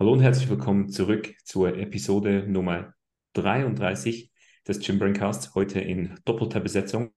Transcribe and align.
Hallo 0.00 0.14
und 0.14 0.22
herzlich 0.22 0.48
willkommen 0.48 0.88
zurück 0.88 1.34
zur 1.44 1.76
Episode 1.76 2.46
Nummer 2.48 2.94
33 3.34 4.32
des 4.66 4.80
Gym 4.80 5.12
Casts. 5.12 5.54
Heute 5.54 5.78
in 5.78 6.18
doppelter 6.24 6.60
Besetzung, 6.60 7.10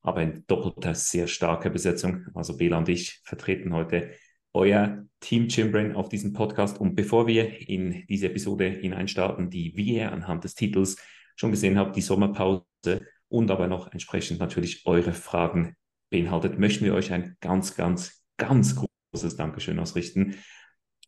aber 0.00 0.22
in 0.22 0.42
doppelter 0.46 0.94
sehr 0.94 1.26
starker 1.26 1.68
Besetzung. 1.68 2.24
Also 2.32 2.56
Bela 2.56 2.78
und 2.78 2.88
ich 2.88 3.20
vertreten 3.22 3.74
heute 3.74 4.12
euer 4.54 5.04
Team 5.20 5.48
Gym 5.48 5.94
auf 5.94 6.08
diesem 6.08 6.32
Podcast. 6.32 6.80
Und 6.80 6.94
bevor 6.94 7.26
wir 7.26 7.68
in 7.68 8.06
diese 8.08 8.28
Episode 8.28 8.64
hineinstarten, 8.64 9.50
die 9.50 9.76
wir 9.76 10.10
anhand 10.10 10.44
des 10.44 10.54
Titels 10.54 10.96
schon 11.36 11.50
gesehen 11.50 11.76
habt, 11.76 11.96
die 11.96 12.00
Sommerpause 12.00 12.64
und 13.28 13.50
aber 13.50 13.66
noch 13.66 13.92
entsprechend 13.92 14.40
natürlich 14.40 14.86
eure 14.86 15.12
Fragen 15.12 15.76
beinhaltet, 16.08 16.58
möchten 16.58 16.86
wir 16.86 16.94
euch 16.94 17.12
ein 17.12 17.36
ganz, 17.42 17.76
ganz, 17.76 18.24
ganz 18.38 18.74
großes 18.74 19.36
Dankeschön 19.36 19.78
ausrichten 19.78 20.36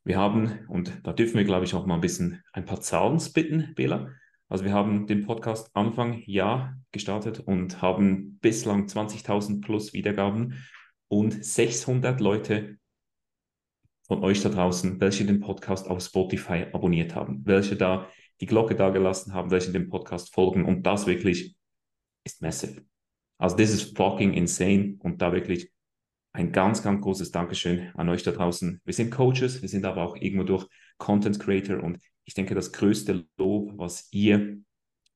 wir 0.05 0.19
haben, 0.19 0.67
und 0.69 1.01
da 1.03 1.13
dürfen 1.13 1.39
wir, 1.39 1.45
glaube 1.45 1.65
ich, 1.65 1.75
auch 1.75 1.87
mal 1.87 1.95
ein 1.95 2.01
bisschen 2.01 2.43
ein 2.53 2.67
paar 2.67 2.81
Zahlen 2.81 3.21
bitten, 3.33 3.75
Bela. 3.75 4.11
Also 4.49 4.65
wir 4.65 4.73
haben 4.73 5.07
den 5.07 5.25
Podcast 5.25 5.75
Anfang 5.75 6.23
Jahr 6.27 6.77
gestartet 6.93 7.41
und 7.41 7.81
haben 7.81 8.39
bislang 8.41 8.87
20.000 8.87 9.63
plus 9.63 9.95
Wiedergaben 9.95 10.63
und 11.09 11.45
600 11.45 12.21
Leute 12.21 12.77
von 14.07 14.23
euch 14.23 14.43
da 14.43 14.51
draußen, 14.51 15.01
welche 15.01 15.25
den 15.25 15.41
Podcast 15.41 15.89
auf 15.89 16.03
Spotify 16.03 16.67
abonniert 16.73 17.15
haben, 17.15 17.41
welche 17.47 17.75
da 17.75 18.09
die 18.41 18.47
Glocke 18.47 18.75
da 18.75 18.91
gelassen 18.91 19.33
haben, 19.33 19.51
welche 19.51 19.73
dem 19.73 19.89
Podcast 19.89 20.35
folgen 20.35 20.67
und 20.67 20.85
das 20.85 21.07
wirklich 21.07 21.57
ist 22.25 22.43
massive. 22.43 22.85
Also 23.39 23.57
this 23.57 23.73
is 23.73 23.83
fucking 23.97 24.35
insane 24.35 24.97
und 25.01 25.23
da 25.23 25.33
wirklich 25.33 25.73
ein 26.35 26.51
ganz, 26.53 26.83
ganz 26.83 27.01
großes 27.01 27.31
Dankeschön 27.31 27.91
an 27.95 28.09
euch 28.09 28.25
da 28.25 28.33
draußen. 28.33 28.81
Wir 28.85 28.93
sind 28.93 29.11
Coaches, 29.11 29.63
wir 29.63 29.69
sind 29.69 29.85
aber 29.85 30.03
auch 30.03 30.17
irgendwo 30.17 30.43
durch 30.43 30.67
Content 30.99 31.39
Creator 31.39 31.83
und 31.83 31.99
ich 32.25 32.35
denke, 32.35 32.55
das 32.55 32.73
größte 32.73 33.25
Lob, 33.37 33.73
was 33.77 34.09
ihr 34.11 34.59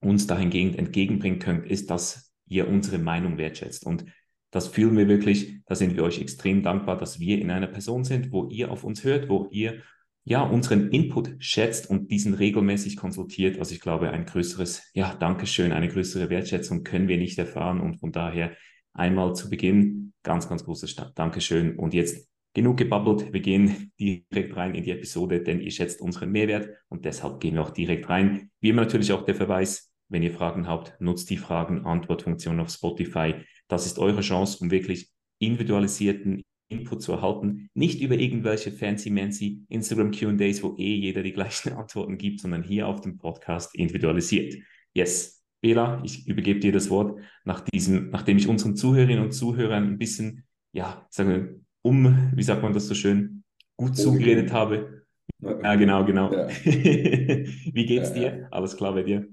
uns 0.00 0.28
dahingehend 0.28 0.78
entgegenbringen 0.78 1.40
könnt, 1.40 1.66
ist, 1.66 1.90
dass 1.90 2.32
ihr 2.46 2.68
unsere 2.68 2.98
Meinung 2.98 3.36
wertschätzt. 3.36 3.84
Und 3.84 4.04
das 4.52 4.68
fühlen 4.68 4.96
wir 4.96 5.08
wirklich, 5.08 5.60
da 5.66 5.74
sind 5.74 5.96
wir 5.96 6.04
euch 6.04 6.20
extrem 6.20 6.62
dankbar, 6.62 6.96
dass 6.96 7.18
wir 7.18 7.40
in 7.40 7.50
einer 7.50 7.66
Person 7.66 8.04
sind, 8.04 8.30
wo 8.30 8.48
ihr 8.48 8.70
auf 8.70 8.84
uns 8.84 9.02
hört, 9.02 9.28
wo 9.28 9.48
ihr 9.50 9.82
ja 10.24 10.42
unseren 10.42 10.90
Input 10.90 11.34
schätzt 11.40 11.90
und 11.90 12.12
diesen 12.12 12.34
regelmäßig 12.34 12.96
konsultiert. 12.96 13.58
Also 13.58 13.74
ich 13.74 13.80
glaube, 13.80 14.10
ein 14.10 14.24
größeres, 14.24 14.88
ja, 14.92 15.14
Dankeschön, 15.16 15.72
eine 15.72 15.88
größere 15.88 16.30
Wertschätzung 16.30 16.84
können 16.84 17.08
wir 17.08 17.18
nicht 17.18 17.38
erfahren 17.38 17.80
und 17.80 17.96
von 17.98 18.12
daher 18.12 18.52
einmal 18.94 19.34
zu 19.34 19.50
Beginn 19.50 20.12
ganz, 20.22 20.48
ganz 20.48 20.64
großes 20.64 20.94
Dankeschön. 21.14 21.78
Und 21.78 21.94
jetzt 21.94 22.28
genug 22.54 22.76
gebabbelt. 22.76 23.32
Wir 23.32 23.40
gehen 23.40 23.92
direkt 24.00 24.56
rein 24.56 24.74
in 24.74 24.82
die 24.82 24.90
Episode, 24.90 25.42
denn 25.42 25.60
ihr 25.60 25.70
schätzt 25.70 26.00
unseren 26.00 26.30
Mehrwert 26.30 26.68
und 26.88 27.04
deshalb 27.04 27.40
gehen 27.40 27.54
wir 27.54 27.62
auch 27.62 27.70
direkt 27.70 28.08
rein. 28.08 28.50
Wie 28.60 28.70
immer 28.70 28.82
natürlich 28.82 29.12
auch 29.12 29.24
der 29.24 29.34
Verweis, 29.34 29.92
wenn 30.08 30.22
ihr 30.22 30.32
Fragen 30.32 30.66
habt, 30.66 31.00
nutzt 31.00 31.30
die 31.30 31.36
Fragen-Antwort-Funktion 31.36 32.58
auf 32.60 32.70
Spotify. 32.70 33.34
Das 33.68 33.86
ist 33.86 33.98
eure 33.98 34.22
Chance, 34.22 34.58
um 34.60 34.70
wirklich 34.70 35.10
individualisierten 35.38 36.42
Input 36.68 37.02
zu 37.02 37.12
erhalten. 37.12 37.68
Nicht 37.74 38.00
über 38.00 38.16
irgendwelche 38.16 38.72
fancy-mancy 38.72 39.64
Instagram 39.68 40.10
QAs, 40.10 40.62
wo 40.62 40.74
eh 40.78 40.96
jeder 40.96 41.22
die 41.22 41.32
gleichen 41.32 41.72
Antworten 41.74 42.18
gibt, 42.18 42.40
sondern 42.40 42.62
hier 42.62 42.88
auf 42.88 43.00
dem 43.00 43.18
Podcast 43.18 43.74
individualisiert. 43.74 44.56
Yes, 44.94 45.37
Bela, 45.60 46.00
ich 46.04 46.26
übergebe 46.28 46.60
dir 46.60 46.72
das 46.72 46.90
Wort, 46.90 47.18
nach 47.44 47.60
diesem, 47.60 48.10
nachdem 48.10 48.36
ich 48.36 48.48
unseren 48.48 48.76
Zuhörerinnen 48.76 49.24
und 49.24 49.32
Zuhörern 49.32 49.84
ein 49.84 49.98
bisschen, 49.98 50.44
ja, 50.72 51.06
sagen 51.10 51.28
wir, 51.30 51.60
um, 51.82 52.32
wie 52.34 52.42
sagt 52.42 52.62
man 52.62 52.72
das 52.72 52.86
so 52.86 52.94
schön, 52.94 53.42
gut 53.76 53.96
zugeredet 53.96 54.52
habe. 54.52 55.04
Ja, 55.40 55.74
genau, 55.76 56.04
genau. 56.04 56.32
Ja. 56.32 56.48
wie 56.64 57.86
geht's 57.86 58.12
dir? 58.12 58.48
Alles 58.50 58.76
klar 58.76 58.94
bei 58.94 59.02
dir? 59.02 59.28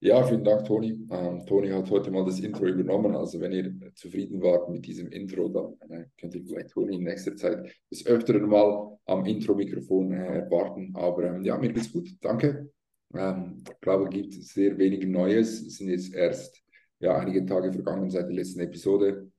Ja, 0.00 0.22
vielen 0.22 0.44
Dank, 0.44 0.66
Toni. 0.66 1.06
Ähm, 1.10 1.46
Toni 1.46 1.70
hat 1.70 1.90
heute 1.90 2.10
mal 2.10 2.26
das 2.26 2.38
Intro 2.38 2.66
übernommen. 2.66 3.16
Also, 3.16 3.40
wenn 3.40 3.52
ihr 3.52 3.72
zufrieden 3.94 4.42
wart 4.42 4.68
mit 4.68 4.84
diesem 4.86 5.08
Intro, 5.10 5.48
dann 5.48 5.90
äh, 5.90 6.04
könnt 6.20 6.34
ihr 6.34 6.44
vielleicht 6.44 6.70
Toni 6.70 6.96
in 6.96 7.04
nächster 7.04 7.34
Zeit 7.36 7.64
des 7.90 8.04
Öfteren 8.06 8.46
mal 8.46 8.98
am 9.06 9.24
Intro-Mikrofon 9.24 10.12
äh, 10.12 10.46
warten. 10.50 10.90
Aber 10.94 11.24
ähm, 11.24 11.42
ja, 11.42 11.56
mir 11.56 11.72
geht's 11.72 11.90
gut. 11.90 12.10
Danke. 12.20 12.70
Ähm, 13.14 13.62
ich 13.68 13.80
glaube, 13.80 14.04
es 14.04 14.10
gibt 14.10 14.32
sehr 14.34 14.76
wenig 14.78 15.06
Neues. 15.06 15.60
Es 15.60 15.78
sind 15.78 15.88
jetzt 15.88 16.14
erst 16.14 16.62
ja, 17.00 17.16
einige 17.16 17.44
Tage 17.46 17.72
vergangen 17.72 18.10
seit 18.10 18.26
der 18.26 18.34
letzten 18.34 18.60
Episode 18.60 19.30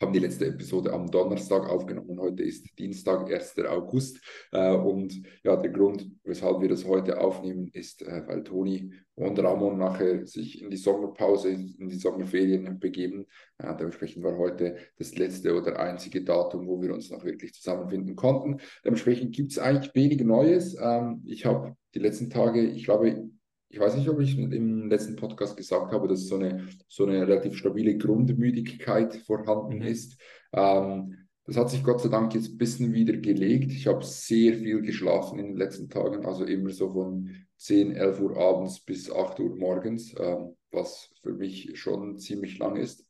haben 0.00 0.12
die 0.12 0.18
letzte 0.18 0.46
Episode 0.46 0.92
am 0.92 1.10
Donnerstag 1.10 1.68
aufgenommen. 1.68 2.20
Heute 2.20 2.42
ist 2.42 2.66
Dienstag, 2.78 3.32
1. 3.32 3.58
August. 3.66 4.20
Äh, 4.52 4.72
und 4.72 5.22
ja, 5.42 5.56
der 5.56 5.70
Grund, 5.70 6.10
weshalb 6.24 6.60
wir 6.60 6.68
das 6.68 6.84
heute 6.84 7.18
aufnehmen, 7.18 7.68
ist, 7.72 8.02
äh, 8.02 8.22
weil 8.26 8.44
Toni 8.44 8.92
und 9.14 9.38
Ramon 9.38 9.78
nachher 9.78 10.26
sich 10.26 10.62
in 10.62 10.68
die 10.68 10.76
Sommerpause, 10.76 11.48
in 11.48 11.88
die 11.88 11.96
Sommerferien 11.96 12.78
begeben. 12.78 13.26
Äh, 13.56 13.74
dementsprechend 13.76 14.22
war 14.22 14.36
heute 14.36 14.76
das 14.98 15.16
letzte 15.16 15.54
oder 15.56 15.78
einzige 15.78 16.22
Datum, 16.22 16.66
wo 16.68 16.80
wir 16.82 16.92
uns 16.92 17.10
noch 17.10 17.24
wirklich 17.24 17.54
zusammenfinden 17.54 18.16
konnten. 18.16 18.58
Dementsprechend 18.84 19.34
gibt 19.34 19.52
es 19.52 19.58
eigentlich 19.58 19.94
wenig 19.94 20.20
Neues. 20.20 20.76
Ähm, 20.78 21.22
ich 21.24 21.46
habe 21.46 21.74
die 21.94 22.00
letzten 22.00 22.28
Tage, 22.28 22.60
ich 22.60 22.84
glaube, 22.84 23.30
ich 23.76 23.80
weiß 23.80 23.96
nicht, 23.96 24.08
ob 24.08 24.20
ich 24.20 24.38
im 24.38 24.88
letzten 24.88 25.16
Podcast 25.16 25.54
gesagt 25.54 25.92
habe, 25.92 26.08
dass 26.08 26.28
so 26.28 26.36
eine, 26.36 26.66
so 26.88 27.04
eine 27.04 27.28
relativ 27.28 27.58
stabile 27.58 27.98
Grundmüdigkeit 27.98 29.14
vorhanden 29.16 29.80
mhm. 29.80 29.82
ist. 29.82 30.18
Ähm, 30.54 31.28
das 31.44 31.58
hat 31.58 31.68
sich 31.68 31.84
Gott 31.84 32.00
sei 32.00 32.08
Dank 32.08 32.34
jetzt 32.34 32.48
ein 32.48 32.56
bisschen 32.56 32.94
wieder 32.94 33.18
gelegt. 33.18 33.70
Ich 33.70 33.86
habe 33.86 34.02
sehr 34.02 34.54
viel 34.54 34.80
geschlafen 34.80 35.38
in 35.38 35.48
den 35.48 35.56
letzten 35.58 35.90
Tagen, 35.90 36.24
also 36.24 36.46
immer 36.46 36.70
so 36.70 36.90
von 36.90 37.30
10, 37.58 37.92
11 37.92 38.20
Uhr 38.22 38.38
abends 38.38 38.80
bis 38.80 39.12
8 39.12 39.40
Uhr 39.40 39.54
morgens, 39.54 40.14
ähm, 40.18 40.56
was 40.70 41.10
für 41.20 41.34
mich 41.34 41.78
schon 41.78 42.16
ziemlich 42.16 42.58
lang 42.58 42.76
ist. 42.76 43.04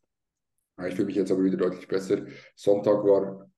Ich 0.84 0.96
fühle 0.96 1.06
mich 1.06 1.16
jetzt 1.16 1.30
aber 1.30 1.44
wieder 1.44 1.58
deutlich 1.58 1.86
besser. 1.86 2.26
Sonntag 2.56 3.04
war 3.04 3.48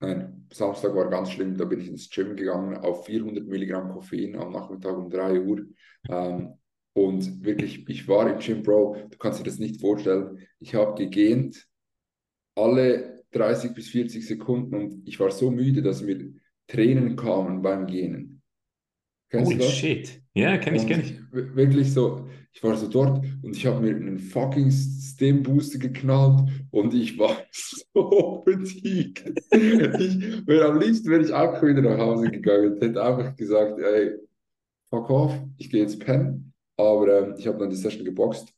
Nein, 0.00 0.33
Samstag 0.54 0.94
war 0.94 1.10
ganz 1.10 1.32
schlimm, 1.32 1.56
da 1.56 1.64
bin 1.64 1.80
ich 1.80 1.88
ins 1.88 2.08
Gym 2.10 2.36
gegangen 2.36 2.76
auf 2.76 3.06
400 3.06 3.46
Milligramm 3.46 3.90
Koffein 3.90 4.36
am 4.36 4.52
Nachmittag 4.52 4.96
um 4.96 5.10
3 5.10 5.40
Uhr. 5.40 5.66
Ähm, 6.08 6.54
und 6.92 7.44
wirklich, 7.44 7.88
ich 7.88 8.06
war 8.06 8.30
im 8.30 8.38
Gym, 8.38 8.62
Bro, 8.62 8.96
du 9.10 9.18
kannst 9.18 9.40
dir 9.40 9.44
das 9.44 9.58
nicht 9.58 9.80
vorstellen. 9.80 10.38
Ich 10.60 10.74
habe 10.74 10.94
gegähnt 10.94 11.66
alle 12.54 13.24
30 13.32 13.74
bis 13.74 13.88
40 13.88 14.24
Sekunden 14.24 14.74
und 14.76 15.08
ich 15.08 15.18
war 15.18 15.32
so 15.32 15.50
müde, 15.50 15.82
dass 15.82 16.02
mir 16.02 16.32
Tränen 16.68 17.16
kamen 17.16 17.60
beim 17.60 17.86
Gähnen. 17.86 18.40
Kennst 19.28 19.52
Holy 19.52 19.62
shit. 19.64 20.22
Ja, 20.34 20.56
kenne 20.58 20.76
ich, 20.76 20.86
kenne 20.86 21.02
ich. 21.02 21.16
Wirklich 21.32 21.92
so, 21.92 22.28
ich 22.52 22.62
war 22.62 22.76
so 22.76 22.88
dort 22.88 23.24
und 23.42 23.56
ich 23.56 23.66
habe 23.66 23.80
mir 23.80 23.96
einen 23.96 24.20
fucking 24.20 24.70
Stem 25.14 25.42
Booster 25.42 25.78
geknallt 25.78 26.50
und 26.70 26.92
ich 26.92 27.18
war 27.18 27.36
so 27.52 28.42
besiegt. 28.44 29.24
ich 29.50 30.46
wäre 30.46 30.66
am 30.66 30.80
liebsten 30.80 31.10
wäre 31.10 31.22
ich 31.22 31.32
auch 31.32 31.62
wieder 31.62 31.82
nach 31.82 31.98
Hause 31.98 32.30
gegangen 32.30 32.74
und 32.74 32.82
hätte 32.82 33.02
einfach 33.02 33.36
gesagt, 33.36 33.78
ey, 33.78 34.16
fuck 34.90 35.10
off, 35.10 35.32
ich 35.56 35.70
gehe 35.70 35.82
jetzt 35.82 36.00
pennen. 36.00 36.52
Aber 36.76 37.08
ähm, 37.08 37.34
ich 37.38 37.46
habe 37.46 37.58
dann 37.58 37.70
die 37.70 37.76
Session 37.76 38.04
geboxt. 38.04 38.52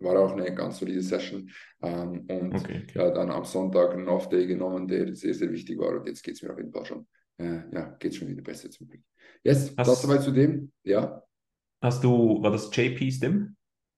War 0.00 0.18
auch 0.18 0.32
eine 0.32 0.54
ganz 0.54 0.78
solide 0.78 1.02
Session. 1.02 1.50
Ähm, 1.82 2.26
und 2.28 2.54
okay, 2.54 2.82
okay. 2.82 2.92
ja, 2.94 3.10
dann 3.10 3.30
am 3.30 3.44
Sonntag 3.44 3.92
einen 3.92 4.08
Off-Day 4.08 4.46
genommen, 4.46 4.88
der 4.88 5.14
sehr, 5.14 5.34
sehr 5.34 5.52
wichtig 5.52 5.78
war. 5.78 5.98
Und 5.98 6.06
jetzt 6.06 6.22
geht 6.22 6.34
es 6.34 6.42
mir 6.42 6.50
auf 6.50 6.58
jeden 6.58 6.72
Fall 6.72 6.86
schon, 6.86 7.06
äh, 7.38 7.60
ja, 7.72 7.96
geht 7.98 8.14
schon 8.14 8.28
wieder 8.28 8.42
besser 8.42 8.70
zum 8.70 8.88
Glück. 8.88 9.02
Yes, 9.42 9.74
Hast, 9.76 9.88
das 9.88 10.02
soweit 10.02 10.22
zu 10.22 10.32
dem. 10.32 10.72
Ja. 10.82 11.22
Hast 11.82 12.02
du, 12.02 12.42
war 12.42 12.50
das 12.50 12.74
JP 12.74 13.10
Stim? 13.12 13.56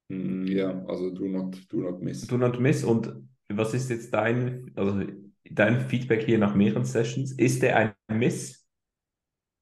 Mm, 0.08 0.46
ja, 0.46 0.84
also 0.86 1.10
do 1.10 1.26
not, 1.26 1.56
do 1.70 1.78
not 1.78 2.02
miss. 2.02 2.26
Do 2.26 2.36
not 2.36 2.60
miss. 2.60 2.84
Und 2.84 3.12
was 3.48 3.74
ist 3.74 3.90
jetzt 3.90 4.12
dein, 4.12 4.72
also 4.74 5.02
dein 5.44 5.80
Feedback 5.80 6.24
hier 6.24 6.38
nach 6.38 6.54
mehreren 6.54 6.84
Sessions? 6.84 7.32
Ist 7.32 7.62
der 7.62 7.76
ein 7.76 8.18
Miss, 8.18 8.66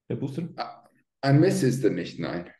der 0.09 0.16
Booster? 0.16 0.49
Ah, 0.56 0.88
ein 1.21 1.41
Miss 1.41 1.62
ist 1.62 1.85
er 1.85 1.91
nicht, 1.91 2.19
nein. 2.19 2.50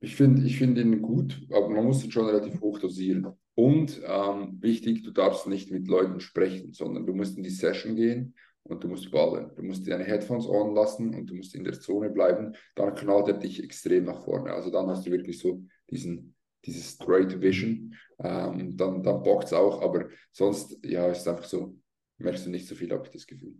Ich 0.00 0.14
finde 0.14 0.46
ich 0.46 0.58
find 0.58 0.78
ihn 0.78 1.02
gut, 1.02 1.40
aber 1.50 1.68
man 1.68 1.84
muss 1.84 2.04
ihn 2.04 2.12
schon 2.12 2.26
relativ 2.26 2.60
hoch 2.60 2.78
dosieren. 2.78 3.26
Und 3.54 4.00
ähm, 4.04 4.58
wichtig, 4.60 5.02
du 5.02 5.10
darfst 5.10 5.48
nicht 5.48 5.72
mit 5.72 5.88
Leuten 5.88 6.20
sprechen, 6.20 6.72
sondern 6.72 7.06
du 7.06 7.14
musst 7.14 7.36
in 7.36 7.42
die 7.42 7.50
Session 7.50 7.96
gehen 7.96 8.34
und 8.62 8.84
du 8.84 8.88
musst 8.88 9.10
ballen. 9.10 9.50
Du 9.56 9.64
musst 9.64 9.88
deine 9.88 10.04
Headphones 10.04 10.46
on 10.46 10.76
lassen 10.76 11.12
und 11.14 11.28
du 11.28 11.34
musst 11.34 11.56
in 11.56 11.64
der 11.64 11.80
Zone 11.80 12.10
bleiben. 12.10 12.54
Dann 12.76 12.94
knallt 12.94 13.26
er 13.26 13.34
dich 13.34 13.62
extrem 13.62 14.04
nach 14.04 14.22
vorne. 14.22 14.52
Also 14.52 14.70
dann 14.70 14.86
hast 14.86 15.04
du 15.04 15.10
wirklich 15.10 15.40
so 15.40 15.64
diesen, 15.90 16.36
dieses 16.64 16.92
Straight 16.92 17.40
Vision. 17.40 17.94
Ähm, 18.18 18.76
dann 18.76 19.02
dann 19.02 19.22
bockt 19.22 19.46
es 19.46 19.52
auch, 19.52 19.80
aber 19.82 20.08
sonst, 20.32 20.78
ja, 20.84 21.08
ist 21.08 21.28
einfach 21.28 21.44
so, 21.44 21.78
merkst 22.18 22.46
du 22.46 22.50
nicht 22.50 22.66
so 22.66 22.74
viel, 22.74 22.90
habe 22.90 23.04
ich 23.04 23.12
das 23.12 23.26
Gefühl. 23.26 23.54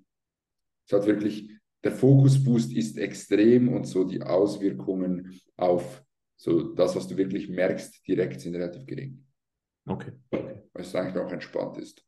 Es 0.87 0.93
hat 0.93 1.07
wirklich, 1.07 1.51
der 1.85 1.93
Fokusboost 1.93 2.73
ist 2.73 2.99
extrem 2.99 3.69
und 3.69 3.85
so 3.85 4.05
die 4.05 4.23
Auswirkungen 4.23 5.41
auf 5.57 6.05
so 6.37 6.75
das, 6.75 6.95
was 6.97 7.09
du 7.09 7.17
wirklich 7.17 7.49
merkst, 7.49 8.07
direkt 8.07 8.41
sind 8.41 8.55
relativ 8.55 8.87
gering. 8.87 9.25
Okay. 9.87 10.13
Weil 10.31 10.63
es 10.75 10.95
eigentlich 10.95 11.17
auch 11.23 11.33
entspannt 11.33 11.79
ist. 11.79 12.05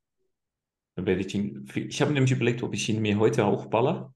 Dann 0.97 1.07
werde 1.07 1.21
ich 1.21 1.35
ihn. 1.35 1.69
Ich 1.75 2.01
habe 2.01 2.13
nämlich 2.13 2.33
überlegt, 2.33 2.63
ob 2.63 2.75
ich 2.75 2.89
ihn 2.89 3.03
mir 3.03 3.19
heute 3.19 3.45
auch 3.45 3.67
baller. 3.67 4.15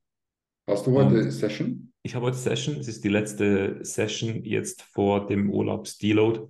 Hast 0.67 0.87
du 0.87 0.93
heute 0.93 1.17
Und, 1.17 1.31
Session? 1.31 1.93
ich 2.03 2.15
habe 2.15 2.27
heute 2.27 2.37
Session, 2.37 2.77
es 2.77 2.89
ist 2.89 3.05
die 3.05 3.09
letzte 3.09 3.85
Session 3.85 4.45
jetzt 4.45 4.83
vor 4.83 5.27
dem 5.27 5.51
Urlaubs-Deload 5.51 6.49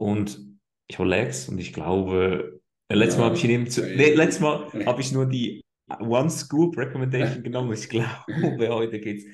und 0.00 0.40
ich 0.88 0.98
habe 0.98 1.08
Legs 1.08 1.48
und 1.48 1.58
ich 1.58 1.72
glaube, 1.72 2.60
äh, 2.88 2.94
letztes 2.94 3.18
Mal 3.18 3.26
habe 3.26 3.36
ich 3.36 3.44
ihn 3.44 3.66
zu, 3.66 3.82
nee, 3.82 4.14
letztes 4.14 4.40
Mal 4.40 4.72
habe 4.86 5.00
ich 5.00 5.12
nur 5.12 5.26
die 5.26 5.62
One 6.00 6.30
Scoop 6.30 6.76
Recommendation 6.76 7.42
genommen. 7.44 7.72
Ich 7.74 7.88
glaube, 7.88 8.08
heute 8.70 8.98
geht 8.98 9.18
es 9.18 9.26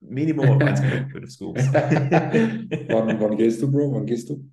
Minimum 0.00 0.48
auf 0.48 0.58
1,5 0.58 1.30
Scoops. 1.30 1.72
wann, 1.72 3.20
wann 3.20 3.36
gehst 3.36 3.62
du, 3.62 3.70
Bro? 3.70 3.94
Wann 3.94 4.06
gehst 4.06 4.28
du? 4.28 4.44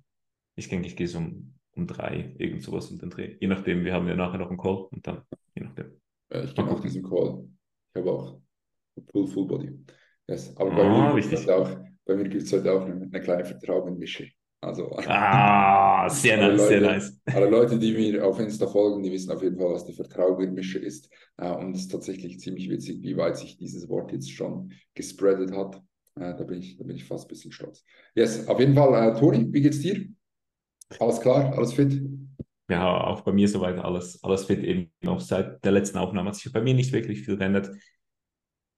Ich 0.56 0.68
denke, 0.68 0.86
ich 0.86 0.96
gehe 0.96 1.08
so 1.08 1.18
um, 1.18 1.54
um 1.72 1.86
drei, 1.86 2.34
irgend 2.38 2.62
sowas 2.62 2.90
um 2.90 2.98
den 2.98 3.10
Dreh. 3.10 3.36
Je 3.40 3.48
nachdem, 3.48 3.84
wir 3.84 3.92
haben 3.92 4.06
ja 4.06 4.14
nachher 4.14 4.38
noch 4.38 4.48
einen 4.48 4.58
Call 4.58 4.86
und 4.90 5.06
dann, 5.06 5.22
je 5.54 5.64
nachdem. 5.64 6.00
Ja, 6.32 6.44
ich 6.44 6.54
gehe 6.54 6.64
nach 6.64 6.80
diesem 6.80 7.02
Call. 7.02 7.44
Ich 7.92 8.00
habe 8.00 8.10
auch 8.12 8.40
Full, 9.10 9.26
Full 9.26 9.46
Body. 9.46 9.84
Yes. 10.28 10.56
Aber 10.56 10.70
bei 10.70 10.82
ah, 10.82 11.12
mir 11.12 11.20
gibt 11.20 11.32
es 11.32 11.48
auch, 11.48 11.70
bei 12.04 12.14
mir 12.14 12.28
gibt's 12.28 12.52
heute 12.52 12.72
auch 12.72 12.84
eine, 12.84 13.02
eine 13.02 13.20
kleine 13.20 13.44
Vertrauensmische. 13.44 14.30
Also, 14.66 14.90
ah, 15.06 16.08
sehr 16.10 16.38
nice, 16.38 16.58
Leute, 16.58 16.68
sehr 16.68 16.80
nice. 16.80 17.20
Alle 17.26 17.48
Leute, 17.48 17.78
die 17.78 17.92
mir 17.92 18.26
auf 18.26 18.40
Insta 18.40 18.66
folgen, 18.66 19.00
die 19.00 19.12
wissen 19.12 19.30
auf 19.30 19.40
jeden 19.40 19.56
Fall, 19.56 19.72
was 19.72 19.84
die 19.84 19.92
Vertrauensmische 19.92 20.80
ist. 20.80 21.08
Uh, 21.40 21.54
und 21.58 21.76
es 21.76 21.82
ist 21.82 21.92
tatsächlich 21.92 22.40
ziemlich 22.40 22.68
witzig, 22.68 23.00
wie 23.02 23.16
weit 23.16 23.36
sich 23.36 23.56
dieses 23.58 23.88
Wort 23.88 24.10
jetzt 24.10 24.32
schon 24.32 24.72
gespreadet 24.94 25.52
hat. 25.52 25.76
Uh, 26.18 26.34
da, 26.36 26.42
bin 26.42 26.58
ich, 26.58 26.76
da 26.78 26.84
bin 26.84 26.96
ich 26.96 27.04
fast 27.04 27.26
ein 27.26 27.28
bisschen 27.28 27.52
stolz. 27.52 27.84
Yes, 28.16 28.48
auf 28.48 28.58
jeden 28.58 28.74
Fall, 28.74 29.14
uh, 29.14 29.16
Toni, 29.16 29.46
wie 29.52 29.60
geht's 29.60 29.78
dir? 29.78 30.04
Alles 30.98 31.20
klar, 31.20 31.56
alles 31.56 31.72
fit? 31.72 32.02
Ja, 32.68 33.04
auch 33.04 33.20
bei 33.20 33.32
mir 33.32 33.48
soweit 33.48 33.78
alles, 33.78 34.18
alles 34.24 34.46
fit, 34.46 34.64
eben 34.64 34.90
auch 35.06 35.20
seit 35.20 35.64
der 35.64 35.70
letzten 35.70 35.98
Aufnahme 35.98 36.30
hat 36.30 36.34
sich 36.34 36.52
bei 36.52 36.60
mir 36.60 36.74
nicht 36.74 36.92
wirklich 36.92 37.22
viel 37.22 37.36
geändert. 37.36 37.70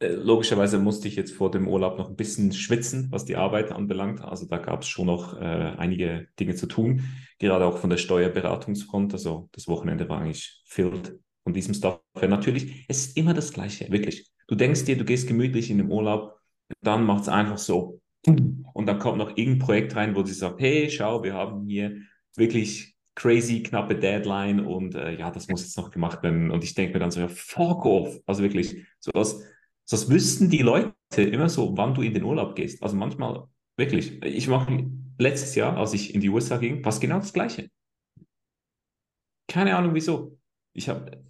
Äh, 0.01 0.09
logischerweise 0.09 0.79
musste 0.79 1.09
ich 1.09 1.17
jetzt 1.17 1.33
vor 1.33 1.51
dem 1.51 1.69
Urlaub 1.69 1.99
noch 1.99 2.09
ein 2.09 2.17
bisschen 2.17 2.53
schwitzen, 2.53 3.09
was 3.11 3.25
die 3.25 3.37
Arbeit 3.37 3.73
anbelangt. 3.73 4.21
Also 4.21 4.47
da 4.47 4.59
gab 4.59 4.83
es 4.83 4.89
schon 4.89 5.07
noch 5.07 5.41
äh, 5.41 5.45
einige 5.45 6.29
Dinge 6.39 6.55
zu 6.55 6.67
tun, 6.67 7.05
gerade 7.39 7.67
auch 7.67 7.79
von 7.79 7.91
der 7.91 7.97
Steuerberatungsfront. 7.97 9.13
Also 9.13 9.49
das 9.53 9.69
Wochenende 9.69 10.09
war 10.09 10.21
eigentlich 10.21 10.63
filled 10.67 11.19
von 11.43 11.53
diesem 11.53 11.75
Stuff. 11.75 12.01
Natürlich, 12.15 12.85
es 12.89 13.07
ist 13.07 13.17
immer 13.17 13.35
das 13.35 13.53
Gleiche, 13.53 13.91
wirklich. 13.91 14.31
Du 14.47 14.55
denkst 14.55 14.85
dir, 14.85 14.97
du 14.97 15.05
gehst 15.05 15.29
gemütlich 15.29 15.71
in 15.71 15.79
den 15.79 15.91
Urlaub, 15.91 16.39
dann 16.81 17.05
macht 17.05 17.23
es 17.23 17.29
einfach 17.29 17.59
so 17.59 18.01
und 18.27 18.87
dann 18.87 18.99
kommt 18.99 19.19
noch 19.19 19.37
irgendein 19.37 19.59
Projekt 19.59 19.97
rein, 19.97 20.15
wo 20.15 20.23
sie 20.25 20.35
sagt, 20.35 20.61
hey, 20.61 20.91
schau, 20.91 21.23
wir 21.23 21.35
haben 21.35 21.67
hier 21.67 21.97
wirklich 22.37 22.95
crazy 23.15 23.63
knappe 23.63 23.97
Deadline 23.97 24.65
und 24.65 24.95
äh, 24.95 25.19
ja, 25.19 25.31
das 25.31 25.49
muss 25.49 25.63
jetzt 25.63 25.77
noch 25.77 25.91
gemacht 25.91 26.23
werden. 26.23 26.51
Und 26.51 26.63
ich 26.63 26.75
denke 26.75 26.95
mir 26.95 27.01
dann 27.01 27.11
so, 27.11 27.21
ja, 27.21 27.29
fuck 27.29 27.85
off. 27.85 28.19
Also 28.27 28.43
wirklich, 28.43 28.87
so 29.01 29.11
was 29.15 29.43
das 29.91 30.11
wüssten 30.11 30.51
die 30.51 30.63
Leute 30.63 30.95
immer 31.17 31.49
so, 31.49 31.77
wann 31.77 31.95
du 31.95 32.03
in 32.03 32.15
den 32.15 32.25
Urlaub 32.25 32.55
gehst. 32.55 32.83
Also 32.83 32.97
manchmal, 32.97 33.49
wirklich. 33.77 34.23
Ich 34.23 34.49
mache 34.49 34.91
letztes 35.19 35.55
Jahr, 35.55 35.77
als 35.77 35.95
ich 35.95 36.15
in 36.15 36.21
die 36.21 36.29
USA 36.29 36.59
ging, 36.59 36.83
fast 36.83 37.01
genau 37.01 37.17
das 37.17 37.33
Gleiche. 37.33 37.71
Keine 39.49 39.77
Ahnung 39.77 39.95
wieso. 39.95 40.39
Ich 40.75 40.89
habe 40.89 41.25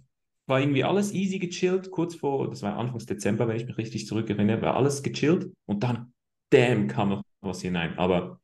war 0.49 0.59
irgendwie 0.59 0.83
alles 0.83 1.13
easy 1.13 1.37
gechillt, 1.39 1.91
kurz 1.91 2.15
vor, 2.15 2.49
das 2.49 2.63
war 2.63 2.75
Anfangs 2.75 3.05
Dezember, 3.05 3.47
wenn 3.47 3.55
ich 3.55 3.67
mich 3.67 3.77
richtig 3.77 4.07
zurückerinnere, 4.07 4.61
war 4.63 4.75
alles 4.75 5.03
gechillt 5.03 5.51
und 5.65 5.83
dann, 5.83 6.11
damn, 6.49 6.87
kam 6.87 7.09
noch 7.09 7.23
was 7.41 7.61
hinein. 7.61 7.97
Aber 7.97 8.41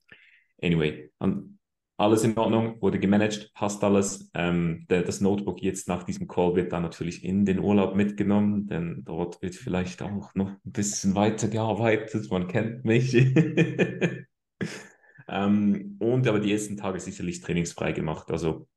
anyway, 0.61 1.11
an, 1.19 1.54
alles 1.97 2.25
in 2.25 2.37
Ordnung, 2.37 2.81
wurde 2.81 2.99
gemanagt, 2.99 3.53
passt 3.53 3.83
alles. 3.83 4.29
Ähm, 4.33 4.85
der, 4.89 5.03
das 5.03 5.21
Notebook 5.21 5.61
jetzt 5.61 5.87
nach 5.87 6.03
diesem 6.03 6.27
Call 6.27 6.55
wird 6.55 6.73
dann 6.73 6.83
natürlich 6.83 7.23
in 7.23 7.45
den 7.45 7.59
Urlaub 7.59 7.95
mitgenommen, 7.95 8.67
denn 8.67 9.03
dort 9.05 9.41
wird 9.41 9.55
vielleicht 9.55 10.01
auch 10.01 10.35
noch 10.35 10.49
ein 10.49 10.71
bisschen 10.71 11.15
weiter 11.15 11.47
gearbeitet, 11.47 12.29
man 12.29 12.49
kennt 12.49 12.83
mich. 12.83 13.15
ähm, 15.29 15.95
und 15.99 16.27
aber 16.27 16.39
die 16.39 16.51
ersten 16.51 16.75
Tage 16.75 16.99
sicherlich 16.99 17.39
trainingsfrei 17.39 17.93
gemacht. 17.93 18.29
Also 18.29 18.67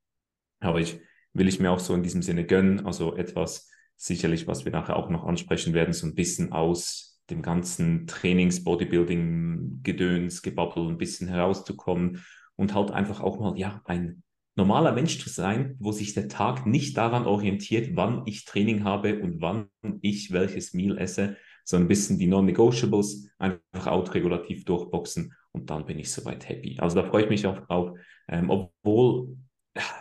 habe 0.60 0.80
ich, 0.80 1.00
will 1.32 1.48
ich 1.48 1.58
mir 1.58 1.72
auch 1.72 1.80
so 1.80 1.94
in 1.94 2.04
diesem 2.04 2.22
Sinne 2.22 2.44
gönnen. 2.44 2.86
Also 2.86 3.16
etwas 3.16 3.68
sicherlich, 3.96 4.46
was 4.46 4.64
wir 4.64 4.70
nachher 4.70 4.94
auch 4.94 5.10
noch 5.10 5.24
ansprechen 5.24 5.74
werden, 5.74 5.92
so 5.92 6.06
ein 6.06 6.14
bisschen 6.14 6.52
aus 6.52 7.20
dem 7.30 7.42
ganzen 7.42 8.06
Trainings, 8.06 8.62
Bodybuilding, 8.62 9.80
Gedöns, 9.82 10.40
Gebabbel 10.40 10.88
ein 10.88 10.98
bisschen 10.98 11.26
herauszukommen 11.26 12.22
und 12.58 12.74
halt 12.74 12.90
einfach 12.90 13.20
auch 13.20 13.38
mal, 13.38 13.56
ja, 13.58 13.80
ein 13.84 14.22
normaler 14.56 14.92
Mensch 14.92 15.18
zu 15.20 15.28
sein, 15.28 15.76
wo 15.78 15.92
sich 15.92 16.14
der 16.14 16.28
Tag 16.28 16.66
nicht 16.66 16.96
daran 16.96 17.26
orientiert, 17.26 17.94
wann 17.94 18.22
ich 18.26 18.44
Training 18.44 18.82
habe 18.82 19.20
und 19.20 19.40
wann 19.40 19.68
ich 20.02 20.32
welches 20.32 20.74
Meal 20.74 20.98
esse, 20.98 21.36
sondern 21.64 21.86
ein 21.86 21.88
bisschen 21.88 22.18
die 22.18 22.26
Non-Negotiables 22.26 23.30
einfach 23.38 23.86
autoregulativ 23.86 24.64
durchboxen 24.64 25.32
und 25.52 25.70
dann 25.70 25.86
bin 25.86 25.98
ich 25.98 26.10
soweit 26.10 26.48
happy. 26.48 26.76
Also 26.80 27.00
da 27.00 27.08
freue 27.08 27.22
ich 27.24 27.30
mich 27.30 27.46
auch 27.46 27.60
drauf, 27.66 27.96
ähm, 28.26 28.50
obwohl 28.50 29.36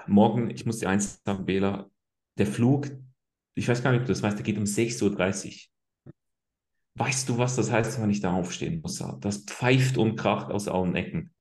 morgen, 0.08 0.50
ich 0.50 0.66
muss 0.66 0.80
dir 0.80 0.90
eins 0.90 1.22
sagen, 1.24 1.46
Bela, 1.46 1.90
der 2.40 2.48
Flug, 2.48 2.90
ich 3.54 3.68
weiß 3.68 3.84
gar 3.84 3.92
nicht, 3.92 4.02
ob 4.02 4.08
du 4.08 4.14
das 4.14 4.24
weißt, 4.24 4.38
der 4.38 4.44
geht 4.46 4.58
um 4.58 4.64
6.30 4.64 5.68
Uhr. 6.06 6.14
Weißt 6.96 7.30
du, 7.30 7.38
was 7.38 7.56
das 7.56 7.72
heißt, 7.72 8.02
wenn 8.02 8.10
ich 8.10 8.22
da 8.22 8.34
aufstehen 8.34 8.82
muss? 8.82 9.04
Das 9.22 9.44
pfeift 9.44 10.00
und 10.00 10.16
kracht 10.16 10.50
aus 10.50 10.68
allen 10.68 10.96
Ecken. 10.96 11.32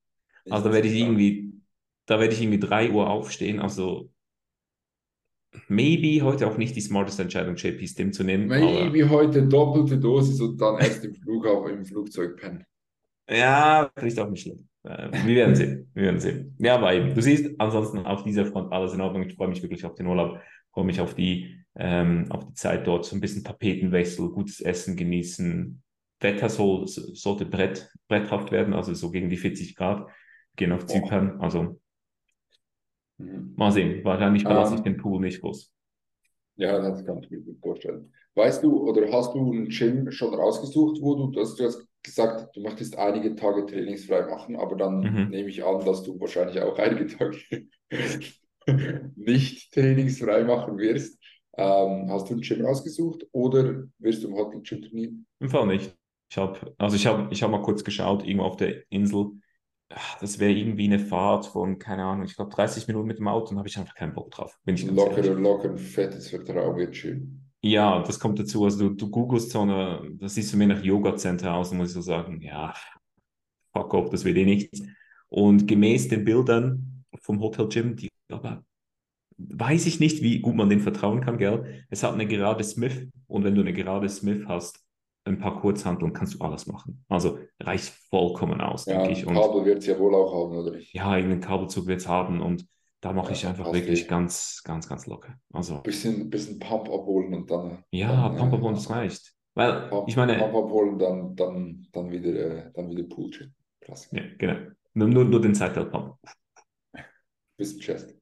Also 0.50 0.68
da 0.68 0.74
werde 0.74 0.88
ich 0.88 0.94
irgendwie, 0.94 1.52
da 2.06 2.20
werde 2.20 2.34
ich 2.34 2.40
irgendwie 2.40 2.60
3 2.60 2.90
Uhr 2.92 3.08
aufstehen. 3.08 3.60
Also 3.60 4.10
maybe 5.68 6.24
heute 6.24 6.46
auch 6.46 6.56
nicht 6.56 6.76
die 6.76 6.80
smarteste 6.80 7.22
Entscheidung, 7.22 7.56
JP 7.56 7.86
Stim 7.86 8.12
zu 8.12 8.24
nehmen. 8.24 8.46
Maybe 8.46 9.08
heute 9.08 9.46
doppelte 9.46 9.98
Dosis 9.98 10.40
und 10.40 10.60
dann 10.60 10.78
erst 10.78 11.04
im 11.04 11.14
Flughafen 11.14 11.78
im 11.78 11.84
Flugzeug 11.84 12.36
pennen. 12.36 12.64
Ja, 13.28 13.90
vielleicht 13.96 14.18
auch 14.20 14.28
nicht 14.28 14.42
schlimm. 14.42 14.68
Äh, 14.84 15.10
wir 15.24 15.36
werden 15.36 15.56
sehen. 15.56 15.90
Wir 15.94 16.04
werden 16.04 16.20
sehen. 16.20 16.54
Ja, 16.58 16.76
aber 16.76 16.94
eben, 16.94 17.14
du 17.14 17.20
siehst, 17.20 17.58
ansonsten 17.58 17.98
auf 17.98 18.22
dieser 18.22 18.46
Front 18.46 18.72
alles 18.72 18.94
in 18.94 19.00
Ordnung. 19.00 19.24
Ich 19.24 19.34
freue 19.34 19.48
mich 19.48 19.62
wirklich 19.62 19.84
auf 19.84 19.94
den 19.94 20.06
Urlaub, 20.06 20.40
freue 20.72 20.84
mich 20.84 21.00
auf 21.00 21.14
die, 21.14 21.56
ähm, 21.74 22.26
auf 22.30 22.46
die 22.46 22.54
Zeit 22.54 22.86
dort, 22.86 23.04
so 23.04 23.16
ein 23.16 23.20
bisschen 23.20 23.42
Tapetenwechsel, 23.42 24.30
gutes 24.30 24.60
Essen 24.60 24.96
genießen. 24.96 25.82
Wetter 26.20 26.48
soll, 26.48 26.86
sollte 26.86 27.44
brett, 27.44 27.90
bretthaft 28.08 28.50
werden, 28.50 28.72
also 28.72 28.94
so 28.94 29.10
gegen 29.10 29.28
die 29.28 29.36
40 29.36 29.74
Grad 29.74 30.06
gehen 30.56 30.72
auf 30.72 30.86
Zypern. 30.86 31.40
Also 31.40 31.78
mhm. 33.18 33.54
mal 33.56 33.72
sehen. 33.72 34.04
Wahrscheinlich 34.04 34.42
verlasse 34.42 34.72
um, 34.72 34.80
ich 34.80 34.86
ähm. 34.86 34.94
den 34.94 35.02
Pool 35.02 35.20
nicht 35.20 35.40
groß. 35.40 35.72
Ja, 36.56 36.78
das 36.78 37.04
kann 37.04 37.22
ich 37.22 37.30
mir 37.30 37.40
gut 37.40 37.58
vorstellen. 37.60 38.12
Weißt 38.34 38.62
du, 38.62 38.88
oder 38.88 39.10
hast 39.12 39.34
du 39.34 39.52
ein 39.52 39.68
Gym 39.68 40.10
schon 40.10 40.34
rausgesucht, 40.34 41.00
wo 41.00 41.14
du 41.14 41.30
das, 41.30 41.54
du 41.54 41.64
hast 41.64 41.86
gesagt, 42.02 42.56
du 42.56 42.60
möchtest 42.60 42.96
einige 42.96 43.34
Tage 43.34 43.66
trainingsfrei 43.66 44.26
machen, 44.26 44.56
aber 44.56 44.76
dann 44.76 45.00
mhm. 45.00 45.28
nehme 45.30 45.48
ich 45.48 45.64
an, 45.64 45.84
dass 45.84 46.02
du 46.02 46.18
wahrscheinlich 46.20 46.60
auch 46.60 46.78
einige 46.78 47.06
Tage 47.06 47.38
nicht 49.16 49.72
trainingsfrei 49.72 50.44
machen 50.44 50.78
wirst. 50.78 51.18
Ähm, 51.58 52.10
hast 52.10 52.28
du 52.28 52.34
ein 52.34 52.40
Gym 52.40 52.64
rausgesucht 52.64 53.26
oder 53.32 53.84
wirst 53.98 54.22
du 54.22 54.28
im 54.28 54.34
Hotel 54.34 54.60
Gym 54.60 54.82
trainieren? 54.82 55.26
Im 55.40 55.48
Fall 55.48 55.66
nicht. 55.66 55.96
Ich 56.30 56.36
habe, 56.36 56.74
also 56.76 56.96
ich 56.96 57.06
habe, 57.06 57.28
ich 57.30 57.42
habe 57.42 57.52
mal 57.52 57.62
kurz 57.62 57.84
geschaut, 57.84 58.24
irgendwo 58.24 58.44
auf 58.44 58.56
der 58.56 58.82
Insel 58.90 59.30
das 60.20 60.38
wäre 60.38 60.52
irgendwie 60.52 60.84
eine 60.84 60.98
Fahrt 60.98 61.46
von, 61.46 61.78
keine 61.78 62.04
Ahnung, 62.04 62.24
ich 62.24 62.36
glaube 62.36 62.54
30 62.54 62.86
Minuten 62.88 63.06
mit 63.06 63.18
dem 63.18 63.28
Auto 63.28 63.50
und 63.50 63.58
habe 63.58 63.68
ich 63.68 63.78
einfach 63.78 63.94
keinen 63.94 64.14
Bock 64.14 64.30
drauf. 64.30 64.58
Bin 64.64 64.74
ich 64.74 64.84
locker, 64.84 65.22
locker, 65.22 65.76
fettes 65.76 66.30
Vertrauen 66.30 66.76
wird 66.76 66.96
schön. 66.96 67.42
Ja, 67.62 68.02
das 68.02 68.18
kommt 68.18 68.38
dazu. 68.38 68.64
Also 68.64 68.88
du, 68.88 68.94
du 68.94 69.10
googelst 69.10 69.50
so 69.50 69.60
eine, 69.60 70.02
das 70.14 70.34
sieht 70.34 70.44
so 70.44 70.56
mehr 70.56 70.68
nach 70.68 70.82
Yoga-Center 70.82 71.54
aus, 71.54 71.72
und 71.72 71.78
muss 71.78 71.88
ich 71.88 71.94
so 71.94 72.00
sagen, 72.00 72.40
ja, 72.40 72.74
fuck 73.72 73.94
off, 73.94 74.10
das 74.10 74.24
will 74.24 74.36
eh 74.36 74.44
nichts. 74.44 74.82
Und 75.28 75.66
gemäß 75.66 76.08
den 76.08 76.24
Bildern 76.24 77.04
vom 77.20 77.40
Hotel 77.40 77.68
Gym, 77.68 77.96
die 77.96 78.08
aber 78.30 78.64
weiß 79.38 79.86
ich 79.86 80.00
nicht, 80.00 80.22
wie 80.22 80.40
gut 80.40 80.54
man 80.56 80.70
den 80.70 80.80
vertrauen 80.80 81.20
kann, 81.20 81.38
gell? 81.38 81.84
Es 81.90 82.02
hat 82.02 82.14
eine 82.14 82.26
gerade 82.26 82.64
Smith 82.64 83.08
und 83.26 83.44
wenn 83.44 83.54
du 83.54 83.60
eine 83.60 83.72
gerade 83.72 84.08
Smith 84.08 84.44
hast, 84.46 84.85
ein 85.26 85.38
paar 85.38 85.60
Kurzhanteln 85.60 86.12
kannst 86.12 86.34
du 86.34 86.38
alles 86.38 86.66
machen. 86.66 87.04
Also 87.08 87.38
reicht 87.60 87.92
vollkommen 88.10 88.60
aus, 88.60 88.86
ja, 88.86 88.98
denke 88.98 89.12
ich. 89.12 89.26
Und 89.26 89.34
Kabel 89.34 89.64
wird 89.64 89.78
es 89.78 89.86
ja 89.86 89.98
wohl 89.98 90.14
auch 90.14 90.32
haben, 90.32 90.56
oder? 90.56 90.78
Ja, 90.92 91.16
irgendeinen 91.16 91.40
Kabelzug 91.40 91.86
wird 91.86 92.00
es 92.00 92.08
haben 92.08 92.40
und 92.40 92.66
da 93.00 93.12
mache 93.12 93.28
ja, 93.28 93.32
ich 93.32 93.46
einfach 93.46 93.72
wirklich 93.72 94.04
eh. 94.04 94.08
ganz, 94.08 94.62
ganz, 94.64 94.88
ganz 94.88 95.06
locker. 95.06 95.34
Also 95.52 95.80
bisschen, 95.82 96.30
bisschen 96.30 96.58
Pump 96.58 96.88
abholen 96.88 97.34
und 97.34 97.50
dann. 97.50 97.84
Ja, 97.90 98.28
dann, 98.28 98.36
Pump 98.36 98.54
abholen, 98.54 98.74
äh, 98.74 98.78
das 98.78 98.90
reicht. 98.90 99.34
Weil 99.54 99.88
Pump, 99.88 100.08
ich 100.08 100.16
meine. 100.16 100.38
Pump 100.38 100.54
abholen, 100.54 100.98
dann, 100.98 101.36
dann, 101.36 101.86
dann 101.92 102.10
wieder, 102.10 102.30
äh, 102.30 102.72
dann 102.72 102.88
wieder 102.88 103.02
Pool 103.04 103.30
Krass. 103.80 104.08
Ja, 104.12 104.22
genau. 104.38 104.70
Nur, 104.94 105.08
nur, 105.08 105.24
nur 105.24 105.40
den 105.40 105.54
Seiteil 105.54 105.86
Pump. 105.86 106.16
Bisschen 107.56 107.80
Chest. 107.80 108.14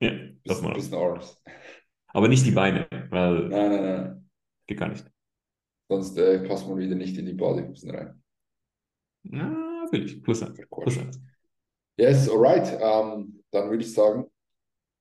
Ja, 0.00 0.12
das 0.44 0.62
mal. 0.62 0.74
Bisschen 0.74 0.94
Arms. 0.94 1.40
Aber 2.08 2.28
nicht 2.28 2.44
die 2.44 2.50
Beine, 2.50 2.86
weil. 3.10 3.48
Nein, 3.48 3.70
nein, 3.70 3.82
nein. 3.82 4.30
Geht 4.66 4.78
gar 4.78 4.88
nicht. 4.88 5.04
Sonst 5.88 6.18
äh, 6.18 6.40
passt 6.40 6.68
man 6.68 6.78
wieder 6.78 6.94
nicht 6.94 7.16
in 7.16 7.26
die 7.26 7.34
Bodybuilding 7.34 7.90
rein. 7.90 8.22
Ja, 9.24 9.86
will 9.90 10.04
ich. 10.04 10.22
Plus 10.22 10.42
eins. 10.42 10.60
Plus 10.70 10.98
eins. 10.98 11.20
Yes, 11.96 12.28
alright. 12.28 12.78
Ähm, 12.80 13.42
dann 13.50 13.70
würde 13.70 13.82
ich 13.82 13.92
sagen, 13.92 14.26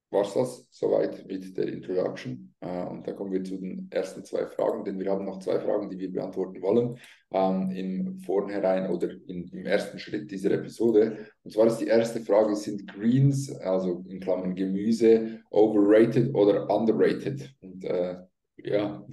war 0.10 0.22
es 0.22 0.34
das 0.34 0.67
soweit 0.72 1.27
mit 1.27 1.58
der 1.58 1.67
Introduction. 1.67 2.53
Äh, 2.62 2.86
und 2.86 3.06
da 3.06 3.12
kommen 3.12 3.32
wir 3.32 3.44
zu 3.44 3.58
den 3.58 3.88
ersten 3.91 4.24
zwei 4.24 4.46
Fragen, 4.48 4.86
denn 4.86 5.00
wir 5.00 5.12
haben 5.12 5.25
noch 5.25 5.39
zwei 5.39 5.60
Fragen, 5.60 5.89
die 5.89 6.00
wir 6.00 6.12
beantworten 6.12 6.62
wollen 6.62 6.98
ähm, 7.32 7.72
im 7.72 8.20
Vornherein 8.20 8.89
oder 8.89 9.10
in, 9.27 9.48
im 9.50 9.65
ersten 9.65 10.00
Schritt 10.00 10.32
dieser 10.32 10.51
Episode. 10.51 11.27
Und 11.44 11.51
zwar 11.51 11.67
ist 11.67 11.77
die 11.77 11.88
erste 11.88 12.22
Frage, 12.22 12.56
sind 12.56 12.88
Greens, 12.88 13.53
also 13.58 14.06
in 14.08 14.20
Klammern 14.20 14.56
Gemüse, 14.56 15.41
overrated 15.50 16.34
oder 16.34 16.70
underrated? 16.70 17.53
Und 17.62 17.84
äh, 17.84 18.15
ja. 18.58 19.06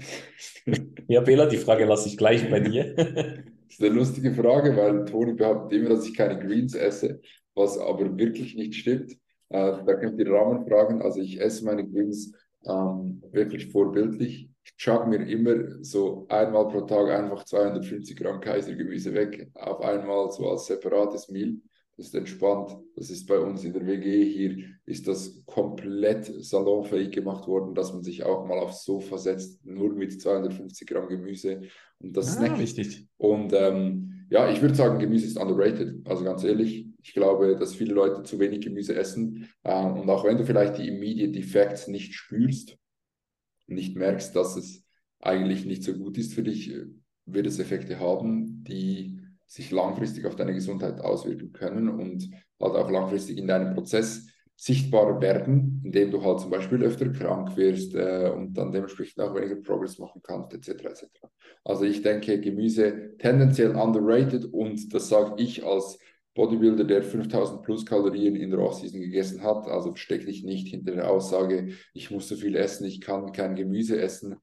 ja, 1.08 1.20
Bela, 1.20 1.46
die 1.46 1.56
Frage 1.56 1.84
lasse 1.84 2.08
ich 2.08 2.16
gleich 2.16 2.48
bei 2.50 2.60
dir. 2.60 2.94
das 2.96 3.06
ist 3.68 3.82
eine 3.82 3.94
lustige 3.94 4.32
Frage, 4.32 4.76
weil 4.76 5.04
Toni 5.04 5.34
behauptet 5.34 5.78
immer, 5.78 5.90
dass 5.90 6.06
ich 6.06 6.14
keine 6.14 6.38
Greens 6.38 6.74
esse, 6.74 7.20
was 7.54 7.78
aber 7.78 8.16
wirklich 8.16 8.54
nicht 8.54 8.74
stimmt. 8.74 9.12
Äh, 9.50 9.84
da 9.84 9.94
könnt 9.94 10.18
ihr 10.18 10.30
Rahmen 10.30 10.66
fragen. 10.66 11.02
Also 11.02 11.20
ich 11.20 11.40
esse 11.40 11.64
meine 11.64 11.86
Greens 11.86 12.32
ähm, 12.66 13.22
wirklich 13.32 13.70
vorbildlich. 13.70 14.48
Ich 14.64 14.74
jogge 14.78 15.08
mir 15.08 15.26
immer 15.28 15.84
so 15.84 16.26
einmal 16.28 16.68
pro 16.68 16.82
Tag 16.82 17.10
einfach 17.10 17.44
250 17.44 18.16
Gramm 18.16 18.40
Kaisergemüse 18.40 19.12
weg, 19.12 19.50
auf 19.54 19.80
einmal 19.82 20.30
so 20.30 20.48
als 20.50 20.66
separates 20.66 21.28
Meal. 21.28 21.56
Das 21.96 22.06
ist 22.06 22.14
entspannt. 22.14 22.76
Das 22.96 23.10
ist 23.10 23.26
bei 23.26 23.38
uns 23.38 23.62
in 23.62 23.72
der 23.72 23.86
WG 23.86 24.24
hier, 24.24 24.64
ist 24.84 25.06
das 25.06 25.42
komplett 25.46 26.26
salonfähig 26.44 27.12
gemacht 27.12 27.46
worden, 27.46 27.74
dass 27.74 27.92
man 27.92 28.02
sich 28.02 28.24
auch 28.24 28.46
mal 28.46 28.58
aufs 28.58 28.84
Sofa 28.84 29.16
setzt, 29.16 29.64
nur 29.64 29.94
mit 29.94 30.20
250 30.20 30.88
Gramm 30.88 31.08
Gemüse 31.08 31.62
und 32.00 32.16
das 32.16 32.36
ah, 32.38 32.54
Richtig. 32.54 33.06
Und 33.16 33.52
ähm, 33.52 34.26
ja, 34.28 34.50
ich 34.50 34.60
würde 34.60 34.74
sagen, 34.74 34.98
Gemüse 34.98 35.26
ist 35.26 35.38
underrated. 35.38 36.06
Also 36.06 36.24
ganz 36.24 36.42
ehrlich, 36.42 36.88
ich 37.02 37.14
glaube, 37.14 37.56
dass 37.56 37.74
viele 37.74 37.94
Leute 37.94 38.22
zu 38.24 38.38
wenig 38.38 38.60
Gemüse 38.60 38.94
essen. 38.94 39.48
Äh, 39.62 39.84
und 39.84 40.08
auch 40.10 40.24
wenn 40.24 40.38
du 40.38 40.44
vielleicht 40.44 40.78
die 40.78 40.88
Immediate 40.88 41.38
Effects 41.38 41.88
nicht 41.88 42.14
spürst, 42.14 42.76
nicht 43.66 43.96
merkst, 43.96 44.34
dass 44.34 44.56
es 44.56 44.84
eigentlich 45.20 45.64
nicht 45.64 45.84
so 45.84 45.94
gut 45.94 46.18
ist 46.18 46.34
für 46.34 46.42
dich, 46.42 46.72
äh, 46.72 46.86
wird 47.26 47.46
es 47.46 47.58
Effekte 47.58 48.00
haben, 48.00 48.64
die 48.64 49.13
sich 49.54 49.70
langfristig 49.70 50.26
auf 50.26 50.34
deine 50.34 50.52
Gesundheit 50.52 51.00
auswirken 51.00 51.52
können 51.52 51.88
und 51.88 52.28
halt 52.60 52.74
auch 52.74 52.90
langfristig 52.90 53.38
in 53.38 53.46
deinem 53.46 53.74
Prozess 53.74 54.26
sichtbar 54.56 55.20
werden, 55.20 55.80
indem 55.84 56.10
du 56.10 56.24
halt 56.24 56.40
zum 56.40 56.50
Beispiel 56.50 56.82
öfter 56.82 57.08
krank 57.10 57.56
wirst 57.56 57.94
äh, 57.94 58.32
und 58.34 58.54
dann 58.54 58.72
dementsprechend 58.72 59.20
auch 59.22 59.34
weniger 59.34 59.56
Progress 59.56 59.98
machen 59.98 60.20
kannst, 60.22 60.54
etc. 60.54 60.84
etc. 60.84 61.04
Also 61.64 61.84
ich 61.84 62.02
denke, 62.02 62.40
Gemüse 62.40 63.16
tendenziell 63.18 63.76
underrated 63.76 64.44
und 64.46 64.92
das 64.92 65.08
sage 65.08 65.40
ich 65.42 65.64
als 65.64 65.98
Bodybuilder, 66.34 66.84
der 66.84 67.04
5000 67.04 67.62
plus 67.62 67.86
Kalorien 67.86 68.34
in 68.34 68.50
der 68.50 68.58
Offseason 68.58 69.00
gegessen 69.00 69.42
hat. 69.42 69.68
Also 69.68 69.90
versteck 69.90 70.26
dich 70.26 70.42
nicht 70.42 70.66
hinter 70.66 70.92
der 70.92 71.10
Aussage, 71.10 71.68
ich 71.92 72.10
muss 72.10 72.28
so 72.28 72.34
viel 72.34 72.56
essen, 72.56 72.86
ich 72.86 73.00
kann 73.00 73.30
kein 73.32 73.54
Gemüse 73.54 74.00
essen. 74.00 74.36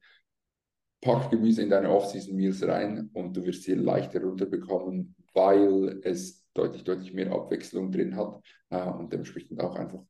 Pack 1.02 1.30
Gemüse 1.30 1.62
in 1.62 1.68
deine 1.68 1.90
Offseason 1.90 2.34
Meals 2.34 2.66
rein 2.66 3.10
und 3.12 3.36
du 3.36 3.44
wirst 3.44 3.64
sie 3.64 3.74
leichter 3.74 4.22
runterbekommen, 4.22 5.14
weil 5.34 6.00
es 6.02 6.46
deutlich, 6.54 6.84
deutlich 6.84 7.12
mehr 7.12 7.30
Abwechslung 7.30 7.92
drin 7.92 8.16
hat 8.16 8.40
äh, 8.70 8.88
und 8.88 9.12
dementsprechend 9.12 9.60
auch 9.60 9.76
einfach 9.76 10.02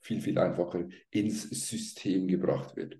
viel, 0.00 0.20
viel 0.20 0.38
einfacher 0.38 0.88
ins 1.10 1.42
System 1.42 2.26
gebracht 2.26 2.74
wird. 2.76 2.98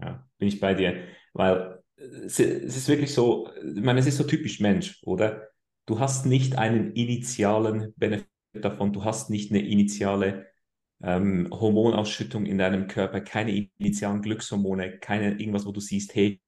Ja, 0.00 0.28
bin 0.38 0.48
ich 0.48 0.58
bei 0.58 0.74
dir, 0.74 1.04
weil 1.32 1.80
es, 1.96 2.40
es 2.40 2.76
ist 2.76 2.88
wirklich 2.88 3.14
so, 3.14 3.48
ich 3.62 3.82
meine, 3.82 4.00
es 4.00 4.06
ist 4.06 4.16
so 4.16 4.24
typisch 4.24 4.58
Mensch, 4.60 5.00
oder? 5.04 5.48
du 5.88 5.98
hast 5.98 6.26
nicht 6.26 6.58
einen 6.58 6.92
initialen 6.92 7.94
Benefit 7.96 8.28
davon, 8.52 8.92
du 8.92 9.04
hast 9.04 9.30
nicht 9.30 9.50
eine 9.50 9.66
initiale 9.66 10.46
ähm, 11.02 11.48
Hormonausschüttung 11.50 12.46
in 12.46 12.58
deinem 12.58 12.88
Körper, 12.88 13.20
keine 13.20 13.70
initialen 13.78 14.22
Glückshormone, 14.22 14.98
keine 14.98 15.38
irgendwas, 15.38 15.66
wo 15.66 15.72
du 15.72 15.80
siehst, 15.80 16.14
hey, 16.14 16.40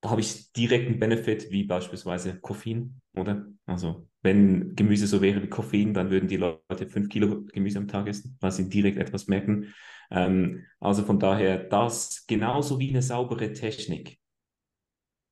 da 0.00 0.10
habe 0.10 0.20
ich 0.20 0.52
direkt 0.52 0.86
einen 0.86 0.98
Benefit, 0.98 1.50
wie 1.50 1.64
beispielsweise 1.64 2.38
Koffein, 2.40 3.00
oder? 3.14 3.46
Also, 3.64 4.06
wenn 4.22 4.74
Gemüse 4.76 5.06
so 5.06 5.22
wäre 5.22 5.42
wie 5.42 5.48
Koffein, 5.48 5.94
dann 5.94 6.10
würden 6.10 6.28
die 6.28 6.36
Leute 6.36 6.86
fünf 6.88 7.08
Kilo 7.08 7.44
Gemüse 7.44 7.78
am 7.78 7.88
Tag 7.88 8.06
essen, 8.06 8.36
weil 8.40 8.52
sie 8.52 8.68
direkt 8.68 8.98
etwas 8.98 9.28
merken. 9.28 9.72
Ähm, 10.10 10.66
also 10.78 11.04
von 11.04 11.18
daher, 11.18 11.56
das 11.58 12.26
genauso 12.26 12.78
wie 12.78 12.90
eine 12.90 13.00
saubere 13.00 13.52
Technik 13.52 14.18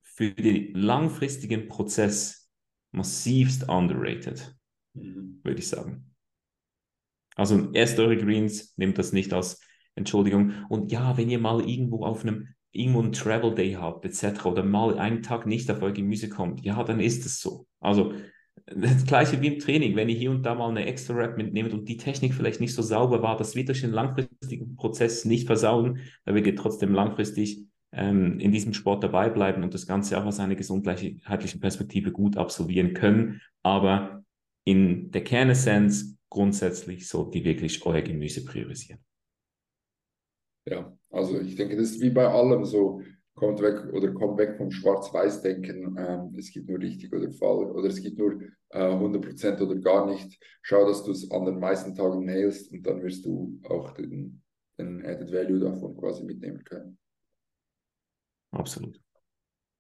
für 0.01 0.31
den 0.31 0.75
langfristigen 0.75 1.69
Prozess 1.69 2.51
massivst 2.93 3.69
underrated, 3.69 4.55
mhm. 4.95 5.41
würde 5.43 5.59
ich 5.59 5.69
sagen. 5.69 6.12
Also 7.37 7.71
esst 7.73 7.99
eure 7.99 8.17
Greens, 8.17 8.75
nehmt 8.77 8.99
das 8.99 9.12
nicht 9.12 9.33
als 9.33 9.61
Entschuldigung. 9.95 10.53
Und 10.69 10.93
ja, 10.93 11.17
wenn 11.17 11.31
ihr 11.31 11.39
mal 11.39 11.69
irgendwo 11.69 12.05
auf 12.05 12.23
einem 12.23 12.49
irgendwo 12.73 13.01
einen 13.01 13.12
Travel 13.12 13.55
Day 13.55 13.73
habt, 13.73 14.05
etc., 14.05 14.47
oder 14.47 14.65
mal 14.65 14.99
einen 14.99 15.23
Tag 15.23 15.47
nicht 15.47 15.71
auf 15.71 15.83
euer 15.83 15.93
Gemüse 15.93 16.29
kommt, 16.29 16.65
ja, 16.65 16.83
dann 16.85 17.01
ist 17.01 17.27
es 17.27 17.41
so. 17.41 17.67
Also 17.81 18.15
das 18.67 19.05
gleiche 19.07 19.41
wie 19.41 19.49
im 19.49 19.59
Training, 19.59 19.97
wenn 19.97 20.09
ihr 20.09 20.17
hier 20.17 20.31
und 20.31 20.43
da 20.43 20.55
mal 20.55 20.71
eine 20.71 20.87
extra 20.87 21.15
Rap 21.15 21.37
mitnehmt 21.37 21.73
und 21.73 21.89
die 21.89 21.97
Technik 21.97 22.35
vielleicht 22.35 22.61
nicht 22.61 22.75
so 22.75 22.83
sauber 22.83 23.23
war, 23.23 23.37
das 23.37 23.55
wird 23.55 23.71
euch 23.71 23.83
den 23.83 23.93
langfristigen 23.93 24.77
Prozess 24.77 25.25
nicht 25.25 25.47
versauen, 25.47 25.99
werdet 26.25 26.47
ihr 26.47 26.57
trotzdem 26.57 26.95
langfristig 26.95 27.67
ähm, 27.93 28.39
in 28.41 28.53
diesem 28.53 28.73
Sport 28.73 29.05
dabei 29.05 29.29
bleiben 29.29 29.62
und 29.62 29.75
das 29.75 29.87
Ganze 29.87 30.19
auch 30.19 30.25
aus 30.25 30.41
einer 30.41 30.55
gesundheitlichen 30.55 31.61
Perspektive 31.61 32.11
gut 32.11 32.37
absolvieren 32.37 32.95
können. 32.95 33.43
Aber 33.62 34.22
in 34.64 35.11
der 35.11 35.25
Kernessenz 35.25 36.16
grundsätzlich 36.28 37.09
sollt 37.09 37.35
ihr 37.35 37.45
wirklich 37.45 37.85
euer 37.85 38.02
Gemüse 38.02 38.45
priorisieren. 38.45 39.04
Ja, 40.64 40.97
also 41.11 41.40
ich 41.40 41.57
denke, 41.57 41.76
das 41.76 41.90
ist 41.90 42.00
wie 42.00 42.11
bei 42.11 42.26
allem 42.26 42.64
so, 42.64 43.02
kommt 43.35 43.61
weg 43.61 43.92
oder 43.92 44.12
kommt 44.12 44.38
weg 44.38 44.57
vom 44.57 44.71
Schwarz-Weiß-Denken, 44.71 45.97
ähm, 45.99 46.35
es 46.38 46.52
gibt 46.52 46.69
nur 46.69 46.78
richtig 46.78 47.12
oder 47.12 47.31
falsch 47.33 47.71
oder 47.71 47.88
es 47.88 48.00
gibt 48.00 48.19
nur 48.19 48.40
äh, 48.71 48.78
100% 48.78 49.61
oder 49.61 49.75
gar 49.76 50.07
nicht. 50.07 50.38
Schau, 50.62 50.87
dass 50.87 51.02
du 51.02 51.11
es 51.11 51.31
an 51.31 51.47
den 51.47 51.59
meisten 51.59 51.95
Tagen 51.95 52.25
nailst 52.25 52.71
und 52.73 52.87
dann 52.87 53.02
wirst 53.02 53.25
du 53.25 53.59
auch 53.64 53.92
den, 53.92 54.42
den 54.78 55.04
Added 55.04 55.33
Value 55.33 55.59
davon 55.59 55.97
quasi 55.97 56.25
mitnehmen 56.25 56.62
können. 56.62 56.99
Absolut. 58.52 59.02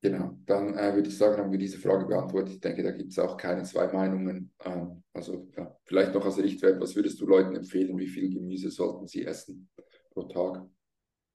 Genau, 0.02 0.36
dann 0.46 0.76
äh, 0.76 0.94
würde 0.96 1.08
ich 1.08 1.16
sagen, 1.16 1.40
haben 1.40 1.52
wir 1.52 1.60
diese 1.60 1.78
Frage 1.78 2.06
beantwortet. 2.06 2.54
Ich 2.54 2.60
denke, 2.60 2.82
da 2.82 2.90
gibt 2.90 3.12
es 3.12 3.20
auch 3.20 3.36
keine 3.36 3.62
zwei 3.62 3.86
Meinungen. 3.92 4.52
Ähm, 4.64 5.04
also 5.12 5.48
ja, 5.56 5.76
vielleicht 5.84 6.12
noch 6.12 6.24
als 6.24 6.38
Richtwert, 6.38 6.80
was 6.80 6.96
würdest 6.96 7.20
du 7.20 7.26
Leuten 7.26 7.54
empfehlen? 7.54 7.96
Wie 7.96 8.08
viel 8.08 8.28
Gemüse 8.28 8.70
sollten 8.70 9.06
sie 9.06 9.24
essen 9.24 9.70
pro 10.10 10.24
Tag? 10.24 10.66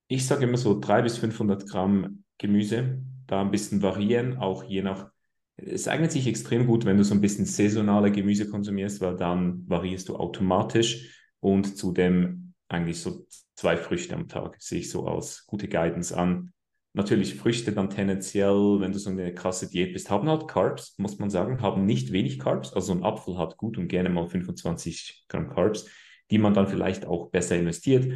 Ich 0.09 0.27
sage 0.27 0.43
immer 0.43 0.57
so 0.57 0.77
300 0.77 1.03
bis 1.03 1.17
500 1.17 1.69
Gramm 1.69 2.25
Gemüse, 2.37 3.01
da 3.25 3.39
ein 3.39 3.51
bisschen 3.51 3.81
variieren, 3.81 4.37
auch 4.37 4.65
je 4.65 4.81
nach. 4.81 5.11
Es 5.55 5.87
eignet 5.87 6.11
sich 6.11 6.27
extrem 6.27 6.67
gut, 6.67 6.83
wenn 6.83 6.97
du 6.97 7.05
so 7.05 7.15
ein 7.15 7.21
bisschen 7.21 7.45
saisonale 7.45 8.11
Gemüse 8.11 8.49
konsumierst, 8.49 8.99
weil 8.99 9.15
dann 9.15 9.63
variierst 9.67 10.09
du 10.09 10.17
automatisch 10.17 11.25
und 11.39 11.77
zudem 11.77 12.53
eigentlich 12.67 12.99
so 12.99 13.25
zwei 13.55 13.77
Früchte 13.77 14.13
am 14.13 14.27
Tag 14.27 14.57
sehe 14.59 14.79
ich 14.79 14.91
so 14.91 15.07
als 15.07 15.45
gute 15.47 15.69
Guidance 15.69 16.15
an 16.15 16.51
Natürlich 16.97 17.35
Früchte 17.35 17.73
dann 17.73 17.91
tendenziell, 17.91 18.79
wenn 18.79 18.91
du 18.91 18.97
so 18.97 19.11
eine 19.11 19.31
krasse 19.31 19.69
Diät 19.69 19.93
bist, 19.93 20.09
haben 20.09 20.27
halt 20.27 20.47
Carbs, 20.47 20.97
muss 20.97 21.19
man 21.19 21.29
sagen, 21.29 21.61
haben 21.61 21.85
nicht 21.85 22.11
wenig 22.11 22.39
Carbs. 22.39 22.73
Also 22.73 22.91
ein 22.91 23.03
Apfel 23.03 23.37
hat 23.37 23.55
gut 23.57 23.77
und 23.77 23.87
gerne 23.87 24.09
mal 24.09 24.27
25 24.27 25.25
Gramm 25.29 25.47
Carbs, 25.47 25.87
die 26.31 26.39
man 26.39 26.55
dann 26.55 26.67
vielleicht 26.67 27.05
auch 27.05 27.29
besser 27.29 27.55
investiert. 27.55 28.11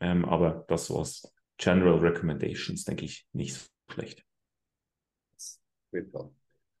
Ähm, 0.00 0.24
aber 0.24 0.64
das 0.68 0.86
so 0.86 1.00
als 1.00 1.30
General 1.58 1.98
Recommendations, 1.98 2.84
denke 2.84 3.04
ich, 3.04 3.28
nicht 3.34 3.52
so 3.52 3.66
schlecht. 3.92 4.24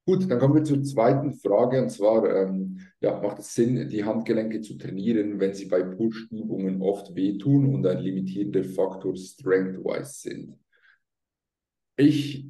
Gut, 0.06 0.30
dann 0.30 0.38
kommen 0.38 0.54
wir 0.54 0.64
zur 0.64 0.82
zweiten 0.82 1.34
Frage 1.34 1.82
und 1.82 1.90
zwar, 1.90 2.34
ähm, 2.34 2.80
ja, 3.00 3.20
macht 3.20 3.40
es 3.40 3.54
Sinn, 3.54 3.90
die 3.90 4.02
Handgelenke 4.02 4.62
zu 4.62 4.78
trainieren, 4.78 5.38
wenn 5.38 5.52
sie 5.52 5.66
bei 5.66 5.82
Push-Übungen 5.82 6.80
oft 6.80 7.14
wehtun 7.14 7.74
und 7.74 7.86
ein 7.86 7.98
limitierender 7.98 8.64
Faktor 8.64 9.14
Strength-wise 9.14 10.12
sind? 10.14 10.56
Ich 11.96 12.48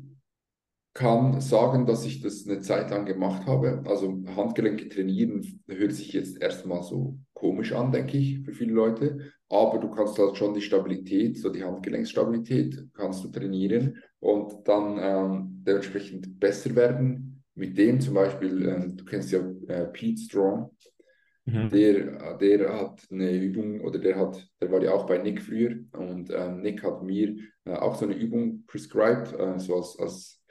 kann 0.95 1.41
sagen, 1.41 1.87
dass 1.87 2.05
ich 2.05 2.21
das 2.21 2.47
eine 2.47 2.61
Zeit 2.61 2.91
lang 2.91 3.07
gemacht 3.07 3.47
habe. 3.47 3.83
Also 3.87 4.23
Handgelenke 4.37 4.89
trainieren 4.89 5.63
hört 5.67 5.93
sich 5.93 6.13
jetzt 6.13 6.41
erstmal 6.41 6.83
so 6.83 7.19
komisch 7.33 7.73
an, 7.73 7.93
denke 7.93 8.19
ich, 8.19 8.41
für 8.41 8.53
viele 8.53 8.73
Leute. 8.73 9.33
Aber 9.49 9.79
du 9.79 9.91
kannst 9.91 10.19
halt 10.19 10.37
schon 10.37 10.55
die 10.55 10.63
Stabilität, 10.63 11.39
so 11.39 11.51
die 11.51 11.65
Handgelenksstabilität, 11.65 12.89
kannst 12.95 13.25
du 13.25 13.29
trainieren 13.29 13.97
und 14.21 14.67
dann 14.67 14.99
ähm, 15.01 15.63
dementsprechend 15.67 16.39
besser 16.39 16.75
werden. 16.75 17.43
Mit 17.55 17.77
dem 17.77 18.01
zum 18.01 18.15
Beispiel, 18.15 18.67
ähm, 18.67 18.97
du 18.97 19.05
kennst 19.05 19.31
ja 19.33 19.41
äh, 19.69 19.87
Pete 19.87 20.21
Strong, 20.21 20.71
Mhm. 21.45 21.71
Der, 21.71 22.37
der 22.37 22.73
hat 22.73 23.07
eine 23.11 23.33
Übung 23.33 23.81
oder 23.81 23.99
der 23.99 24.17
hat, 24.17 24.49
der 24.61 24.71
war 24.71 24.81
ja 24.81 24.93
auch 24.93 25.07
bei 25.07 25.19
Nick 25.19 25.43
früher 25.43 25.77
und 25.93 26.31
ähm, 26.31 26.61
Nick 26.61 26.85
hat 26.85 27.03
mir 27.03 27.37
äh, 27.65 27.75
auch 27.75 27.97
so 27.97 28.05
eine 28.05 28.15
Übung 28.15 28.65
prescribed, 28.67 29.33
äh, 29.39 29.59
so 29.59 29.77
als, 29.77 29.99
als, 29.99 30.43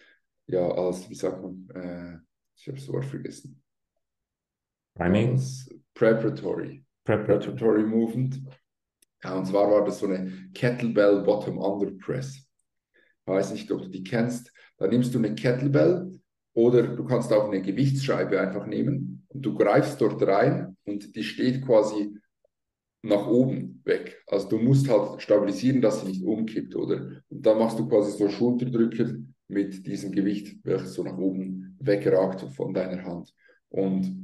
ja, 0.48 0.68
als, 0.70 1.10
wie 1.10 1.16
sagt 1.16 1.42
man, 1.42 1.70
äh, 1.74 2.18
ich 2.58 2.68
habe 2.68 2.78
das 2.78 2.90
Wort 2.90 3.06
vergessen. 3.06 3.62
Priming? 4.96 5.32
Als 5.32 5.70
preparatory. 5.94 6.84
Preparatory. 7.06 7.56
Preparatory 7.56 7.84
Movement. 7.84 8.42
Ja, 9.24 9.38
und 9.38 9.46
zwar 9.46 9.72
war 9.72 9.86
das 9.86 10.00
so 10.00 10.08
eine 10.08 10.50
Kettlebell 10.54 11.22
Bottom 11.22 11.58
Under 11.58 11.92
Press. 12.04 12.36
Ich 12.36 13.28
weiß 13.28 13.54
nicht, 13.54 13.72
ob 13.72 13.84
du 13.84 13.88
die 13.88 14.04
kennst. 14.04 14.52
Da 14.78 14.88
nimmst 14.88 15.14
du 15.14 15.20
eine 15.20 15.36
Kettlebell 15.36 16.20
oder 16.54 16.84
du 16.84 17.06
kannst 17.06 17.32
auch 17.32 17.46
eine 17.46 17.62
Gewichtsscheibe 17.62 18.42
einfach 18.42 18.66
nehmen 18.66 19.26
und 19.30 19.42
du 19.42 19.56
greifst 19.56 20.02
dort 20.02 20.22
rein 20.24 20.71
und 20.86 21.16
die 21.16 21.24
steht 21.24 21.66
quasi 21.66 22.16
nach 23.04 23.28
oben 23.28 23.82
weg. 23.84 24.24
Also 24.28 24.50
du 24.50 24.58
musst 24.60 24.90
halt 24.90 25.22
stabilisieren, 25.22 25.82
dass 25.82 26.02
sie 26.02 26.08
nicht 26.08 26.24
umkippt, 26.24 26.76
oder? 26.76 27.22
Und 27.30 27.46
dann 27.46 27.58
machst 27.58 27.80
du 27.80 27.88
quasi 27.88 28.18
so 28.18 28.30
Schulterdrücken 28.30 29.34
mit 29.48 29.86
diesem 29.86 30.12
Gewicht, 30.12 30.58
welches 30.64 30.94
so 30.94 31.04
nach 31.04 31.18
oben 31.18 31.78
wegragt 31.80 32.42
von 32.54 32.74
deiner 32.74 33.04
Hand. 33.04 33.34
Und 33.70 34.22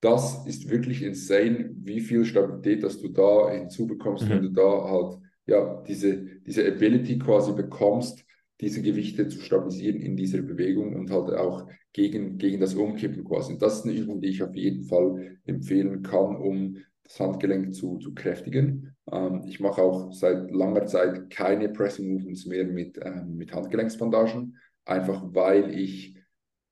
das 0.00 0.46
ist 0.46 0.68
wirklich 0.68 1.02
insane, 1.02 1.70
wie 1.76 2.00
viel 2.00 2.24
Stabilität, 2.24 2.82
dass 2.82 3.00
du 3.00 3.08
da 3.08 3.50
hinzubekommst, 3.50 4.24
mhm. 4.24 4.30
wenn 4.30 4.42
du 4.42 4.48
da 4.50 4.90
halt 4.90 5.18
ja 5.46 5.82
diese, 5.86 6.24
diese 6.46 6.66
Ability 6.66 7.18
quasi 7.18 7.52
bekommst, 7.52 8.24
diese 8.60 8.82
Gewichte 8.82 9.28
zu 9.28 9.40
stabilisieren 9.40 10.00
in 10.00 10.16
dieser 10.16 10.42
Bewegung 10.42 10.94
und 10.96 11.10
halt 11.10 11.30
auch 11.34 11.68
gegen, 11.92 12.38
gegen 12.38 12.60
das 12.60 12.74
Umkippen 12.74 13.24
quasi. 13.24 13.58
Das 13.58 13.78
ist 13.78 13.84
eine 13.84 13.94
Übung, 13.94 14.20
die 14.20 14.28
ich 14.28 14.42
auf 14.42 14.54
jeden 14.54 14.84
Fall 14.84 15.38
empfehlen 15.44 16.02
kann, 16.02 16.36
um 16.36 16.78
das 17.04 17.20
Handgelenk 17.20 17.74
zu, 17.74 17.98
zu 17.98 18.14
kräftigen. 18.14 18.96
Ähm, 19.10 19.42
ich 19.46 19.60
mache 19.60 19.82
auch 19.82 20.12
seit 20.12 20.50
langer 20.50 20.86
Zeit 20.86 21.30
keine 21.30 21.68
Pressing 21.68 22.12
Movements 22.12 22.46
mehr 22.46 22.64
mit, 22.64 22.98
ähm, 23.02 23.36
mit 23.36 23.52
Handgelenksbandagen, 23.52 24.56
einfach 24.84 25.22
weil 25.34 25.74
ich 25.78 26.16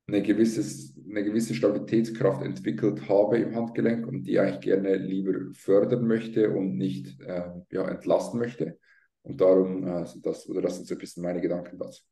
eine, 0.06 0.22
gewisses, 0.22 0.96
eine 1.08 1.24
gewisse 1.24 1.54
Stabilitätskraft 1.54 2.42
entwickelt 2.42 3.08
habe 3.08 3.38
im 3.38 3.54
Handgelenk 3.54 4.06
und 4.06 4.24
die 4.24 4.38
eigentlich 4.38 4.60
gerne 4.60 4.96
lieber 4.96 5.34
fördern 5.52 6.06
möchte 6.06 6.50
und 6.50 6.76
nicht 6.76 7.20
äh, 7.20 7.50
ja, 7.70 7.88
entlasten 7.88 8.40
möchte. 8.40 8.78
Und 9.22 9.40
darum 9.40 9.86
äh, 9.86 10.06
sind 10.06 10.24
das, 10.24 10.48
oder 10.48 10.62
das 10.62 10.76
sind 10.76 10.88
so 10.88 10.94
ein 10.94 10.98
bisschen 10.98 11.22
meine 11.22 11.40
Gedanken 11.40 11.78
dazu. 11.78 12.02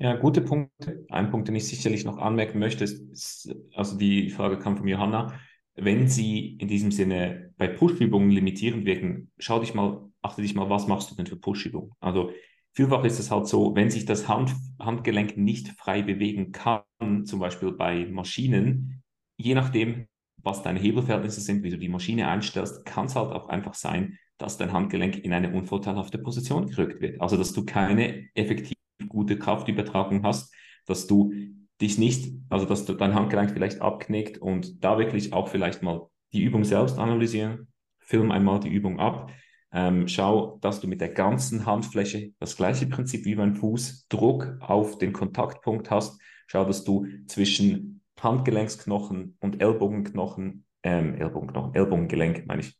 Ja, 0.00 0.14
gute 0.14 0.40
Punkte. 0.42 1.04
Ein 1.08 1.30
Punkt, 1.30 1.48
den 1.48 1.56
ich 1.56 1.66
sicherlich 1.66 2.04
noch 2.04 2.18
anmerken 2.18 2.60
möchte, 2.60 2.84
ist, 2.84 3.52
also 3.74 3.98
die 3.98 4.30
Frage 4.30 4.58
kam 4.58 4.76
von 4.76 4.86
Johanna, 4.86 5.38
wenn 5.74 6.08
sie 6.08 6.56
in 6.56 6.68
diesem 6.68 6.92
Sinne 6.92 7.52
bei 7.56 7.66
Push-Übungen 7.66 8.30
limitierend 8.30 8.84
wirken, 8.84 9.32
schau 9.38 9.58
dich 9.58 9.74
mal, 9.74 10.08
achte 10.22 10.42
dich 10.42 10.54
mal, 10.54 10.70
was 10.70 10.86
machst 10.86 11.10
du 11.10 11.16
denn 11.16 11.26
für 11.26 11.36
Push-Übungen? 11.36 11.92
Also 12.00 12.30
vielfach 12.72 13.02
ist 13.04 13.18
es 13.18 13.32
halt 13.32 13.48
so, 13.48 13.74
wenn 13.74 13.90
sich 13.90 14.04
das 14.04 14.28
Hand, 14.28 14.54
Handgelenk 14.78 15.36
nicht 15.36 15.68
frei 15.70 16.02
bewegen 16.02 16.52
kann, 16.52 17.24
zum 17.24 17.40
Beispiel 17.40 17.72
bei 17.72 18.06
Maschinen, 18.06 19.02
je 19.36 19.54
nachdem, 19.54 20.06
was 20.36 20.62
deine 20.62 20.78
Hebelverhältnisse 20.78 21.40
sind, 21.40 21.64
wie 21.64 21.70
du 21.70 21.78
die 21.78 21.88
Maschine 21.88 22.28
einstellst, 22.28 22.84
kann 22.84 23.06
es 23.06 23.16
halt 23.16 23.32
auch 23.32 23.48
einfach 23.48 23.74
sein, 23.74 24.16
dass 24.36 24.56
dein 24.58 24.72
Handgelenk 24.72 25.16
in 25.24 25.32
eine 25.32 25.52
unvorteilhafte 25.52 26.18
Position 26.18 26.68
gerückt 26.68 27.00
wird. 27.00 27.20
Also 27.20 27.36
dass 27.36 27.52
du 27.52 27.64
keine 27.64 28.28
effektiv 28.34 28.77
gute 29.06 29.38
Kraftübertragung 29.38 30.24
hast, 30.24 30.54
dass 30.86 31.06
du 31.06 31.32
dich 31.80 31.98
nicht, 31.98 32.32
also 32.48 32.66
dass 32.66 32.84
du 32.84 32.94
dein 32.94 33.14
Handgelenk 33.14 33.50
vielleicht 33.50 33.80
abknickt 33.80 34.38
und 34.38 34.82
da 34.82 34.98
wirklich 34.98 35.32
auch 35.32 35.48
vielleicht 35.48 35.82
mal 35.82 36.08
die 36.32 36.42
Übung 36.42 36.64
selbst 36.64 36.98
analysieren, 36.98 37.68
film 38.00 38.30
einmal 38.30 38.60
die 38.60 38.68
Übung 38.68 38.98
ab, 38.98 39.30
ähm, 39.72 40.08
schau, 40.08 40.58
dass 40.62 40.80
du 40.80 40.88
mit 40.88 41.00
der 41.00 41.10
ganzen 41.10 41.66
Handfläche 41.66 42.32
das 42.38 42.56
gleiche 42.56 42.86
Prinzip 42.86 43.24
wie 43.24 43.34
beim 43.34 43.54
Fuß, 43.54 44.06
Druck 44.08 44.56
auf 44.60 44.98
den 44.98 45.12
Kontaktpunkt 45.12 45.90
hast, 45.90 46.20
schau, 46.46 46.64
dass 46.64 46.84
du 46.84 47.06
zwischen 47.26 48.00
Handgelenksknochen 48.18 49.36
und 49.40 49.60
Ellbogenknochen, 49.60 50.64
ähm, 50.82 51.14
Ellbogenknochen, 51.14 51.74
Ellbogengelenk 51.74 52.46
meine 52.46 52.62
ich, 52.62 52.78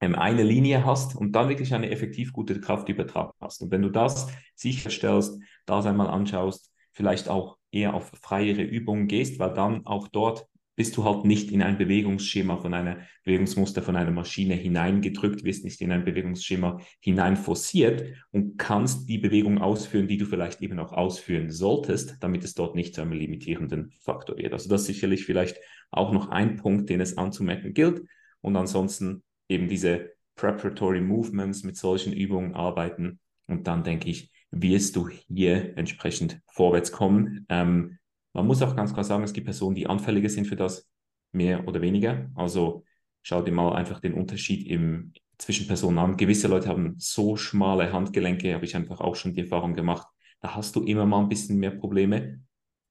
eine 0.00 0.42
Linie 0.42 0.84
hast 0.84 1.16
und 1.16 1.32
dann 1.32 1.48
wirklich 1.48 1.72
eine 1.72 1.90
effektiv 1.90 2.32
gute 2.32 2.60
Kraftübertragung 2.60 3.32
hast. 3.40 3.62
Und 3.62 3.70
wenn 3.70 3.82
du 3.82 3.90
das 3.90 4.28
sicherstellst, 4.54 5.40
das 5.66 5.86
einmal 5.86 6.08
anschaust, 6.08 6.70
vielleicht 6.92 7.28
auch 7.28 7.56
eher 7.70 7.94
auf 7.94 8.10
freiere 8.20 8.62
Übungen 8.62 9.08
gehst, 9.08 9.38
weil 9.38 9.54
dann 9.54 9.86
auch 9.86 10.08
dort 10.08 10.46
bist 10.76 10.96
du 10.96 11.04
halt 11.04 11.24
nicht 11.24 11.52
in 11.52 11.62
ein 11.62 11.78
Bewegungsschema 11.78 12.56
von 12.56 12.74
einer 12.74 12.98
Bewegungsmuster 13.24 13.80
von 13.80 13.96
einer 13.96 14.10
Maschine 14.10 14.54
hineingedrückt, 14.54 15.44
wirst 15.44 15.64
nicht 15.64 15.80
in 15.80 15.92
ein 15.92 16.04
Bewegungsschema 16.04 16.80
hinein 17.00 17.36
forciert 17.36 18.04
und 18.32 18.58
kannst 18.58 19.08
die 19.08 19.18
Bewegung 19.18 19.58
ausführen, 19.58 20.08
die 20.08 20.16
du 20.16 20.26
vielleicht 20.26 20.60
eben 20.62 20.78
auch 20.80 20.92
ausführen 20.92 21.50
solltest, 21.50 22.16
damit 22.20 22.44
es 22.44 22.54
dort 22.54 22.74
nicht 22.74 22.94
zu 22.94 23.02
einem 23.02 23.12
limitierenden 23.12 23.92
Faktor 24.00 24.36
wird. 24.36 24.52
Also 24.52 24.68
das 24.68 24.82
ist 24.82 24.88
sicherlich 24.88 25.24
vielleicht 25.24 25.58
auch 25.90 26.12
noch 26.12 26.28
ein 26.30 26.56
Punkt, 26.56 26.90
den 26.90 27.00
es 27.00 27.16
anzumerken 27.16 27.72
gilt. 27.72 28.02
Und 28.40 28.56
ansonsten 28.56 29.22
eben 29.48 29.68
diese 29.68 30.12
Preparatory 30.36 31.00
Movements 31.00 31.62
mit 31.62 31.76
solchen 31.76 32.12
Übungen 32.12 32.54
arbeiten. 32.54 33.20
Und 33.46 33.66
dann 33.66 33.84
denke 33.84 34.10
ich, 34.10 34.30
wirst 34.50 34.96
du 34.96 35.08
hier 35.08 35.76
entsprechend 35.76 36.40
vorwärts 36.52 36.92
kommen. 36.92 37.46
Ähm, 37.48 37.98
man 38.32 38.46
muss 38.46 38.62
auch 38.62 38.76
ganz 38.76 38.92
klar 38.92 39.04
sagen, 39.04 39.24
es 39.24 39.32
gibt 39.32 39.46
Personen, 39.46 39.74
die 39.74 39.86
anfälliger 39.86 40.28
sind 40.28 40.46
für 40.46 40.56
das, 40.56 40.88
mehr 41.32 41.66
oder 41.68 41.80
weniger. 41.80 42.30
Also 42.34 42.84
schau 43.22 43.42
dir 43.42 43.52
mal 43.52 43.74
einfach 43.74 44.00
den 44.00 44.14
Unterschied 44.14 44.66
im, 44.68 45.12
zwischen 45.38 45.66
Personen 45.66 45.98
an. 45.98 46.16
Gewisse 46.16 46.48
Leute 46.48 46.68
haben 46.68 46.94
so 46.98 47.36
schmale 47.36 47.92
Handgelenke, 47.92 48.54
habe 48.54 48.64
ich 48.64 48.76
einfach 48.76 49.00
auch 49.00 49.16
schon 49.16 49.34
die 49.34 49.40
Erfahrung 49.40 49.74
gemacht. 49.74 50.06
Da 50.40 50.54
hast 50.54 50.76
du 50.76 50.82
immer 50.84 51.06
mal 51.06 51.20
ein 51.20 51.28
bisschen 51.28 51.58
mehr 51.58 51.72
Probleme. 51.72 52.40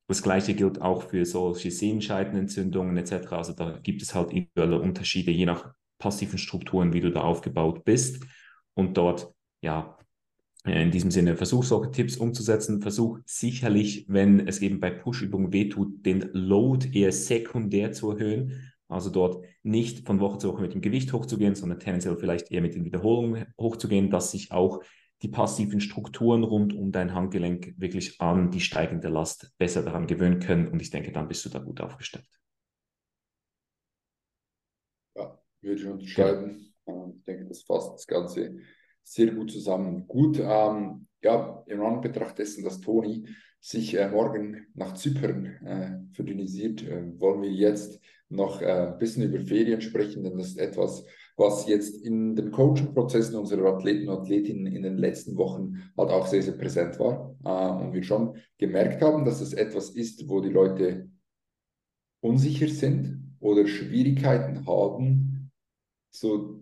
Das 0.08 0.22
gleiche 0.22 0.54
gilt 0.54 0.82
auch 0.82 1.04
für 1.04 1.26
solche 1.26 1.72
Sehenscheidenentzündungen 1.72 2.98
etc. 2.98 3.32
Also 3.32 3.54
da 3.54 3.80
gibt 3.80 4.02
es 4.02 4.13
halt 4.13 4.32
individuelle 4.32 4.80
Unterschiede, 4.80 5.32
je 5.32 5.46
nach 5.46 5.74
passiven 6.04 6.38
Strukturen, 6.38 6.92
wie 6.92 7.00
du 7.00 7.12
da 7.12 7.22
aufgebaut 7.22 7.86
bist. 7.86 8.26
Und 8.74 8.98
dort, 8.98 9.34
ja, 9.62 9.98
in 10.66 10.92
diesem 10.92 11.12
Sinne, 11.12 11.38
versuch 11.38 11.63
solche 11.63 11.92
Tipps 11.92 12.18
umzusetzen. 12.18 12.82
Versuch 12.82 13.20
sicherlich, 13.26 14.06
wenn 14.10 14.46
es 14.46 14.62
eben 14.62 14.82
bei 14.82 14.92
Push-Übungen 14.92 15.54
wehtut, 15.54 16.06
den 16.06 16.30
Load 16.34 16.89
eher 16.92 17.13
sekundär 17.13 17.94
zu 17.94 18.12
erhöhen. 18.12 18.74
Also 18.89 19.10
dort 19.10 19.46
nicht 19.63 20.06
von 20.06 20.20
Woche 20.20 20.39
zu 20.39 20.50
Woche 20.50 20.62
mit 20.62 20.74
dem 20.74 20.82
Gewicht 20.82 21.13
hochzugehen, 21.13 21.56
sondern 21.56 21.80
tendenziell 21.80 22.18
vielleicht 22.18 22.52
eher 22.52 22.62
mit 22.62 22.76
den 22.76 22.84
Wiederholungen 22.84 23.46
hochzugehen, 23.58 24.10
dass 24.10 24.32
sich 24.32 24.52
auch 24.52 24.84
die 25.22 25.30
passiven 25.30 25.80
Strukturen 25.80 26.44
rund 26.44 26.74
um 26.74 26.92
dein 26.92 27.13
Handgelenk 27.13 27.76
wirklich 27.78 28.20
an 28.20 28.52
die 28.52 28.60
steigende 28.60 29.08
Last 29.08 29.54
besser 29.58 29.84
daran 29.84 30.06
gewöhnen 30.06 30.39
können. 30.39 30.68
Und 30.68 30.82
ich 30.82 30.89
denke, 30.89 31.13
dann 31.13 31.30
bist 31.30 31.46
du 31.46 31.50
da 31.50 31.60
gut 31.60 31.80
aufgestellt. 31.80 32.26
Würde 35.63 35.82
ich 35.82 35.88
unterschreiben. 35.88 36.73
Ja. 36.88 37.12
Ich 37.15 37.23
denke, 37.23 37.45
das 37.45 37.63
fasst 37.63 37.93
das 37.93 38.08
Ganze 38.08 38.58
sehr 39.04 39.32
gut 39.32 39.52
zusammen. 39.52 40.08
Gut, 40.08 40.39
ähm, 40.39 41.08
ja, 41.21 41.63
im 41.67 41.82
Anbetracht 41.82 42.38
dessen, 42.39 42.63
dass 42.63 42.82
Toni 42.82 43.28
sich 43.60 43.97
äh, 43.97 44.10
morgen 44.10 44.67
nach 44.73 44.93
Zypern 44.93 45.45
äh, 45.45 46.15
verdünnisiert, 46.15 46.84
äh, 46.84 47.19
wollen 47.19 47.41
wir 47.41 47.52
jetzt 47.52 48.02
noch 48.30 48.62
äh, 48.62 48.65
ein 48.65 48.97
bisschen 48.97 49.23
über 49.23 49.39
Ferien 49.39 49.82
sprechen, 49.82 50.23
denn 50.23 50.38
das 50.38 50.49
ist 50.49 50.60
etwas, 50.60 51.06
was 51.38 51.67
jetzt 51.67 52.04
in 52.06 52.36
den 52.36 52.52
Coaching-Prozessen 52.52 53.36
unserer 53.36 53.73
Athleten 53.73 54.10
und 54.10 54.19
Athletinnen 54.19 54.67
in 54.67 54.84
den 54.84 54.97
letzten 54.97 55.38
Wochen 55.38 55.82
halt 55.97 56.10
auch 56.10 56.28
sehr, 56.28 56.41
sehr 56.41 56.58
präsent 56.58 56.99
war. 56.99 57.36
Äh, 57.45 57.84
und 57.84 57.93
wir 57.93 58.04
schon 58.04 58.36
gemerkt 58.58 59.02
haben, 59.02 59.23
dass 59.26 59.39
es 59.39 59.54
etwas 59.54 59.91
ist, 59.91 60.28
wo 60.28 60.41
die 60.41 60.49
Leute 60.49 61.10
unsicher 62.21 62.67
sind 62.67 63.36
oder 63.39 63.67
Schwierigkeiten 63.67 64.65
haben, 64.65 65.33
so 66.15 66.62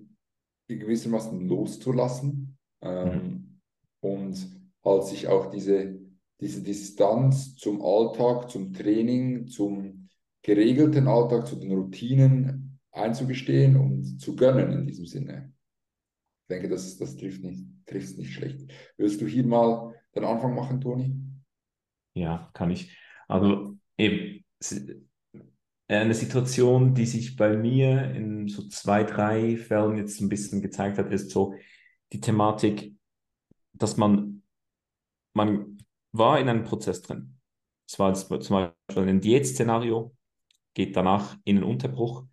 gewissermaßen 0.68 1.48
loszulassen 1.48 2.58
ähm, 2.82 3.14
mhm. 3.14 3.60
und 4.00 4.62
halt 4.84 5.04
sich 5.06 5.28
auch 5.28 5.50
diese, 5.52 6.00
diese 6.40 6.64
Distanz 6.64 7.56
zum 7.56 7.82
Alltag, 7.82 8.50
zum 8.50 8.74
Training, 8.74 9.48
zum 9.48 10.10
geregelten 10.42 11.08
Alltag, 11.08 11.48
zu 11.48 11.56
den 11.56 11.72
Routinen 11.72 12.80
einzugestehen 12.92 13.78
und 13.78 14.20
zu 14.20 14.36
gönnen 14.36 14.72
in 14.74 14.88
diesem 14.88 15.06
Sinne. 15.06 15.54
Ich 16.44 16.48
denke, 16.56 16.70
das, 16.70 16.98
das 16.98 17.16
trifft 17.16 17.44
nicht, 17.44 17.66
trifft 17.86 18.18
nicht 18.18 18.34
schlecht. 18.34 18.72
Willst 18.98 19.22
du 19.22 19.28
hier 19.28 19.46
mal 19.46 19.94
den 20.16 20.26
Anfang 20.26 20.56
machen, 20.56 20.82
Toni? 20.82 21.16
Ja, 22.14 22.50
kann 22.54 22.72
ich. 22.72 22.98
Also 23.28 23.78
eben, 23.98 24.44
eine 26.00 26.14
Situation, 26.14 26.94
die 26.94 27.06
sich 27.06 27.36
bei 27.36 27.56
mir 27.56 28.12
in 28.12 28.48
so 28.48 28.68
zwei, 28.70 29.04
drei 29.04 29.58
Fällen 29.58 29.98
jetzt 29.98 30.22
ein 30.22 30.30
bisschen 30.30 30.62
gezeigt 30.62 30.98
hat, 30.98 31.12
ist 31.12 31.32
so 31.32 31.54
die 32.14 32.22
Thematik, 32.22 32.96
dass 33.74 33.98
man, 33.98 34.44
man 35.34 35.78
war 36.12 36.40
in 36.40 36.50
einem 36.50 36.64
Prozess 36.64 37.02
drin. 37.02 37.38
Es 37.88 38.00
war 38.00 38.14
zum 38.14 38.30
Beispiel 38.30 39.10
ein 39.10 39.22
Diätszenario, 39.22 40.16
geht 40.74 40.96
danach 40.96 41.38
in 41.44 41.58
einen 41.58 41.66
Unterbruch 41.66 42.26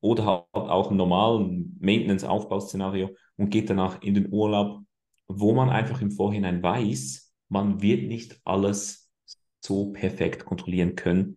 oder 0.00 0.24
halt 0.24 0.46
auch 0.52 0.90
ein 0.90 0.96
normalen 0.96 1.76
Maintenance-Aufbauszenario 1.80 3.10
und 3.36 3.50
geht 3.50 3.68
danach 3.68 4.00
in 4.00 4.14
den 4.14 4.32
Urlaub, 4.32 4.80
wo 5.28 5.52
man 5.52 5.70
einfach 5.70 6.00
im 6.00 6.10
Vorhinein 6.10 6.62
weiß, 6.62 7.34
man 7.48 7.82
wird 7.82 8.04
nicht 8.04 8.40
alles 8.44 9.10
so 9.60 9.92
perfekt 9.92 10.44
kontrollieren 10.44 10.96
können, 10.96 11.36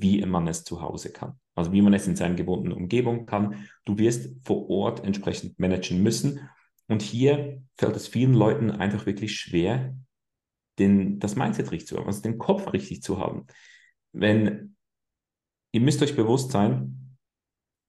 wie 0.00 0.24
man 0.24 0.46
es 0.48 0.64
zu 0.64 0.80
Hause 0.80 1.12
kann. 1.12 1.38
Also 1.54 1.72
wie 1.72 1.82
man 1.82 1.92
es 1.92 2.06
in 2.06 2.16
seiner 2.16 2.34
gewohnten 2.34 2.72
Umgebung 2.72 3.26
kann. 3.26 3.66
Du 3.84 3.98
wirst 3.98 4.34
vor 4.46 4.70
Ort 4.70 5.04
entsprechend 5.04 5.58
managen 5.58 6.02
müssen. 6.02 6.48
Und 6.88 7.02
hier 7.02 7.62
fällt 7.76 7.96
es 7.96 8.08
vielen 8.08 8.34
Leuten 8.34 8.70
einfach 8.70 9.06
wirklich 9.06 9.36
schwer, 9.36 9.94
den, 10.78 11.18
das 11.18 11.36
Mindset 11.36 11.70
richtig 11.70 11.88
zu 11.88 11.98
haben, 11.98 12.06
also 12.06 12.22
den 12.22 12.38
Kopf 12.38 12.72
richtig 12.72 13.02
zu 13.02 13.18
haben. 13.18 13.46
Wenn 14.12 14.76
ihr 15.72 15.80
müsst 15.80 16.02
euch 16.02 16.16
bewusst 16.16 16.52
sein, 16.52 17.16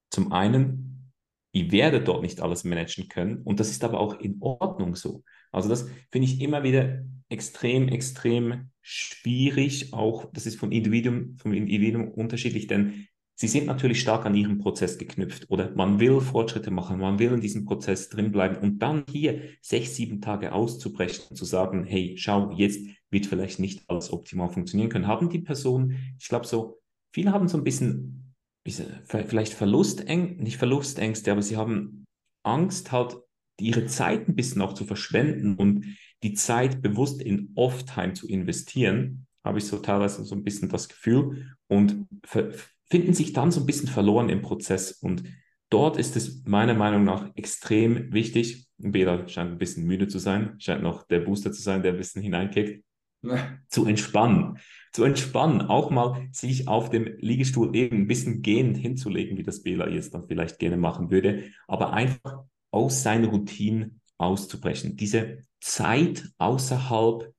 zum 0.10 0.32
einen, 0.32 0.83
ihr 1.54 1.72
werdet 1.72 2.08
dort 2.08 2.22
nicht 2.22 2.42
alles 2.42 2.64
managen 2.66 3.08
können 3.08 3.38
und 3.44 3.60
das 3.60 3.70
ist 3.70 3.84
aber 3.84 4.00
auch 4.00 4.20
in 4.20 4.38
Ordnung 4.42 4.96
so. 4.96 5.24
Also 5.52 5.70
das 5.70 5.88
finde 6.12 6.28
ich 6.28 6.42
immer 6.42 6.64
wieder 6.64 7.04
extrem, 7.30 7.88
extrem 7.88 8.72
schwierig. 8.82 9.94
Auch 9.94 10.26
das 10.34 10.46
ist 10.46 10.60
vom 10.60 10.72
Individuum, 10.72 11.38
vom 11.38 11.54
Individuum 11.54 12.10
unterschiedlich, 12.10 12.68
denn 12.68 13.08
sie 13.36 13.48
sind 13.48 13.68
natürlich 13.68 14.02
stark 14.02 14.26
an 14.26 14.36
ihrem 14.36 14.58
Prozess 14.58 14.98
geknüpft 14.98 15.50
oder 15.50 15.72
man 15.76 16.00
will 16.00 16.22
Fortschritte 16.22 16.72
machen, 16.72 17.00
man 17.00 17.20
will 17.20 17.32
in 17.32 17.42
diesem 17.42 17.66
Prozess 17.66 18.10
drin 18.10 18.32
bleiben 18.32 18.58
und 18.58 18.80
dann 18.80 19.06
hier 19.10 19.42
sechs, 19.62 19.96
sieben 19.96 20.22
Tage 20.22 20.54
auszubrechen 20.54 21.26
und 21.30 21.36
zu 21.36 21.46
sagen, 21.46 21.86
hey, 21.86 22.16
schau, 22.18 22.52
jetzt 22.52 22.86
wird 23.10 23.26
vielleicht 23.28 23.60
nicht 23.60 23.88
alles 23.88 24.12
optimal 24.12 24.50
funktionieren 24.50 24.90
können. 24.90 25.08
Haben 25.08 25.30
die 25.30 25.40
Personen, 25.40 26.16
ich 26.20 26.28
glaube 26.28 26.48
so, 26.48 26.80
viele 27.12 27.32
haben 27.32 27.48
so 27.48 27.58
ein 27.58 27.64
bisschen, 27.64 28.23
vielleicht 28.66 29.54
Verlustängste, 29.54 30.42
nicht 30.42 30.58
Verlustängste, 30.58 31.32
aber 31.32 31.42
sie 31.42 31.58
haben 31.58 32.06
Angst 32.44 32.92
halt, 32.92 33.18
ihre 33.60 33.86
Zeit 33.86 34.28
ein 34.28 34.36
bisschen 34.36 34.62
auch 34.62 34.74
zu 34.74 34.86
verschwenden 34.86 35.56
und 35.56 35.86
die 36.24 36.34
Zeit 36.34 36.82
bewusst 36.82 37.22
in 37.22 37.52
Off-Time 37.56 38.14
zu 38.14 38.28
investieren, 38.28 39.28
habe 39.44 39.60
ich 39.60 39.66
so 39.66 39.78
teilweise 39.78 40.24
so 40.24 40.36
ein 40.36 40.44
bisschen 40.44 40.70
das 40.70 40.90
Gefühl 40.90 41.56
und 41.68 42.08
finden 42.90 43.14
sich 43.14 43.34
dann 43.34 43.52
so 43.52 43.60
ein 43.60 43.66
bisschen 43.66 43.90
verloren 43.90 44.30
im 44.30 44.42
Prozess. 44.42 44.92
Und 44.92 45.24
dort 45.70 45.98
ist 45.98 46.16
es 46.16 46.44
meiner 46.46 46.74
Meinung 46.74 47.04
nach 47.04 47.30
extrem 47.36 48.12
wichtig. 48.14 48.68
Bela 48.78 49.28
scheint 49.28 49.52
ein 49.52 49.58
bisschen 49.58 49.86
müde 49.86 50.08
zu 50.08 50.20
sein, 50.20 50.56
scheint 50.60 50.84
noch 50.84 51.06
der 51.08 51.20
Booster 51.20 51.52
zu 51.52 51.62
sein, 51.62 51.84
der 51.84 51.92
ein 51.92 51.98
bisschen 51.98 52.22
hineinkickt, 52.22 52.84
zu 53.68 53.86
entspannen. 53.86 54.58
Zu 54.94 55.04
entspannen, 55.04 55.62
auch 55.62 55.90
mal 55.90 56.30
sich 56.32 56.68
auf 56.68 56.90
dem 56.90 57.18
Liegestuhl 57.18 57.76
eben 57.76 57.98
ein 57.98 58.08
bisschen 58.08 58.42
gehend 58.42 58.78
hinzulegen, 58.78 59.38
wie 59.38 59.44
das 59.44 59.64
Bela 59.64 59.90
jetzt 59.90 60.14
dann 60.14 60.28
vielleicht 60.28 60.60
gerne 60.60 60.78
machen 60.78 61.10
würde, 61.10 61.46
aber 61.68 61.94
einfach 61.94 62.44
aus 62.72 63.04
seiner 63.04 63.28
Routine 63.28 63.92
auszubrechen. 64.18 64.96
Diese 64.96 65.40
Zeit 65.60 66.30
außerhalb 66.38 67.34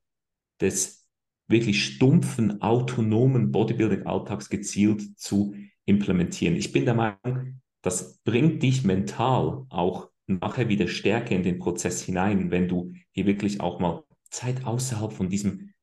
des 0.60 1.06
wirklich 1.48 1.84
stumpfen, 1.84 2.62
autonomen 2.62 3.52
Bodybuilding-Alltags 3.52 4.48
gezielt 4.48 5.18
zu 5.18 5.54
implementieren. 5.84 6.56
Ich 6.56 6.72
bin 6.72 6.84
der 6.84 6.94
Meinung, 6.94 7.60
das 7.82 8.18
bringt 8.24 8.62
dich 8.62 8.84
mental 8.84 9.66
auch 9.68 10.10
nachher 10.26 10.68
wieder 10.68 10.88
stärker 10.88 11.34
in 11.34 11.42
den 11.42 11.58
Prozess 11.58 12.02
hinein, 12.02 12.50
wenn 12.50 12.68
du 12.68 12.94
hier 13.10 13.26
wirklich 13.26 13.60
auch 13.60 13.78
mal 13.78 14.04
Zeit 14.30 14.64
außerhalb 14.64 15.12
von 15.12 15.28
diesem, 15.28 15.73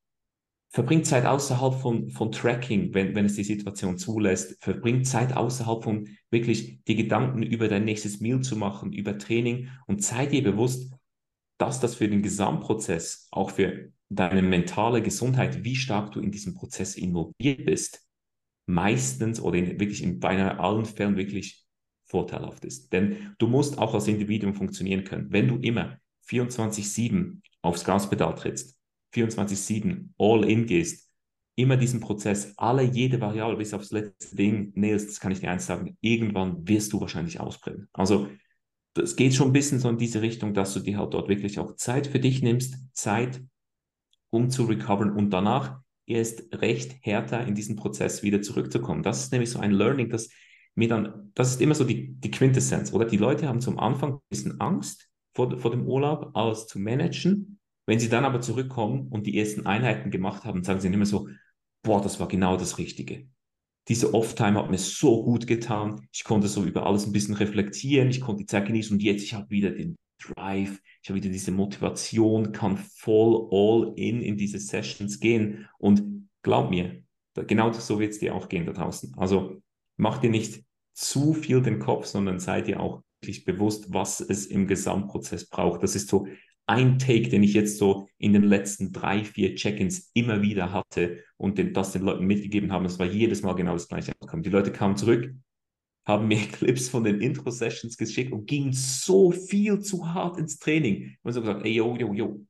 verbringt 0.72 1.06
Zeit 1.06 1.26
außerhalb 1.26 1.74
von, 1.74 2.08
von 2.10 2.32
Tracking, 2.32 2.94
wenn, 2.94 3.14
wenn 3.14 3.26
es 3.26 3.34
die 3.34 3.44
Situation 3.44 3.98
zulässt, 3.98 4.56
verbringt 4.62 5.06
Zeit 5.06 5.36
außerhalb 5.36 5.84
von 5.84 6.08
wirklich 6.30 6.82
die 6.84 6.96
Gedanken 6.96 7.42
über 7.42 7.68
dein 7.68 7.84
nächstes 7.84 8.20
Meal 8.20 8.40
zu 8.40 8.56
machen, 8.56 8.92
über 8.92 9.18
Training 9.18 9.68
und 9.86 10.02
sei 10.02 10.26
dir 10.26 10.42
bewusst, 10.42 10.94
dass 11.58 11.78
das 11.78 11.94
für 11.94 12.08
den 12.08 12.22
Gesamtprozess, 12.22 13.28
auch 13.30 13.50
für 13.50 13.92
deine 14.08 14.42
mentale 14.42 15.02
Gesundheit, 15.02 15.62
wie 15.62 15.76
stark 15.76 16.12
du 16.12 16.20
in 16.20 16.32
diesem 16.32 16.54
Prozess 16.54 16.96
involviert 16.96 17.66
bist, 17.66 18.06
meistens 18.66 19.40
oder 19.40 19.58
in, 19.58 19.78
wirklich 19.78 20.02
in 20.02 20.20
beinahe 20.20 20.58
allen 20.58 20.86
Fällen 20.86 21.16
wirklich 21.16 21.64
vorteilhaft 22.06 22.64
ist. 22.64 22.92
Denn 22.92 23.34
du 23.38 23.46
musst 23.46 23.78
auch 23.78 23.94
als 23.94 24.08
Individuum 24.08 24.54
funktionieren 24.54 25.04
können. 25.04 25.30
Wenn 25.30 25.48
du 25.48 25.56
immer 25.56 25.98
24-7 26.28 27.40
aufs 27.60 27.84
Gaspedal 27.84 28.34
trittst, 28.34 28.78
24-7 29.12 30.10
all 30.18 30.44
in 30.48 30.66
gehst, 30.66 31.10
immer 31.54 31.76
diesen 31.76 32.00
Prozess, 32.00 32.54
alle, 32.56 32.82
jede 32.82 33.20
Variable 33.20 33.56
bis 33.56 33.74
aufs 33.74 33.90
letzte 33.90 34.36
Ding 34.36 34.72
nailst, 34.74 35.10
das 35.10 35.20
kann 35.20 35.32
ich 35.32 35.40
dir 35.40 35.50
eins 35.50 35.66
sagen, 35.66 35.96
irgendwann 36.00 36.66
wirst 36.66 36.92
du 36.92 37.00
wahrscheinlich 37.00 37.40
ausbrennen. 37.40 37.88
Also 37.92 38.28
es 38.94 39.16
geht 39.16 39.34
schon 39.34 39.48
ein 39.48 39.52
bisschen 39.52 39.78
so 39.78 39.88
in 39.88 39.98
diese 39.98 40.22
Richtung, 40.22 40.54
dass 40.54 40.74
du 40.74 40.80
dir 40.80 40.98
halt 40.98 41.14
dort 41.14 41.28
wirklich 41.28 41.58
auch 41.58 41.76
Zeit 41.76 42.06
für 42.06 42.20
dich 42.20 42.42
nimmst, 42.42 42.76
Zeit, 42.92 43.42
um 44.30 44.50
zu 44.50 44.64
recoveren 44.64 45.10
und 45.12 45.30
danach 45.30 45.80
erst 46.06 46.52
recht 46.54 46.96
härter 47.00 47.46
in 47.46 47.54
diesen 47.54 47.76
Prozess 47.76 48.22
wieder 48.22 48.42
zurückzukommen. 48.42 49.02
Das 49.02 49.22
ist 49.22 49.32
nämlich 49.32 49.50
so 49.50 49.58
ein 49.58 49.72
Learning, 49.72 50.08
das 50.08 50.30
mir 50.74 50.88
dann, 50.88 51.30
das 51.34 51.50
ist 51.50 51.60
immer 51.60 51.74
so 51.74 51.84
die, 51.84 52.14
die 52.14 52.30
Quintessenz, 52.30 52.92
oder? 52.92 53.04
Die 53.04 53.18
Leute 53.18 53.48
haben 53.48 53.60
zum 53.60 53.78
Anfang 53.78 54.14
ein 54.14 54.20
bisschen 54.30 54.60
Angst 54.60 55.08
vor, 55.34 55.58
vor 55.58 55.70
dem 55.70 55.86
Urlaub, 55.86 56.30
alles 56.34 56.66
zu 56.66 56.78
managen. 56.78 57.51
Wenn 57.86 57.98
sie 57.98 58.08
dann 58.08 58.24
aber 58.24 58.40
zurückkommen 58.40 59.08
und 59.08 59.26
die 59.26 59.38
ersten 59.38 59.66
Einheiten 59.66 60.10
gemacht 60.10 60.44
haben, 60.44 60.62
sagen 60.62 60.80
sie 60.80 60.88
immer 60.88 61.06
so, 61.06 61.28
boah, 61.82 62.00
das 62.00 62.20
war 62.20 62.28
genau 62.28 62.56
das 62.56 62.78
Richtige 62.78 63.26
diese 63.88 64.14
Off-Time 64.14 64.58
hat 64.58 64.70
mir 64.70 64.78
so 64.78 65.24
gut 65.24 65.46
getan. 65.46 66.06
Ich 66.12 66.24
konnte 66.24 66.48
so 66.48 66.64
über 66.64 66.86
alles 66.86 67.06
ein 67.06 67.12
bisschen 67.12 67.34
reflektieren. 67.34 68.10
Ich 68.10 68.20
konnte 68.20 68.42
die 68.42 68.46
Zeit 68.46 68.66
genießen 68.66 68.94
und 68.94 69.02
jetzt, 69.02 69.24
ich 69.24 69.34
habe 69.34 69.50
wieder 69.50 69.70
den 69.70 69.96
Drive. 70.22 70.80
Ich 71.02 71.08
habe 71.08 71.20
wieder 71.20 71.30
diese 71.30 71.50
Motivation, 71.50 72.52
kann 72.52 72.76
voll 72.76 73.48
all 73.50 73.92
in 73.96 74.22
in 74.22 74.36
diese 74.36 74.58
Sessions 74.58 75.18
gehen. 75.18 75.68
Und 75.78 76.28
glaub 76.42 76.70
mir, 76.70 77.02
genau 77.34 77.72
so 77.72 77.98
wird 77.98 78.12
es 78.12 78.20
dir 78.20 78.34
auch 78.34 78.48
gehen 78.48 78.66
da 78.66 78.72
draußen. 78.72 79.14
Also 79.16 79.60
mach 79.96 80.18
dir 80.18 80.30
nicht 80.30 80.62
zu 80.94 81.34
viel 81.34 81.60
den 81.60 81.80
Kopf, 81.80 82.06
sondern 82.06 82.38
sei 82.38 82.62
dir 82.62 82.78
auch 82.78 83.02
wirklich 83.20 83.44
bewusst, 83.44 83.92
was 83.92 84.20
es 84.20 84.46
im 84.46 84.68
Gesamtprozess 84.68 85.48
braucht. 85.48 85.82
Das 85.82 85.96
ist 85.96 86.08
so 86.08 86.28
ein 86.72 86.98
Take, 86.98 87.28
den 87.28 87.42
ich 87.42 87.52
jetzt 87.52 87.76
so 87.76 88.08
in 88.16 88.32
den 88.32 88.44
letzten 88.44 88.92
drei, 88.92 89.24
vier 89.24 89.54
Check-ins 89.54 90.10
immer 90.14 90.40
wieder 90.40 90.72
hatte 90.72 91.18
und 91.36 91.58
den, 91.58 91.74
das 91.74 91.92
den 91.92 92.02
Leuten 92.02 92.24
mitgegeben 92.24 92.72
habe. 92.72 92.86
Es 92.86 92.98
war 92.98 93.06
jedes 93.06 93.42
Mal 93.42 93.52
genau 93.52 93.74
das 93.74 93.88
gleiche 93.88 94.12
Die 94.34 94.48
Leute 94.48 94.72
kamen 94.72 94.96
zurück, 94.96 95.34
haben 96.06 96.28
mir 96.28 96.38
Clips 96.52 96.88
von 96.88 97.04
den 97.04 97.20
Intro-Sessions 97.20 97.98
geschickt 97.98 98.32
und 98.32 98.46
gingen 98.46 98.72
so 98.72 99.32
viel 99.32 99.80
zu 99.80 100.14
hart 100.14 100.38
ins 100.38 100.58
Training. 100.58 101.14
Und 101.22 101.32
so 101.32 101.40
gesagt, 101.42 101.64
ey, 101.66 101.72
yo, 101.72 101.94
yo, 101.96 102.14
yo, 102.14 102.46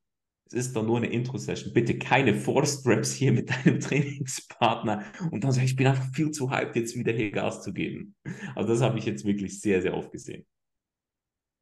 es 0.47 0.53
ist 0.53 0.75
doch 0.75 0.85
nur 0.85 0.97
eine 0.97 1.07
Intro-Session. 1.07 1.73
Bitte 1.73 1.97
keine 1.97 2.33
Forced 2.33 2.85
Reps 2.85 3.11
hier 3.11 3.33
mit 3.33 3.49
deinem 3.49 3.79
Trainingspartner. 3.81 5.03
Und 5.31 5.43
dann 5.43 5.51
ich, 5.51 5.63
ich 5.63 5.75
bin 5.75 5.87
einfach 5.87 6.09
viel 6.13 6.31
zu 6.31 6.49
hyped, 6.49 6.77
jetzt 6.77 6.95
wieder 6.95 7.11
hier 7.11 7.31
Gas 7.31 7.61
zu 7.61 7.73
geben. 7.73 8.15
Also 8.55 8.69
das 8.69 8.81
habe 8.81 8.97
ich 8.99 9.05
jetzt 9.05 9.25
wirklich 9.25 9.59
sehr, 9.59 9.81
sehr 9.81 9.93
oft 9.93 10.11
gesehen. 10.11 10.45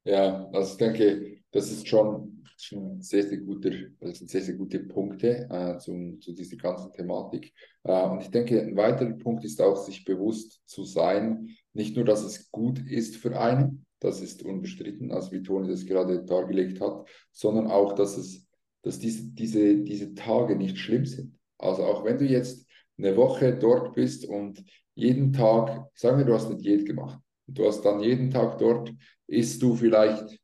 Ja, 0.04 0.48
also 0.52 0.72
ich 0.72 0.78
denke, 0.78 1.42
das 1.52 1.70
ist 1.70 1.88
schon 1.88 2.41
schon 2.64 3.02
sehr, 3.02 3.24
sehr 3.24 3.38
guter, 3.38 3.70
das 4.00 4.18
sind 4.18 4.30
sehr, 4.30 4.42
sehr 4.42 4.54
gute 4.54 4.80
Punkte 4.80 5.48
äh, 5.50 5.78
zum, 5.78 6.20
zu 6.20 6.32
dieser 6.32 6.56
ganzen 6.56 6.92
Thematik. 6.92 7.52
Äh, 7.84 8.02
und 8.08 8.22
ich 8.22 8.30
denke, 8.30 8.60
ein 8.60 8.76
weiterer 8.76 9.12
Punkt 9.12 9.44
ist 9.44 9.60
auch, 9.60 9.76
sich 9.76 10.04
bewusst 10.04 10.62
zu 10.66 10.84
sein, 10.84 11.48
nicht 11.72 11.96
nur, 11.96 12.04
dass 12.04 12.22
es 12.22 12.50
gut 12.50 12.78
ist 12.78 13.16
für 13.16 13.38
einen, 13.38 13.86
das 14.00 14.20
ist 14.20 14.42
unbestritten, 14.42 15.12
also 15.12 15.32
wie 15.32 15.42
Toni 15.42 15.68
das 15.68 15.86
gerade 15.86 16.24
dargelegt 16.24 16.80
hat, 16.80 17.06
sondern 17.30 17.68
auch, 17.68 17.94
dass 17.94 18.16
es, 18.16 18.48
dass 18.82 18.98
diese, 18.98 19.30
diese, 19.32 19.78
diese 19.78 20.14
Tage 20.14 20.56
nicht 20.56 20.78
schlimm 20.78 21.06
sind. 21.06 21.38
Also 21.58 21.84
auch 21.84 22.04
wenn 22.04 22.18
du 22.18 22.24
jetzt 22.24 22.66
eine 22.98 23.16
Woche 23.16 23.56
dort 23.56 23.94
bist 23.94 24.26
und 24.26 24.62
jeden 24.94 25.32
Tag, 25.32 25.88
sagen 25.94 26.18
wir, 26.18 26.24
du 26.24 26.34
hast 26.34 26.46
eine 26.46 26.58
Diät 26.58 26.84
gemacht, 26.84 27.20
du 27.46 27.66
hast 27.66 27.82
dann 27.82 28.00
jeden 28.00 28.30
Tag 28.30 28.58
dort, 28.58 28.92
isst 29.26 29.62
du 29.62 29.74
vielleicht 29.74 30.41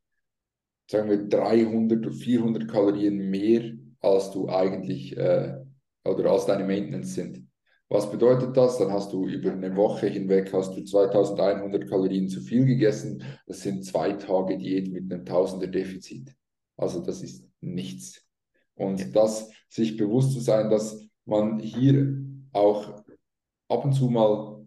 sagen 0.89 1.09
wir 1.09 1.27
300 1.27 1.99
oder 1.99 2.11
400 2.11 2.67
Kalorien 2.67 3.29
mehr, 3.29 3.73
als 3.99 4.31
du 4.31 4.49
eigentlich 4.49 5.15
äh, 5.15 5.55
oder 6.03 6.31
als 6.31 6.47
deine 6.47 6.65
Maintenance 6.65 7.13
sind. 7.13 7.47
Was 7.89 8.09
bedeutet 8.09 8.57
das? 8.57 8.79
Dann 8.79 8.91
hast 8.91 9.13
du 9.13 9.27
über 9.27 9.51
eine 9.51 9.75
Woche 9.75 10.07
hinweg 10.07 10.51
hast 10.51 10.75
du 10.75 10.83
2100 10.83 11.87
Kalorien 11.87 12.27
zu 12.27 12.41
viel 12.41 12.65
gegessen. 12.65 13.23
Das 13.45 13.61
sind 13.61 13.85
zwei 13.85 14.13
Tage 14.13 14.57
Diät 14.57 14.91
mit 14.91 15.11
einem 15.11 15.25
Tausender 15.25 15.67
Defizit. 15.67 16.35
Also 16.75 17.01
das 17.01 17.21
ist 17.21 17.47
nichts. 17.61 18.25
Und 18.75 19.15
das 19.15 19.51
sich 19.67 19.95
bewusst 19.97 20.33
zu 20.33 20.39
sein, 20.39 20.69
dass 20.69 21.07
man 21.25 21.59
hier 21.59 22.17
auch 22.51 23.03
ab 23.67 23.85
und 23.85 23.93
zu 23.93 24.09
mal 24.09 24.58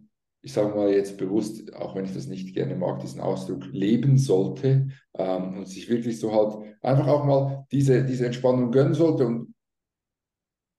ich 0.43 0.51
sage 0.51 0.75
mal 0.75 0.91
jetzt 0.91 1.17
bewusst, 1.17 1.73
auch 1.73 1.95
wenn 1.95 2.03
ich 2.03 2.13
das 2.13 2.27
nicht 2.27 2.53
gerne 2.53 2.75
mag, 2.75 2.99
diesen 2.99 3.21
Ausdruck 3.21 3.65
leben 3.71 4.17
sollte 4.17 4.89
ähm, 5.17 5.57
und 5.57 5.67
sich 5.67 5.89
wirklich 5.89 6.19
so 6.19 6.33
halt 6.33 6.75
einfach 6.81 7.07
auch 7.07 7.23
mal 7.23 7.65
diese, 7.71 8.03
diese 8.03 8.25
Entspannung 8.25 8.69
gönnen 8.69 8.93
sollte 8.93 9.25
und 9.25 9.53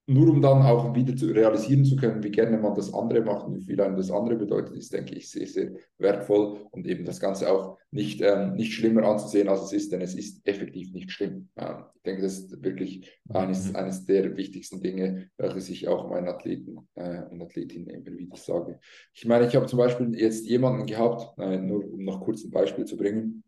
nur 0.07 0.29
um 0.29 0.43
dann 0.43 0.62
auch 0.62 0.95
wieder 0.95 1.17
zu 1.17 1.27
realisieren 1.27 1.85
zu 1.85 1.97
können, 1.97 2.23
wie 2.23 2.31
gerne 2.31 2.59
man 2.59 2.75
das 2.75 2.93
andere 2.93 3.23
macht 3.23 3.47
und 3.47 3.57
wie 3.57 3.64
viel 3.64 3.81
einem 3.81 3.97
das 3.97 4.11
andere 4.11 4.37
bedeutet, 4.37 4.77
ist, 4.77 4.93
denke 4.93 5.14
ich, 5.14 5.31
sehr, 5.31 5.47
sehr 5.47 5.73
wertvoll 5.99 6.59
und 6.73 6.87
eben 6.87 7.05
das 7.05 7.21
Ganze 7.21 7.51
auch 7.51 7.79
nicht, 7.90 8.21
ähm, 8.21 8.55
nicht 8.55 8.75
schlimmer 8.75 9.05
anzusehen, 9.05 9.49
als 9.49 9.62
es 9.62 9.73
ist, 9.73 9.93
denn 9.93 10.03
es 10.03 10.14
ist 10.14 10.47
effektiv 10.47 10.93
nicht 10.93 11.11
schlimm. 11.11 11.49
Ähm, 11.57 11.85
ich 11.95 12.03
denke, 12.03 12.23
das 12.23 12.38
ist 12.38 12.62
wirklich 12.62 13.19
eines, 13.31 13.71
mhm. 13.71 13.77
eines 13.77 14.05
der 14.05 14.37
wichtigsten 14.37 14.83
Dinge, 14.83 15.31
welches 15.38 15.71
ich 15.71 15.88
auch 15.88 16.11
meinen 16.11 16.29
Athleten 16.29 16.77
äh, 16.97 17.23
und 17.31 17.40
Athletinnen 17.40 17.88
immer 17.88 18.19
wieder 18.19 18.37
sage. 18.37 18.81
Ich 19.14 19.25
meine, 19.25 19.47
ich 19.47 19.57
habe 19.57 19.67
zum 19.67 19.79
Beispiel 19.79 20.14
jetzt 20.19 20.47
jemanden 20.47 20.85
gehabt, 20.85 21.38
äh, 21.38 21.57
nur 21.57 21.83
um 21.93 22.05
noch 22.05 22.21
kurz 22.21 22.45
ein 22.45 22.51
Beispiel 22.51 22.85
zu 22.85 22.99
bringen, 22.99 23.43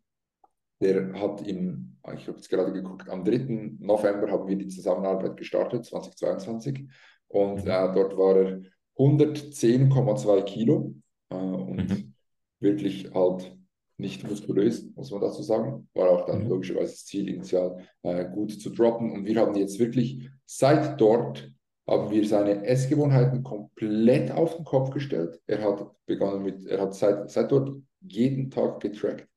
der 0.79 1.13
hat 1.13 1.45
im, 1.47 1.97
ich 2.13 2.27
habe 2.27 2.37
jetzt 2.37 2.49
gerade 2.49 2.71
geguckt, 2.71 3.09
am 3.09 3.23
3. 3.23 3.75
November 3.79 4.31
haben 4.31 4.47
wir 4.47 4.55
die 4.55 4.67
Zusammenarbeit 4.67 5.37
gestartet, 5.37 5.85
2022. 5.85 6.87
Und 7.27 7.65
mhm. 7.65 7.69
äh, 7.69 7.93
dort 7.93 8.17
war 8.17 8.37
er 8.37 8.61
110,2 8.97 10.43
Kilo 10.43 10.95
äh, 11.29 11.35
und 11.35 11.89
mhm. 11.89 12.13
wirklich 12.59 13.13
halt 13.13 13.55
nicht 13.97 14.27
muskulös, 14.29 14.87
muss 14.95 15.11
man 15.11 15.21
dazu 15.21 15.41
sagen. 15.41 15.89
War 15.93 16.09
auch 16.09 16.25
dann 16.25 16.43
mhm. 16.43 16.49
logischerweise 16.49 16.91
das 16.91 17.05
Ziel, 17.05 17.29
initial 17.29 17.83
äh, 18.03 18.25
gut 18.29 18.51
zu 18.51 18.69
droppen. 18.69 19.11
Und 19.11 19.25
wir 19.25 19.39
haben 19.39 19.55
jetzt 19.55 19.79
wirklich 19.79 20.29
seit 20.45 21.01
dort 21.01 21.51
haben 21.87 22.11
wir 22.11 22.27
seine 22.27 22.65
Essgewohnheiten 22.65 23.43
komplett 23.43 24.31
auf 24.31 24.57
den 24.57 24.65
Kopf 24.65 24.91
gestellt. 24.91 25.39
Er 25.47 25.63
hat 25.63 25.89
begonnen 26.05 26.43
mit, 26.43 26.65
er 26.65 26.81
hat 26.81 26.93
seit, 26.93 27.31
seit 27.31 27.51
dort 27.51 27.77
jeden 28.01 28.51
Tag 28.51 28.81
getrackt. 28.81 29.27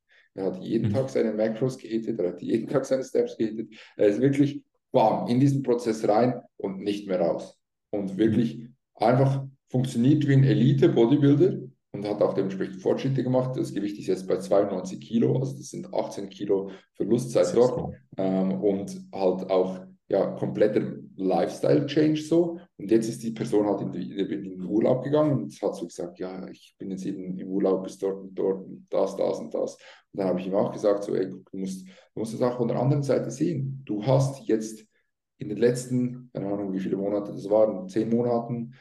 Er 0.40 0.46
hat 0.46 0.62
jeden 0.62 0.88
mhm. 0.88 0.94
Tag 0.94 1.11
seine 1.11 1.33
Macros 1.33 1.76
gehittet, 1.76 2.18
er 2.18 2.29
hat 2.29 2.42
jeden 2.42 2.68
Tag 2.68 2.87
seine 2.87 3.05
Steps 3.05 3.37
gehittet. 3.37 3.68
Er 3.96 4.09
ist 4.09 4.20
wirklich 4.20 4.62
bam, 4.90 5.29
in 5.29 5.38
diesen 5.38 5.62
Prozess 5.62 6.07
rein 6.09 6.40
und 6.57 6.81
nicht 6.81 7.07
mehr 7.07 7.20
raus. 7.20 7.59
Und 7.90 8.16
wirklich 8.16 8.68
einfach 8.94 9.44
funktioniert 9.68 10.26
wie 10.26 10.33
ein 10.33 10.44
Elite-Bodybuilder 10.44 11.59
und 11.92 12.09
hat 12.09 12.22
auch 12.22 12.33
dementsprechend 12.33 12.76
Fortschritte 12.76 13.22
gemacht. 13.22 13.57
Das 13.57 13.74
Gewicht 13.74 13.98
ist 13.98 14.07
jetzt 14.07 14.26
bei 14.26 14.38
92 14.38 15.00
Kilo, 15.00 15.38
also 15.38 15.57
das 15.57 15.68
sind 15.68 15.92
18 15.92 16.31
Kilo 16.31 16.70
Verlust 16.94 17.33
seit 17.33 17.55
dort. 17.55 17.94
Ähm, 18.16 18.53
und 18.62 18.98
halt 19.12 19.50
auch 19.50 19.81
ja, 20.09 20.26
kompletter 20.33 20.83
Lifestyle-Change 21.16 22.22
so. 22.22 22.59
Und 22.80 22.90
jetzt 22.90 23.10
ist 23.10 23.22
die 23.22 23.32
Person 23.32 23.66
halt 23.66 23.82
in, 23.82 23.92
die, 23.92 24.18
in, 24.18 24.42
den 24.42 24.64
Urlaub 24.64 25.04
gegangen 25.04 25.32
und 25.32 25.62
hat 25.62 25.76
so 25.76 25.86
gesagt, 25.86 26.18
ja, 26.18 26.48
ich 26.48 26.74
bin 26.78 26.90
jetzt 26.90 27.04
eben 27.04 27.38
im 27.38 27.48
Urlaub 27.48 27.82
bis 27.82 27.98
dort 27.98 28.22
und 28.22 28.34
dort 28.34 28.64
und 28.64 28.86
das, 28.88 29.16
das 29.16 29.38
und 29.38 29.52
das. 29.52 29.74
Und 29.74 30.18
dann 30.18 30.28
habe 30.28 30.40
ich 30.40 30.46
ihm 30.46 30.54
auch 30.54 30.72
gesagt, 30.72 31.04
so, 31.04 31.14
ey, 31.14 31.28
du 31.28 31.42
musst, 31.52 31.86
du 31.86 32.20
musst 32.20 32.32
das 32.32 32.40
auch 32.40 32.56
von 32.56 32.68
der 32.68 32.80
anderen 32.80 33.02
Seite 33.02 33.30
sehen. 33.30 33.82
Du 33.84 34.06
hast 34.06 34.48
jetzt 34.48 34.86
in 35.36 35.50
den 35.50 35.58
letzten, 35.58 36.30
keine 36.32 36.46
Ahnung, 36.46 36.72
wie 36.72 36.80
viele 36.80 36.96
Monate 36.96 37.32
das 37.32 37.50
waren, 37.50 37.86
zehn 37.86 38.08
Monaten, 38.08 38.72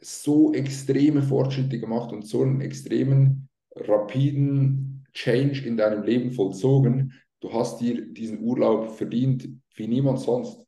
so 0.00 0.52
extreme 0.52 1.22
Fortschritte 1.22 1.80
gemacht 1.80 2.12
und 2.12 2.24
so 2.24 2.42
einen 2.42 2.60
extremen, 2.60 3.48
rapiden 3.74 5.04
Change 5.12 5.66
in 5.66 5.76
deinem 5.76 6.04
Leben 6.04 6.30
vollzogen. 6.30 7.12
Du 7.40 7.52
hast 7.52 7.80
dir 7.80 8.06
diesen 8.06 8.40
Urlaub 8.40 8.92
verdient 8.92 9.48
wie 9.74 9.88
niemand 9.88 10.20
sonst. 10.20 10.64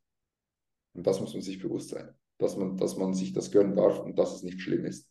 Und 0.95 1.07
das 1.07 1.21
muss 1.21 1.35
man 1.35 1.43
sich 1.43 1.61
bewusst 1.61 1.91
sein, 1.91 2.09
dass 2.41 2.57
man, 2.57 2.77
dass 2.77 2.97
man 2.97 3.15
sich 3.15 3.33
das 3.33 3.51
gönnen 3.51 3.77
darf 3.77 4.01
und 4.01 4.19
dass 4.19 4.35
es 4.35 4.43
nicht 4.43 4.61
schlimm 4.61 4.85
ist. 4.85 5.09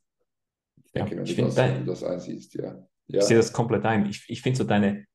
Ich 0.83 0.91
denke, 0.91 1.11
ja, 1.11 1.17
wenn, 1.17 1.25
ich 1.25 1.35
du 1.35 1.43
das, 1.43 1.55
dein, 1.55 1.85
das 1.85 2.03
einsiehst, 2.03 2.55
ja. 2.55 2.87
ja. 3.07 3.19
Ich 3.19 3.25
sehe 3.25 3.37
das 3.37 3.53
komplett 3.53 3.85
ein. 3.85 4.07
Ich, 4.07 4.25
ich 4.27 4.41
finde 4.41 4.57
so 4.57 4.63
deine, 4.63 5.05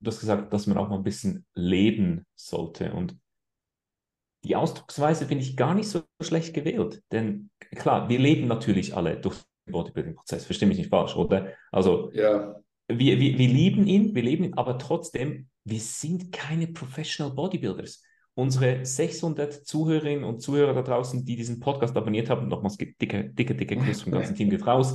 du 0.00 0.10
hast 0.10 0.20
gesagt, 0.20 0.52
dass 0.52 0.66
man 0.66 0.76
auch 0.76 0.88
mal 0.88 0.96
ein 0.96 1.04
bisschen 1.04 1.46
leben 1.54 2.26
sollte. 2.34 2.92
Und 2.92 3.16
die 4.44 4.56
Ausdrucksweise 4.56 5.26
finde 5.26 5.44
ich 5.44 5.56
gar 5.56 5.74
nicht 5.74 5.88
so 5.88 6.02
schlecht 6.20 6.54
gewählt. 6.54 7.02
Denn 7.12 7.50
klar, 7.76 8.08
wir 8.08 8.18
leben 8.18 8.48
natürlich 8.48 8.96
alle 8.96 9.20
durch 9.20 9.36
den 9.66 9.72
Bodybuilding-Prozess. 9.72 10.46
Verstehe 10.46 10.66
mich 10.66 10.78
nicht 10.78 10.90
falsch, 10.90 11.14
oder? 11.14 11.52
Also, 11.70 12.10
ja. 12.12 12.60
wir, 12.88 13.20
wir, 13.20 13.38
wir 13.38 13.48
lieben 13.48 13.86
ihn, 13.86 14.14
wir 14.14 14.22
leben 14.22 14.44
ihn, 14.44 14.54
aber 14.54 14.78
trotzdem, 14.78 15.48
wir 15.64 15.80
sind 15.80 16.32
keine 16.32 16.66
Professional 16.66 17.32
Bodybuilders 17.32 18.02
unsere 18.34 18.84
600 18.84 19.66
Zuhörerinnen 19.66 20.24
und 20.24 20.40
Zuhörer 20.40 20.74
da 20.74 20.82
draußen, 20.82 21.24
die 21.24 21.36
diesen 21.36 21.60
Podcast 21.60 21.96
abonniert 21.96 22.30
haben, 22.30 22.48
nochmals 22.48 22.76
dicke, 22.76 23.30
dicke, 23.30 23.54
dicke 23.54 23.76
Kuss 23.76 24.02
vom 24.02 24.12
ganzen 24.12 24.34
Team 24.34 24.50
geht 24.50 24.66
raus. 24.66 24.94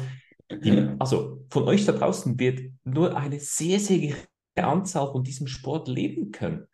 Die, 0.52 0.88
also 1.00 1.46
von 1.50 1.64
euch 1.64 1.86
da 1.86 1.92
draußen 1.92 2.40
wird 2.40 2.62
nur 2.84 3.16
eine 3.18 3.40
sehr, 3.40 3.80
sehr 3.80 3.98
geringe 3.98 4.28
Anzahl 4.58 5.12
von 5.12 5.24
diesem 5.24 5.48
Sport 5.48 5.88
leben 5.88 6.32
können. 6.32 6.66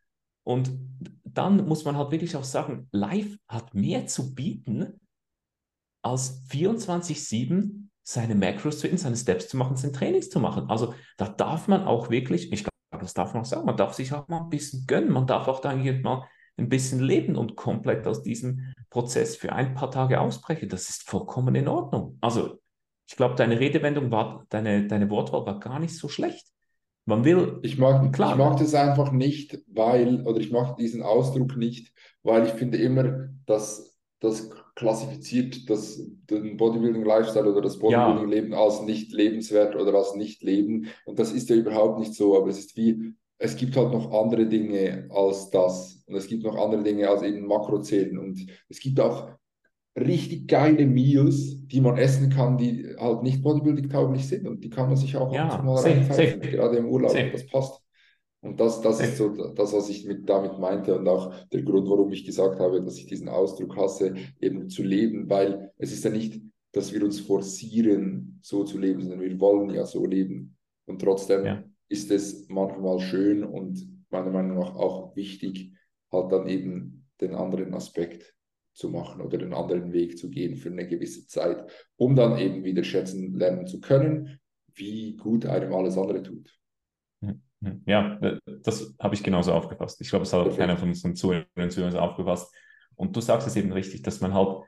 Und 0.43 0.71
dann 1.23 1.67
muss 1.67 1.85
man 1.85 1.97
halt 1.97 2.11
wirklich 2.11 2.35
auch 2.35 2.43
sagen, 2.43 2.87
Live 2.91 3.37
hat 3.47 3.73
mehr 3.73 4.07
zu 4.07 4.33
bieten, 4.33 4.99
als 6.03 6.47
24-7 6.49 7.87
seine 8.03 8.35
Macros 8.35 8.79
zu 8.79 8.87
in 8.87 8.97
seine 8.97 9.15
Steps 9.15 9.47
zu 9.47 9.57
machen, 9.57 9.77
seine 9.77 9.93
Trainings 9.93 10.29
zu 10.29 10.39
machen. 10.39 10.69
Also 10.69 10.93
da 11.17 11.29
darf 11.29 11.67
man 11.67 11.83
auch 11.83 12.09
wirklich, 12.09 12.51
ich 12.51 12.63
glaube, 12.63 13.03
das 13.03 13.13
darf 13.13 13.33
man 13.33 13.43
auch 13.43 13.45
sagen, 13.45 13.65
man 13.65 13.77
darf 13.77 13.93
sich 13.93 14.11
auch 14.13 14.27
mal 14.27 14.41
ein 14.41 14.49
bisschen 14.49 14.85
gönnen, 14.87 15.11
man 15.11 15.27
darf 15.27 15.47
auch 15.47 15.59
da 15.59 15.75
mal 15.75 16.27
ein 16.57 16.69
bisschen 16.69 16.99
leben 16.99 17.35
und 17.35 17.55
komplett 17.55 18.07
aus 18.07 18.23
diesem 18.23 18.73
Prozess 18.89 19.35
für 19.35 19.53
ein 19.53 19.73
paar 19.73 19.91
Tage 19.91 20.19
ausbrechen. 20.19 20.69
Das 20.69 20.89
ist 20.89 21.09
vollkommen 21.09 21.55
in 21.55 21.67
Ordnung. 21.67 22.17
Also, 22.21 22.59
ich 23.07 23.15
glaube, 23.15 23.35
deine 23.35 23.59
Redewendung 23.59 24.11
war, 24.11 24.45
deine, 24.49 24.87
deine 24.87 25.09
Wortwahl 25.09 25.45
war 25.45 25.59
gar 25.59 25.79
nicht 25.79 25.95
so 25.95 26.07
schlecht. 26.07 26.47
Man 27.05 27.25
will. 27.25 27.59
Ich 27.63 27.77
mag, 27.77 28.13
klar. 28.13 28.31
ich 28.31 28.37
mag 28.37 28.57
das 28.57 28.73
einfach 28.75 29.11
nicht, 29.11 29.59
weil, 29.67 30.25
oder 30.25 30.39
ich 30.39 30.51
mag 30.51 30.77
diesen 30.77 31.01
Ausdruck 31.01 31.57
nicht, 31.57 31.91
weil 32.23 32.45
ich 32.45 32.51
finde 32.51 32.77
immer, 32.77 33.29
dass 33.45 33.97
das 34.19 34.51
klassifiziert 34.75 35.69
das, 35.69 36.01
den 36.29 36.55
Bodybuilding-Lifestyle 36.57 37.51
oder 37.51 37.61
das 37.61 37.79
Bodybuilding-Leben 37.79 38.51
ja. 38.51 38.59
als 38.59 38.81
nicht 38.83 39.11
lebenswert 39.11 39.75
oder 39.75 39.93
als 39.95 40.15
nicht 40.15 40.43
leben. 40.43 40.87
Und 41.05 41.17
das 41.17 41.31
ist 41.31 41.49
ja 41.49 41.55
überhaupt 41.55 41.99
nicht 41.99 42.13
so, 42.13 42.37
aber 42.37 42.49
es 42.49 42.59
ist 42.59 42.77
wie, 42.77 43.13
es 43.39 43.55
gibt 43.55 43.75
halt 43.75 43.91
noch 43.91 44.11
andere 44.11 44.45
Dinge 44.45 45.09
als 45.09 45.49
das. 45.49 46.00
Und 46.11 46.17
es 46.17 46.27
gibt 46.27 46.43
noch 46.43 46.55
andere 46.55 46.83
Dinge 46.83 47.09
als 47.09 47.23
eben 47.23 47.45
Makrozellen. 47.45 48.17
Und 48.17 48.45
es 48.69 48.79
gibt 48.79 48.99
auch 48.99 49.29
richtig 49.97 50.47
geile 50.47 50.85
Meals, 50.85 51.65
die 51.67 51.81
man 51.81 51.97
essen 51.97 52.29
kann, 52.29 52.57
die 52.57 52.95
halt 52.97 53.23
nicht 53.23 53.41
bodybuilding-tauglich 53.41 54.27
sind. 54.27 54.47
Und 54.47 54.63
die 54.63 54.69
kann 54.69 54.87
man 54.87 54.97
sich 54.97 55.15
auch 55.17 55.33
ja, 55.33 55.61
mal 55.61 55.81
reinpfeifen, 55.81 56.41
gerade 56.41 56.77
im 56.77 56.87
Urlaub. 56.87 57.11
Safe. 57.11 57.31
Das 57.31 57.45
passt. 57.47 57.81
Und 58.43 58.59
das, 58.59 58.81
das 58.81 58.99
ist 58.99 59.17
so 59.17 59.29
das, 59.53 59.71
was 59.71 59.89
ich 59.89 60.05
mit, 60.05 60.27
damit 60.27 60.57
meinte 60.57 60.97
und 60.97 61.07
auch 61.07 61.31
der 61.49 61.61
Grund, 61.61 61.87
warum 61.87 62.11
ich 62.11 62.25
gesagt 62.25 62.59
habe, 62.59 62.81
dass 62.81 62.97
ich 62.97 63.05
diesen 63.05 63.29
Ausdruck 63.29 63.77
hasse, 63.77 64.15
eben 64.39 64.67
zu 64.67 64.81
leben, 64.81 65.29
weil 65.29 65.71
es 65.77 65.91
ist 65.91 66.03
ja 66.03 66.09
nicht, 66.09 66.41
dass 66.71 66.91
wir 66.91 67.03
uns 67.03 67.19
forcieren, 67.19 68.39
so 68.41 68.63
zu 68.63 68.79
leben, 68.79 69.01
sondern 69.01 69.21
wir 69.21 69.39
wollen 69.39 69.69
ja 69.69 69.85
so 69.85 70.07
leben. 70.07 70.57
Und 70.87 70.99
trotzdem 71.03 71.45
ja 71.45 71.63
ist 71.91 72.09
es 72.09 72.47
manchmal 72.47 72.99
schön 72.99 73.43
und 73.43 73.85
meiner 74.09 74.31
Meinung 74.31 74.59
nach 74.59 74.75
auch 74.75 75.13
wichtig, 75.15 75.73
halt 76.11 76.31
dann 76.31 76.47
eben 76.47 77.07
den 77.19 77.35
anderen 77.35 77.73
Aspekt 77.73 78.35
zu 78.73 78.89
machen 78.89 79.21
oder 79.21 79.37
den 79.37 79.53
anderen 79.53 79.91
Weg 79.93 80.17
zu 80.17 80.29
gehen 80.29 80.55
für 80.55 80.69
eine 80.69 80.87
gewisse 80.87 81.27
Zeit, 81.27 81.69
um 81.97 82.15
dann 82.15 82.37
eben 82.37 82.63
wieder 82.63 82.83
schätzen 82.83 83.33
lernen 83.35 83.67
zu 83.67 83.79
können, 83.79 84.39
wie 84.73 85.15
gut 85.17 85.45
einem 85.45 85.73
alles 85.73 85.97
andere 85.97 86.23
tut. 86.23 86.57
Mhm. 87.19 87.83
Ja, 87.85 88.19
das 88.63 88.95
habe 88.99 89.13
ich 89.13 89.23
genauso 89.23 89.53
aufgefasst. 89.53 89.99
Ich 90.01 90.09
glaube, 90.09 90.23
es 90.23 90.33
hat 90.33 90.47
auch 90.47 90.57
keiner 90.57 90.77
von 90.77 90.89
unseren 90.89 91.15
Zuhörern 91.15 91.69
Zuhörern 91.69 91.97
aufgefasst. 91.97 92.53
Und 92.95 93.15
du 93.15 93.21
sagst 93.21 93.47
es 93.47 93.55
eben 93.55 93.71
richtig, 93.71 94.01
dass 94.03 94.21
man 94.21 94.33
halt, 94.33 94.63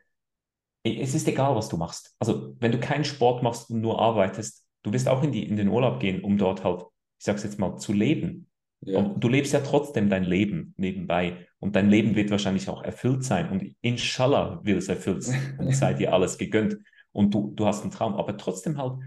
es 0.83 1.15
ist 1.15 1.27
egal, 1.27 1.55
was 1.55 1.69
du 1.69 1.77
machst. 1.77 2.15
Also, 2.19 2.55
wenn 2.59 2.71
du 2.71 2.79
keinen 2.79 3.05
Sport 3.05 3.41
machst 3.41 3.69
und 3.69 3.81
nur 3.81 3.99
arbeitest, 3.99 4.65
du 4.83 4.91
wirst 4.91 5.07
auch 5.07 5.23
in, 5.23 5.31
die, 5.31 5.47
in 5.47 5.55
den 5.55 5.69
Urlaub 5.69 5.99
gehen, 5.99 6.23
um 6.23 6.37
dort 6.37 6.63
halt 6.63 6.83
ich 7.23 7.25
sage 7.25 7.37
es 7.37 7.45
jetzt 7.45 7.57
mal, 7.57 7.77
zu 7.77 7.93
leben. 7.93 8.49
Ja. 8.85 8.99
Und 8.99 9.23
du 9.23 9.27
lebst 9.27 9.53
ja 9.53 9.59
trotzdem 9.59 10.09
dein 10.09 10.23
Leben 10.23 10.73
nebenbei. 10.77 11.47
Und 11.59 11.75
dein 11.75 11.89
Leben 11.89 12.15
wird 12.15 12.31
wahrscheinlich 12.31 12.69
auch 12.69 12.83
erfüllt 12.83 13.23
sein. 13.23 13.49
Und 13.49 13.75
inshallah 13.81 14.61
wird 14.63 14.79
es 14.79 14.89
erfüllt 14.89 15.23
sein. 15.23 15.55
Und 15.59 15.75
sei 15.75 15.93
dir 15.93 16.13
alles 16.13 16.37
gegönnt. 16.37 16.77
Und 17.11 17.33
du, 17.33 17.53
du 17.55 17.65
hast 17.65 17.81
einen 17.81 17.91
Traum. 17.91 18.15
Aber 18.15 18.37
trotzdem 18.37 18.77
halt, 18.77 18.99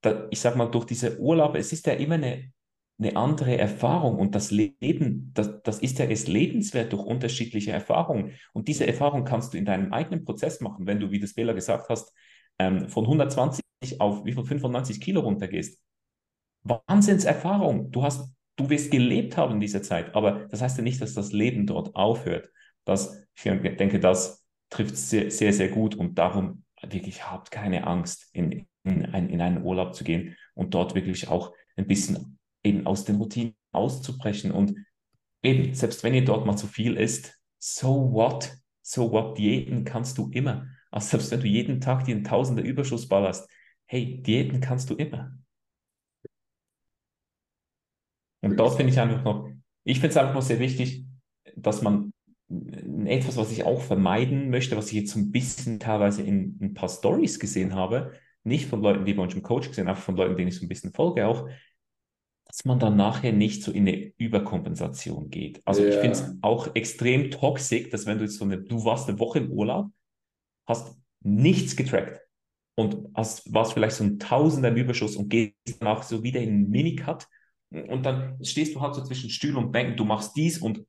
da, 0.00 0.26
ich 0.30 0.40
sag 0.40 0.56
mal, 0.56 0.66
durch 0.66 0.86
diese 0.86 1.18
Urlaube, 1.18 1.58
es 1.58 1.72
ist 1.72 1.86
ja 1.86 1.92
immer 1.94 2.14
eine, 2.14 2.50
eine 2.98 3.16
andere 3.16 3.58
Erfahrung. 3.58 4.18
Und 4.18 4.34
das 4.34 4.50
Leben, 4.50 5.30
das, 5.34 5.62
das 5.62 5.80
ist 5.80 5.98
ja 5.98 6.06
erst 6.06 6.28
lebenswert 6.28 6.92
durch 6.92 7.04
unterschiedliche 7.04 7.72
Erfahrungen. 7.72 8.32
Und 8.52 8.68
diese 8.68 8.86
Erfahrung 8.86 9.24
kannst 9.24 9.52
du 9.52 9.58
in 9.58 9.64
deinem 9.64 9.92
eigenen 9.92 10.24
Prozess 10.24 10.60
machen, 10.60 10.86
wenn 10.86 11.00
du, 11.00 11.10
wie 11.10 11.20
das 11.20 11.34
Bela 11.34 11.52
gesagt 11.52 11.88
hast, 11.88 12.14
ähm, 12.58 12.88
von 12.88 13.04
120 13.04 13.62
auf 13.98 14.24
wie 14.24 14.32
viel 14.32 14.44
95 14.44 15.00
Kilo 15.00 15.20
runtergehst 15.20 15.80
Wahnsinnserfahrung. 16.62 17.90
Du 17.90 18.02
hast, 18.02 18.32
du 18.60 18.70
wirst 18.70 18.90
gelebt 18.90 19.36
haben 19.36 19.54
in 19.54 19.60
dieser 19.60 19.82
Zeit, 19.82 20.14
aber 20.14 20.46
das 20.48 20.62
heißt 20.62 20.78
ja 20.78 20.84
nicht, 20.84 21.00
dass 21.00 21.14
das 21.14 21.32
Leben 21.32 21.66
dort 21.66 21.94
aufhört. 21.94 22.50
Das, 22.84 23.26
ich 23.34 23.42
denke, 23.42 24.00
das 24.00 24.46
trifft 24.70 24.96
sehr, 24.96 25.30
sehr, 25.30 25.52
sehr 25.52 25.68
gut 25.68 25.94
und 25.94 26.18
darum 26.18 26.64
wirklich 26.82 27.30
habt 27.30 27.50
keine 27.50 27.86
Angst, 27.86 28.28
in, 28.32 28.66
in, 28.84 29.06
ein, 29.06 29.28
in 29.28 29.40
einen 29.40 29.62
Urlaub 29.62 29.94
zu 29.94 30.04
gehen 30.04 30.36
und 30.54 30.74
dort 30.74 30.94
wirklich 30.94 31.28
auch 31.28 31.52
ein 31.76 31.86
bisschen 31.86 32.38
eben 32.62 32.86
aus 32.86 33.04
den 33.04 33.16
Routinen 33.16 33.54
auszubrechen 33.72 34.50
und 34.50 34.74
eben, 35.42 35.74
selbst 35.74 36.02
wenn 36.04 36.14
ihr 36.14 36.24
dort 36.24 36.46
mal 36.46 36.56
zu 36.56 36.66
viel 36.66 36.96
isst, 36.96 37.38
so 37.58 38.12
what? 38.12 38.60
so 38.90 39.12
what, 39.12 39.38
Diäten 39.38 39.84
kannst 39.84 40.18
du 40.18 40.30
immer. 40.32 40.66
Also 40.90 41.08
selbst 41.10 41.30
wenn 41.30 41.40
du 41.40 41.46
jeden 41.46 41.80
Tag 41.80 42.04
dir 42.04 42.14
einen 42.14 42.24
Tausender 42.24 42.62
Überschuss 42.62 43.08
ballerst, 43.08 43.48
hey, 43.86 44.20
Diäten 44.22 44.60
kannst 44.60 44.90
du 44.90 44.94
immer. 44.94 45.32
Und 48.40 48.56
dort 48.56 48.76
finde 48.76 48.92
ich 48.92 49.00
einfach 49.00 49.22
noch, 49.24 49.48
ich 49.84 49.98
finde 49.98 50.10
es 50.10 50.16
einfach 50.16 50.34
noch 50.34 50.42
sehr 50.42 50.60
wichtig, 50.60 51.04
dass 51.56 51.82
man 51.82 52.12
etwas, 53.04 53.36
was 53.36 53.52
ich 53.52 53.64
auch 53.64 53.80
vermeiden 53.80 54.50
möchte, 54.50 54.76
was 54.76 54.88
ich 54.88 54.94
jetzt 54.94 55.12
so 55.12 55.20
ein 55.20 55.30
bisschen 55.30 55.78
teilweise 55.78 56.22
in 56.22 56.58
ein 56.60 56.74
paar 56.74 56.88
Stories 56.88 57.38
gesehen 57.38 57.74
habe, 57.74 58.12
nicht 58.42 58.66
von 58.66 58.82
Leuten, 58.82 59.04
die 59.04 59.14
bei 59.14 59.22
uns 59.22 59.34
im 59.34 59.42
Coach 59.42 59.68
gesehen, 59.68 59.88
einfach 59.88 60.02
von 60.02 60.16
Leuten, 60.16 60.36
denen 60.36 60.48
ich 60.48 60.56
so 60.56 60.64
ein 60.64 60.68
bisschen 60.68 60.92
folge 60.92 61.26
auch, 61.26 61.48
dass 62.46 62.64
man 62.64 62.80
dann 62.80 62.96
nachher 62.96 63.32
nicht 63.32 63.62
so 63.62 63.70
in 63.70 63.86
eine 63.86 64.12
Überkompensation 64.18 65.30
geht. 65.30 65.60
Also 65.64 65.82
yeah. 65.82 65.90
ich 65.90 65.96
finde 66.00 66.12
es 66.12 66.36
auch 66.40 66.74
extrem 66.74 67.30
toxisch, 67.30 67.90
dass 67.90 68.06
wenn 68.06 68.18
du 68.18 68.24
jetzt 68.24 68.38
so 68.38 68.44
eine, 68.44 68.58
du 68.58 68.84
warst 68.84 69.08
eine 69.08 69.20
Woche 69.20 69.38
im 69.38 69.52
Urlaub, 69.52 69.86
hast 70.66 70.96
nichts 71.22 71.76
getrackt 71.76 72.20
und 72.74 73.08
hast, 73.14 73.52
warst 73.52 73.74
vielleicht 73.74 73.96
so 73.96 74.04
ein 74.04 74.18
Tausender 74.18 74.70
im 74.70 74.76
Überschuss 74.76 75.14
und 75.14 75.28
gehst 75.28 75.54
danach 75.78 76.02
so 76.02 76.24
wieder 76.24 76.40
in 76.40 76.48
einen 76.48 76.70
Minicut 76.70 77.28
und 77.70 78.04
dann 78.04 78.42
stehst 78.44 78.74
du 78.74 78.80
halt 78.80 78.94
so 78.94 79.04
zwischen 79.04 79.30
Stuhl 79.30 79.56
und 79.56 79.72
Bänken, 79.72 79.96
du 79.96 80.04
machst 80.04 80.36
dies 80.36 80.58
und 80.58 80.84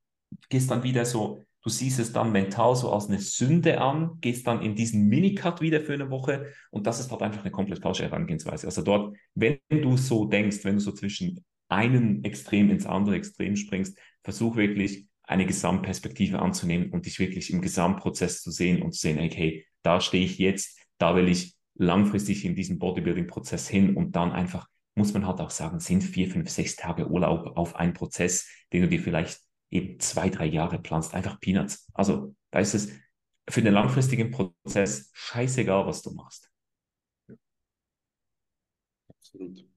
gehst 0.50 0.72
dann 0.72 0.84
wieder 0.84 1.06
so 1.06 1.42
Du 1.64 1.70
siehst 1.70 2.00
es 2.00 2.12
dann 2.12 2.32
mental 2.32 2.76
so 2.76 2.92
als 2.92 3.08
eine 3.08 3.20
Sünde 3.20 3.80
an, 3.80 4.18
gehst 4.20 4.48
dann 4.48 4.64
in 4.64 4.76
diesen 4.76 5.08
Minicut 5.08 5.62
wieder 5.62 5.80
für 5.80 5.94
eine 5.94 6.10
Woche 6.10 6.48
und 6.72 6.88
das 6.88 7.00
ist 7.00 7.12
halt 7.12 7.22
einfach 7.22 7.42
eine 7.42 7.52
komplett 7.52 7.82
falsche 7.82 8.04
Herangehensweise. 8.04 8.66
Also 8.66 8.82
dort, 8.82 9.16
wenn 9.36 9.60
du 9.70 9.96
so 9.96 10.26
denkst, 10.26 10.64
wenn 10.64 10.76
du 10.76 10.82
so 10.82 10.92
zwischen 10.92 11.44
einem 11.70 12.24
Extrem 12.24 12.72
ins 12.72 12.88
andere 12.88 13.16
Extrem 13.16 13.56
springst, 13.56 13.98
versuch 14.24 14.56
wirklich 14.56 15.06
eine 15.24 15.46
Gesamtperspektive 15.46 16.40
anzunehmen 16.40 16.92
und 16.92 17.06
dich 17.06 17.20
wirklich 17.20 17.54
im 17.54 17.62
Gesamtprozess 17.62 18.42
zu 18.42 18.50
sehen 18.50 18.82
und 18.82 18.94
zu 18.94 19.02
sehen, 19.02 19.20
okay, 19.20 19.66
da 19.84 20.02
stehe 20.02 20.26
ich 20.26 20.40
jetzt, 20.40 20.80
da 20.98 21.16
will 21.16 21.30
ich 21.30 21.56
langfristig 21.76 22.44
in 22.44 22.56
diesen 22.56 22.80
Bodybuilding-Prozess 22.80 23.68
hin 23.70 23.96
und 23.96 24.16
dann 24.16 24.32
einfach, 24.32 24.68
muss 25.02 25.16
man 25.16 25.26
halt 25.26 25.42
auch 25.42 25.50
sagen, 25.50 25.80
sind 25.80 26.04
vier, 26.04 26.30
fünf, 26.30 26.48
sechs 26.48 26.76
Tage 26.76 27.10
Urlaub 27.10 27.58
auf 27.58 27.76
einen 27.76 27.94
Prozess, 27.94 28.48
den 28.72 28.84
du 28.84 28.88
dir 28.88 29.02
vielleicht 29.02 29.42
eben 29.72 30.00
zwei, 30.00 30.30
drei 30.30 30.46
Jahre 30.46 30.78
planst, 30.78 31.16
einfach 31.16 31.40
Peanuts. 31.40 31.90
Also 31.96 32.36
da 32.52 32.60
ist 32.60 32.76
es 32.76 32.92
für 33.50 33.64
den 33.64 33.74
langfristigen 33.74 34.30
Prozess 34.30 35.10
scheißegal, 35.14 35.88
was 35.88 36.04
du 36.04 36.12
machst. 36.12 36.52
Absolut. 39.10 39.68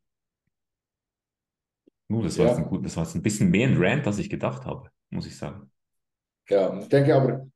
Uh, 2.10 2.22
das, 2.22 2.38
war 2.38 2.46
ja. 2.46 2.56
ein 2.56 2.66
gut, 2.66 2.84
das 2.84 2.94
war 2.98 3.04
jetzt 3.04 3.14
ein 3.14 3.22
bisschen 3.22 3.50
mehr 3.50 3.66
ein 3.66 3.82
Rant, 3.82 4.06
als 4.06 4.18
ich 4.18 4.28
gedacht 4.28 4.66
habe, 4.66 4.90
muss 5.08 5.26
ich 5.26 5.38
sagen. 5.38 5.70
Ja, 6.50 6.78
ich 6.78 6.88
denke 6.88 7.14
aber, 7.14 7.46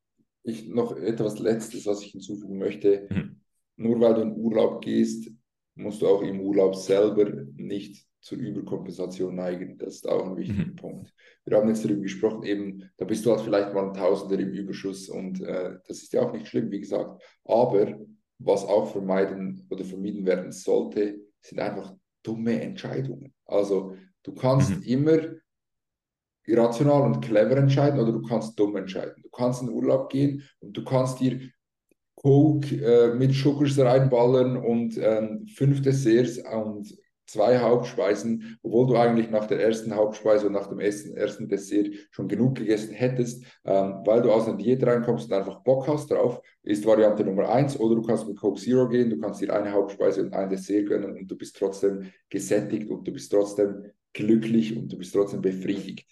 ich 0.43 0.69
noch 0.69 0.97
etwas 0.97 1.39
Letztes, 1.39 1.85
was 1.85 2.01
ich 2.01 2.13
hinzufügen 2.13 2.57
möchte. 2.57 3.09
Mhm. 3.11 3.43
Nur 3.77 4.01
weil 4.01 4.15
du 4.15 4.23
in 4.23 4.33
Urlaub 4.33 4.83
gehst, 4.83 5.31
musst 5.79 6.03
du 6.03 6.09
auch 6.09 6.23
im 6.23 6.41
Urlaub 6.41 6.77
selber 6.77 7.25
nicht 7.57 8.07
zur 8.21 8.39
Überkompensation 8.39 9.35
neigen. 9.35 9.79
Das 9.79 9.95
ist 9.95 10.09
auch 10.09 10.27
ein 10.27 10.37
wichtiger 10.37 10.67
mhm. 10.67 10.77
Punkt. 10.77 11.15
Wir 11.45 11.57
haben 11.57 11.69
jetzt 11.69 11.85
darüber 11.85 12.03
gesprochen, 12.03 12.43
eben, 12.43 12.91
da 12.97 13.05
bist 13.05 13.25
du 13.25 13.31
halt 13.31 13.41
vielleicht 13.41 13.73
mal 13.73 13.87
ein 13.87 13.95
Tausender 13.95 14.39
im 14.39 14.53
Überschuss 14.53 15.09
und 15.09 15.41
äh, 15.41 15.79
das 15.87 16.03
ist 16.03 16.13
ja 16.13 16.23
auch 16.23 16.33
nicht 16.33 16.49
schlimm, 16.49 16.71
wie 16.71 16.81
gesagt. 16.81 17.23
Aber 17.45 17.99
was 18.39 18.65
auch 18.65 18.91
vermeiden 18.91 19.67
oder 19.71 19.85
vermieden 19.85 20.27
werden 20.27 20.53
sollte, 20.53 21.21
sind 21.41 21.61
einfach 21.61 21.95
dumme 22.23 22.61
Entscheidungen. 22.61 23.33
Also 23.47 23.97
du 24.25 24.35
kannst 24.35 24.71
mhm. 24.71 24.83
immer 24.83 25.19
irrational 26.45 27.03
und 27.03 27.21
clever 27.21 27.57
entscheiden 27.57 28.01
oder 28.01 28.13
du 28.13 28.23
kannst 28.23 28.59
dumm 28.59 28.77
entscheiden. 28.77 29.23
Du 29.23 29.29
kannst 29.31 29.61
in 29.61 29.69
den 29.69 29.77
Urlaub 29.77 30.11
gehen 30.11 30.43
und 30.61 30.77
du 30.77 30.85
kannst 30.85 31.21
dir 31.21 31.41
Coke 32.23 32.75
äh, 32.77 33.15
mit 33.15 33.33
Sugars 33.33 33.79
reinballern 33.79 34.57
und 34.57 34.99
ähm, 34.99 35.47
fünf 35.47 35.83
Desserts 35.83 36.39
und 36.39 36.97
zwei 37.29 37.59
Hauptspeisen, 37.59 38.59
obwohl 38.63 38.87
du 38.89 38.97
eigentlich 38.97 39.31
nach 39.31 39.47
der 39.47 39.61
ersten 39.61 39.95
Hauptspeise 39.95 40.47
und 40.47 40.55
nach 40.55 40.67
dem 40.67 40.81
ersten, 40.81 41.15
ersten 41.17 41.49
Dessert 41.49 41.89
schon 42.11 42.27
genug 42.27 42.57
gegessen 42.57 42.93
hättest, 42.93 43.45
ähm, 43.65 44.01
weil 44.05 44.23
du 44.23 44.33
aus 44.33 44.49
einer 44.49 44.57
Diät 44.57 44.85
reinkommst 44.85 45.31
und 45.31 45.37
einfach 45.37 45.63
Bock 45.63 45.87
hast 45.87 46.11
drauf, 46.11 46.41
ist 46.63 46.87
Variante 46.87 47.25
Nummer 47.25 47.51
eins. 47.51 47.79
Oder 47.79 47.97
du 47.97 48.03
kannst 48.03 48.27
mit 48.27 48.39
Coke 48.39 48.61
Zero 48.61 48.89
gehen, 48.89 49.11
du 49.11 49.19
kannst 49.19 49.41
dir 49.41 49.55
eine 49.55 49.71
Hauptspeise 49.73 50.23
und 50.23 50.33
ein 50.33 50.49
Dessert 50.49 50.87
gönnen 50.87 51.17
und 51.17 51.31
du 51.31 51.37
bist 51.37 51.57
trotzdem 51.57 52.11
gesättigt 52.31 52.91
und 52.91 53.07
du 53.07 53.13
bist 53.13 53.31
trotzdem 53.31 53.85
glücklich 54.13 54.77
und 54.77 54.91
du 54.91 54.97
bist 54.97 55.15
trotzdem 55.15 55.43
befriedigt. 55.43 56.07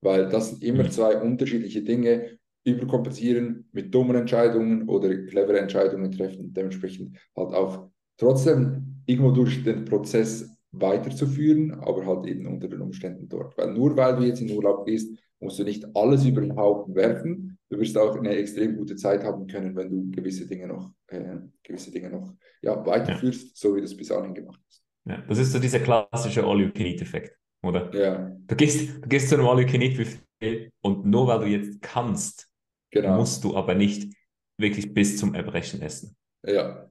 Weil 0.00 0.28
das 0.28 0.50
sind 0.50 0.64
immer 0.64 0.84
mhm. 0.84 0.90
zwei 0.90 1.20
unterschiedliche 1.20 1.82
Dinge. 1.82 2.38
Überkompensieren 2.64 3.68
mit 3.72 3.94
dummen 3.94 4.16
Entscheidungen 4.16 4.88
oder 4.88 5.08
clevere 5.26 5.58
Entscheidungen 5.58 6.12
treffen, 6.12 6.52
dementsprechend 6.52 7.16
halt 7.36 7.54
auch 7.54 7.88
trotzdem 8.16 9.02
irgendwo 9.06 9.32
durch 9.32 9.64
den 9.64 9.84
Prozess 9.84 10.48
weiterzuführen, 10.72 11.72
aber 11.72 12.06
halt 12.06 12.26
eben 12.26 12.46
unter 12.46 12.68
den 12.68 12.80
Umständen 12.80 13.28
dort. 13.28 13.56
Weil 13.58 13.72
nur 13.72 13.96
weil 13.96 14.16
du 14.16 14.22
jetzt 14.22 14.40
in 14.40 14.50
Urlaub 14.50 14.86
gehst, 14.86 15.18
musst 15.40 15.58
du 15.58 15.64
nicht 15.64 15.84
alles 15.94 16.24
über 16.24 16.40
den 16.40 16.56
Haufen 16.56 16.94
werfen. 16.94 17.58
Du 17.68 17.78
wirst 17.78 17.96
auch 17.98 18.16
eine 18.16 18.30
extrem 18.30 18.76
gute 18.76 18.96
Zeit 18.96 19.24
haben 19.24 19.46
können, 19.46 19.76
wenn 19.76 19.90
du 19.90 20.10
gewisse 20.10 20.46
Dinge 20.46 20.68
noch, 20.68 20.92
äh, 21.08 21.36
gewisse 21.62 21.90
Dinge 21.90 22.10
noch 22.10 22.32
ja, 22.62 22.84
weiterführst, 22.86 23.42
ja. 23.42 23.50
so 23.54 23.74
wie 23.74 23.80
du 23.80 23.84
es 23.84 23.96
bis 23.96 24.08
dahin 24.08 24.34
gemacht 24.34 24.60
hast. 24.66 24.82
Ja, 25.04 25.22
das 25.28 25.38
ist 25.38 25.52
so 25.52 25.58
dieser 25.58 25.80
klassische 25.80 26.44
All-You-Can-Eat-Effekt, 26.44 27.36
oder? 27.62 27.92
Ja. 27.94 28.36
Du 28.46 28.54
gehst, 28.54 29.02
du 29.02 29.08
gehst 29.08 29.28
zu 29.28 29.34
einem 29.34 29.46
All-You-Can-Eat-Buffet 29.46 30.70
und 30.80 31.06
nur 31.06 31.26
weil 31.26 31.40
du 31.40 31.46
jetzt 31.46 31.82
kannst, 31.82 32.51
genau. 32.92 33.16
musst 33.16 33.42
du 33.42 33.56
aber 33.56 33.74
nicht 33.74 34.14
wirklich 34.58 34.94
bis 34.94 35.16
zum 35.16 35.34
Erbrechen 35.34 35.82
essen. 35.82 36.16
Ja. 36.44 36.88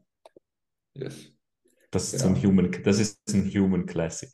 Yes. 0.93 1.31
Das 1.89 2.13
ist, 2.13 2.21
ja. 2.21 2.27
ein, 2.27 2.43
Human, 2.43 2.71
das 2.83 2.99
ist 2.99 3.19
ein 3.33 3.49
Human 3.49 3.85
Classic. 3.85 4.31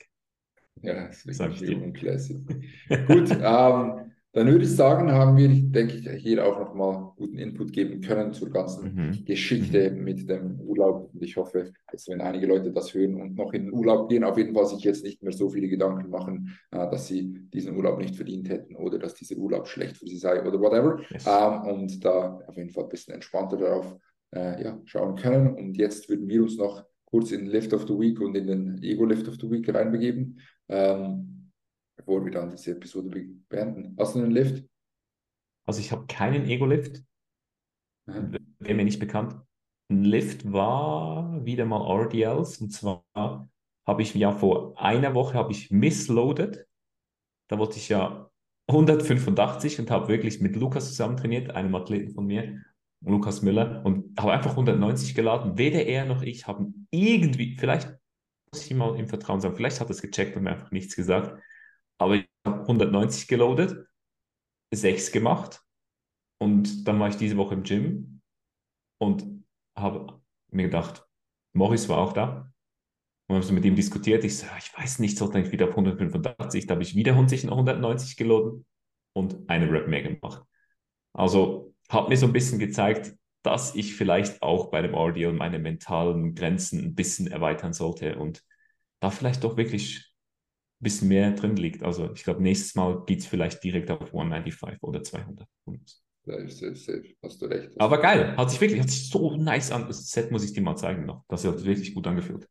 Ja, 0.81 1.07
das 1.07 1.25
ist 1.25 1.41
ein 1.41 1.55
Human 1.55 1.93
Classic. 1.93 2.37
Gut, 3.07 3.31
ähm, 3.31 4.11
dann 4.37 4.49
würde 4.49 4.65
ich 4.65 4.75
sagen, 4.75 5.11
haben 5.11 5.35
wir, 5.35 5.49
denke 5.49 5.95
ich, 5.95 6.21
hier 6.21 6.45
auch 6.45 6.59
nochmal 6.59 7.11
guten 7.15 7.39
Input 7.39 7.73
geben 7.73 8.01
können 8.01 8.33
zur 8.33 8.51
ganzen 8.51 8.93
mhm. 8.93 9.25
Geschichte 9.25 9.89
mhm. 9.89 10.03
mit 10.03 10.29
dem 10.29 10.59
Urlaub. 10.59 11.09
Und 11.11 11.23
ich 11.23 11.37
hoffe, 11.37 11.73
dass 11.91 12.07
wenn 12.07 12.21
einige 12.21 12.45
Leute 12.45 12.71
das 12.71 12.93
hören 12.93 13.19
und 13.19 13.33
noch 13.33 13.51
in 13.53 13.65
den 13.65 13.73
Urlaub 13.73 14.09
gehen, 14.09 14.23
auf 14.23 14.37
jeden 14.37 14.53
Fall 14.53 14.67
sich 14.67 14.83
jetzt 14.83 15.03
nicht 15.03 15.23
mehr 15.23 15.31
so 15.31 15.49
viele 15.49 15.67
Gedanken 15.67 16.11
machen, 16.11 16.55
äh, 16.69 16.87
dass 16.87 17.07
sie 17.07 17.47
diesen 17.51 17.75
Urlaub 17.75 17.97
nicht 17.97 18.15
verdient 18.15 18.47
hätten 18.47 18.75
oder 18.75 18.99
dass 18.99 19.15
dieser 19.15 19.37
Urlaub 19.37 19.67
schlecht 19.67 19.97
für 19.97 20.05
sie 20.05 20.17
sei 20.17 20.39
oder 20.47 20.59
whatever. 20.59 20.99
Yes. 21.09 21.25
Ähm, 21.25 21.61
und 21.73 22.05
da 22.05 22.39
auf 22.45 22.57
jeden 22.57 22.69
Fall 22.69 22.83
ein 22.83 22.89
bisschen 22.89 23.15
entspannter 23.15 23.57
darauf 23.57 23.97
äh, 24.35 24.63
ja, 24.63 24.79
schauen 24.85 25.15
können. 25.15 25.55
Und 25.55 25.77
jetzt 25.77 26.09
würden 26.09 26.27
wir 26.27 26.43
uns 26.43 26.57
noch 26.57 26.83
kurz 27.05 27.31
in 27.31 27.47
Lift 27.47 27.73
of 27.73 27.87
the 27.87 27.97
Week 27.97 28.21
und 28.21 28.37
in 28.37 28.45
den 28.45 28.83
Ego 28.83 29.03
Lift 29.03 29.27
of 29.27 29.37
the 29.41 29.49
Week 29.49 29.67
reinbegeben, 29.73 30.39
ähm, 30.69 31.36
bevor 32.07 32.23
wir 32.23 32.31
dann 32.31 32.51
diese 32.51 32.71
Episode 32.71 33.09
beenden. 33.49 33.95
Hast 33.99 34.15
du 34.15 34.19
einen 34.19 34.31
Lift? 34.31 34.65
Also 35.67 35.81
ich 35.81 35.91
habe 35.91 36.07
keinen 36.07 36.45
Ego-Lift. 36.45 37.03
Mhm. 38.05 38.37
Wäre 38.59 38.73
mir 38.75 38.85
nicht 38.85 38.99
bekannt. 38.99 39.35
Ein 39.91 40.05
Lift 40.05 40.49
war 40.51 41.45
wieder 41.45 41.65
mal 41.65 41.81
RDLs 41.81 42.61
und 42.61 42.69
zwar 42.69 43.03
habe 43.13 44.01
ich 44.01 44.15
ja 44.15 44.31
vor 44.31 44.79
einer 44.79 45.15
Woche 45.15 45.33
habe 45.33 45.51
ich 45.51 45.69
missloaded. 45.69 46.65
Da 47.49 47.59
wollte 47.59 47.77
ich 47.77 47.89
ja 47.89 48.29
185 48.69 49.79
und 49.79 49.91
habe 49.91 50.07
wirklich 50.07 50.39
mit 50.39 50.55
Lukas 50.55 50.87
zusammen 50.87 51.17
trainiert, 51.17 51.51
einem 51.51 51.75
Athleten 51.75 52.13
von 52.13 52.25
mir. 52.25 52.63
Lukas 53.01 53.41
Müller 53.41 53.85
und 53.85 54.17
habe 54.19 54.31
einfach 54.31 54.51
190 54.51 55.13
geladen. 55.13 55.57
Weder 55.57 55.85
er 55.85 56.05
noch 56.05 56.23
ich 56.23 56.47
haben 56.47 56.87
irgendwie, 56.89 57.57
vielleicht 57.57 57.95
muss 58.51 58.65
ich 58.65 58.75
mal 58.75 58.97
im 58.97 59.07
Vertrauen 59.07 59.41
sagen, 59.41 59.55
vielleicht 59.55 59.81
hat 59.81 59.87
er 59.87 59.91
es 59.91 60.01
gecheckt 60.01 60.35
und 60.35 60.43
mir 60.43 60.51
einfach 60.51 60.71
nichts 60.71 60.95
gesagt, 60.95 61.39
aber 61.97 62.15
ich 62.15 62.29
habe 62.45 62.61
190 62.61 63.27
geloadet, 63.27 63.87
6 64.71 65.11
gemacht 65.11 65.61
und 66.39 66.87
dann 66.87 66.99
war 66.99 67.09
ich 67.09 67.17
diese 67.17 67.37
Woche 67.37 67.55
im 67.55 67.63
Gym 67.63 68.21
und 68.99 69.25
habe 69.75 70.21
mir 70.49 70.63
gedacht, 70.63 71.07
Morris 71.53 71.89
war 71.89 71.99
auch 71.99 72.13
da. 72.13 72.51
Und 73.27 73.35
haben 73.35 73.43
so 73.43 73.53
mit 73.53 73.65
ihm 73.65 73.75
diskutiert. 73.75 74.23
Ich 74.23 74.37
so, 74.37 74.45
ich 74.57 74.77
weiß 74.77 74.99
nicht, 74.99 75.17
sollte 75.17 75.39
ich 75.39 75.51
wieder 75.51 75.65
auf 75.65 75.71
185. 75.71 76.65
Da 76.65 76.75
habe 76.75 76.83
ich 76.83 76.95
wieder 76.95 77.11
190 77.11 78.15
geloadet 78.15 78.63
und 79.13 79.49
eine 79.49 79.69
Rep 79.69 79.87
mehr 79.87 80.01
gemacht. 80.01 80.43
Also 81.13 81.73
hat 81.89 82.09
mir 82.09 82.17
so 82.17 82.25
ein 82.25 82.33
bisschen 82.33 82.59
gezeigt, 82.59 83.13
dass 83.43 83.75
ich 83.75 83.95
vielleicht 83.95 84.41
auch 84.41 84.71
bei 84.71 84.81
dem 84.81 84.95
Audio 84.95 85.33
meine 85.33 85.59
mentalen 85.59 86.35
Grenzen 86.35 86.79
ein 86.79 86.95
bisschen 86.95 87.27
erweitern 87.27 87.73
sollte 87.73 88.17
und 88.17 88.43
da 89.01 89.09
vielleicht 89.09 89.43
doch 89.43 89.57
wirklich 89.57 90.13
bisschen 90.79 91.07
mehr 91.07 91.31
drin 91.31 91.55
liegt. 91.55 91.83
Also 91.83 92.11
ich 92.13 92.23
glaube, 92.23 92.41
nächstes 92.41 92.75
Mal 92.75 93.03
geht 93.05 93.19
es 93.19 93.27
vielleicht 93.27 93.63
direkt 93.63 93.89
auf 93.91 94.07
195 94.07 94.81
oder 94.83 95.03
200. 95.03 95.47
Safe, 96.25 96.49
safe, 96.49 96.75
safe. 96.75 97.15
Hast 97.23 97.41
du 97.41 97.45
recht. 97.45 97.69
Hast 97.69 97.81
Aber 97.81 97.99
geil, 97.99 98.35
hat 98.35 98.51
sich 98.51 98.59
wirklich, 98.59 98.81
hat 98.81 98.89
sich 98.89 99.09
so 99.09 99.35
nice 99.37 99.71
an. 99.71 99.87
Das 99.87 100.09
Set 100.09 100.29
muss 100.31 100.43
ich 100.43 100.53
dir 100.53 100.61
mal 100.61 100.75
zeigen 100.75 101.05
noch. 101.05 101.23
Das 101.29 101.45
hat 101.45 101.63
wirklich 101.63 101.93
gut 101.93 102.05
angefühlt. 102.05 102.47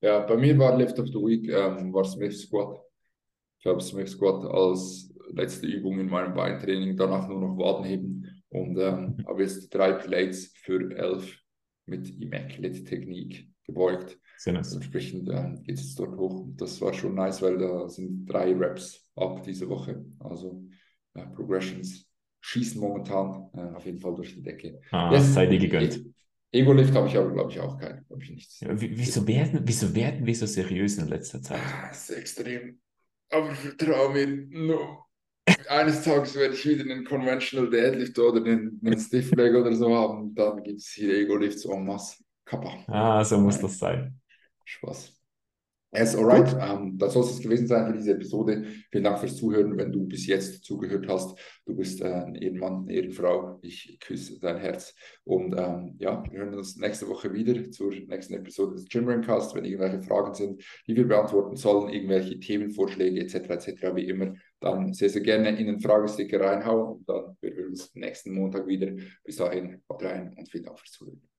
Ja, 0.00 0.20
bei 0.20 0.36
mir 0.36 0.58
war 0.58 0.76
Lift 0.76 0.98
of 0.98 1.06
the 1.06 1.14
Week, 1.14 1.48
ähm, 1.48 1.92
war 1.92 2.04
Smith 2.04 2.42
Squat. 2.42 2.80
Ich 3.60 3.66
habe 3.66 3.80
Smith 3.80 4.10
Squat 4.10 4.44
als 4.44 5.14
letzte 5.32 5.68
Übung 5.68 6.00
in 6.00 6.08
meinem 6.08 6.34
Beintraining, 6.34 6.96
danach 6.96 7.28
nur 7.28 7.40
noch 7.40 7.56
Waden 7.56 7.84
heben 7.84 8.42
und 8.48 8.76
ähm, 8.78 9.16
mhm. 9.16 9.26
habe 9.26 9.42
jetzt 9.42 9.70
drei 9.70 9.92
Plates 9.92 10.52
für 10.56 10.90
elf 10.96 11.38
mit 11.86 12.10
Immaculate 12.20 12.82
Technik 12.82 13.48
gebeugt. 13.64 14.18
Sehr 14.38 14.52
nice. 14.52 14.74
Entsprechend 14.74 15.28
ähm, 15.30 15.62
geht 15.62 15.78
es 15.78 15.94
dort 15.94 16.16
hoch. 16.16 16.46
Das 16.56 16.80
war 16.80 16.92
schon 16.92 17.14
nice, 17.14 17.42
weil 17.42 17.58
da 17.58 17.88
sind 17.88 18.26
drei 18.26 18.54
Raps 18.54 19.10
ab 19.14 19.42
diese 19.42 19.68
Woche. 19.68 20.04
Also 20.18 20.64
ja, 21.14 21.26
Progressions 21.26 22.08
schießen 22.40 22.80
momentan 22.80 23.50
äh, 23.54 23.76
auf 23.76 23.86
jeden 23.86 24.00
Fall 24.00 24.14
durch 24.14 24.34
die 24.34 24.42
Decke. 24.42 24.80
Ah, 24.90 25.12
yes, 25.12 25.34
sei 25.34 25.46
dir 25.46 25.58
gegönnt. 25.58 26.04
Ego-Lift 26.50 26.94
habe 26.94 27.08
ich 27.08 27.16
aber, 27.16 27.32
glaube 27.32 27.50
ich, 27.50 27.58
auch 27.60 27.78
keinen. 27.78 28.04
Ich 28.20 28.30
nichts. 28.30 28.60
Ja, 28.60 28.68
wieso, 28.74 29.26
werden, 29.26 29.60
wieso 29.64 29.94
werden 29.94 30.26
wir 30.26 30.34
so 30.34 30.44
seriös 30.44 30.98
in 30.98 31.08
letzter 31.08 31.40
Zeit? 31.40 31.60
Das 31.88 32.10
ist 32.10 32.16
extrem. 32.16 32.78
Aber 33.30 33.54
vertraue 33.54 34.12
mir, 34.12 34.26
no. 34.50 35.06
eines 35.68 36.02
Tages 36.02 36.34
werde 36.36 36.54
ich 36.54 36.66
wieder 36.66 36.82
einen 36.82 37.04
Conventional 37.04 37.70
Deadlift 37.70 38.18
oder 38.18 38.44
einen, 38.44 38.78
einen 38.84 38.98
Stiff 38.98 39.30
Leg 39.32 39.54
oder 39.54 39.74
so 39.74 39.94
haben. 39.94 40.34
Dann 40.34 40.62
gibt 40.62 40.80
es 40.80 40.88
hier 40.88 41.14
Ego-Lifts 41.14 41.64
en 41.64 41.86
masse. 41.86 42.22
Kappa. 42.44 42.84
Ah, 42.88 43.24
so 43.24 43.38
muss 43.38 43.58
das 43.58 43.78
sein. 43.78 44.20
Spaß. 44.72 45.22
Yes, 45.94 46.16
alright. 46.16 46.56
Ähm, 46.58 46.96
das 46.96 47.12
soll 47.12 47.22
es 47.22 47.38
gewesen 47.38 47.66
sein 47.66 47.86
für 47.86 47.92
diese 47.92 48.12
Episode. 48.12 48.64
Vielen 48.90 49.04
Dank 49.04 49.18
fürs 49.18 49.36
Zuhören, 49.36 49.76
wenn 49.76 49.92
du 49.92 50.06
bis 50.06 50.26
jetzt 50.26 50.64
zugehört 50.64 51.06
hast. 51.06 51.38
Du 51.66 51.76
bist 51.76 52.00
äh, 52.00 52.06
ein 52.06 52.34
Ehrenmann, 52.34 52.84
eine 52.84 52.94
Ehrenfrau. 52.94 53.58
Ich 53.60 53.98
küsse 54.00 54.40
dein 54.40 54.56
Herz. 54.56 54.94
Und 55.24 55.54
ähm, 55.54 55.96
ja, 55.98 56.24
wir 56.30 56.38
hören 56.38 56.54
uns 56.54 56.78
nächste 56.78 57.06
Woche 57.08 57.34
wieder 57.34 57.70
zur 57.70 57.90
nächsten 57.90 58.32
Episode 58.32 58.76
des 58.76 58.88
Gymbrancast. 58.88 59.54
Wenn 59.54 59.66
irgendwelche 59.66 60.00
Fragen 60.00 60.32
sind, 60.32 60.64
die 60.86 60.96
wir 60.96 61.06
beantworten 61.06 61.56
sollen, 61.56 61.92
irgendwelche 61.92 62.40
Themenvorschläge 62.40 63.20
etc. 63.20 63.50
etc. 63.50 63.94
wie 63.94 64.08
immer, 64.08 64.34
dann 64.60 64.94
sehr, 64.94 65.10
sehr 65.10 65.22
gerne 65.22 65.50
in 65.58 65.66
den 65.66 65.80
Fragesticker 65.80 66.40
reinhauen. 66.40 67.00
Und 67.00 67.08
dann 67.08 67.36
hören 67.42 67.56
wir 67.56 67.66
uns 67.66 67.94
nächsten 67.94 68.32
Montag 68.32 68.66
wieder. 68.66 68.92
Bis 69.24 69.36
dahin, 69.36 69.82
haut 69.90 70.02
rein 70.02 70.34
und 70.38 70.48
vielen 70.50 70.64
Dank 70.64 70.78
fürs 70.78 70.92
Zuhören. 70.92 71.31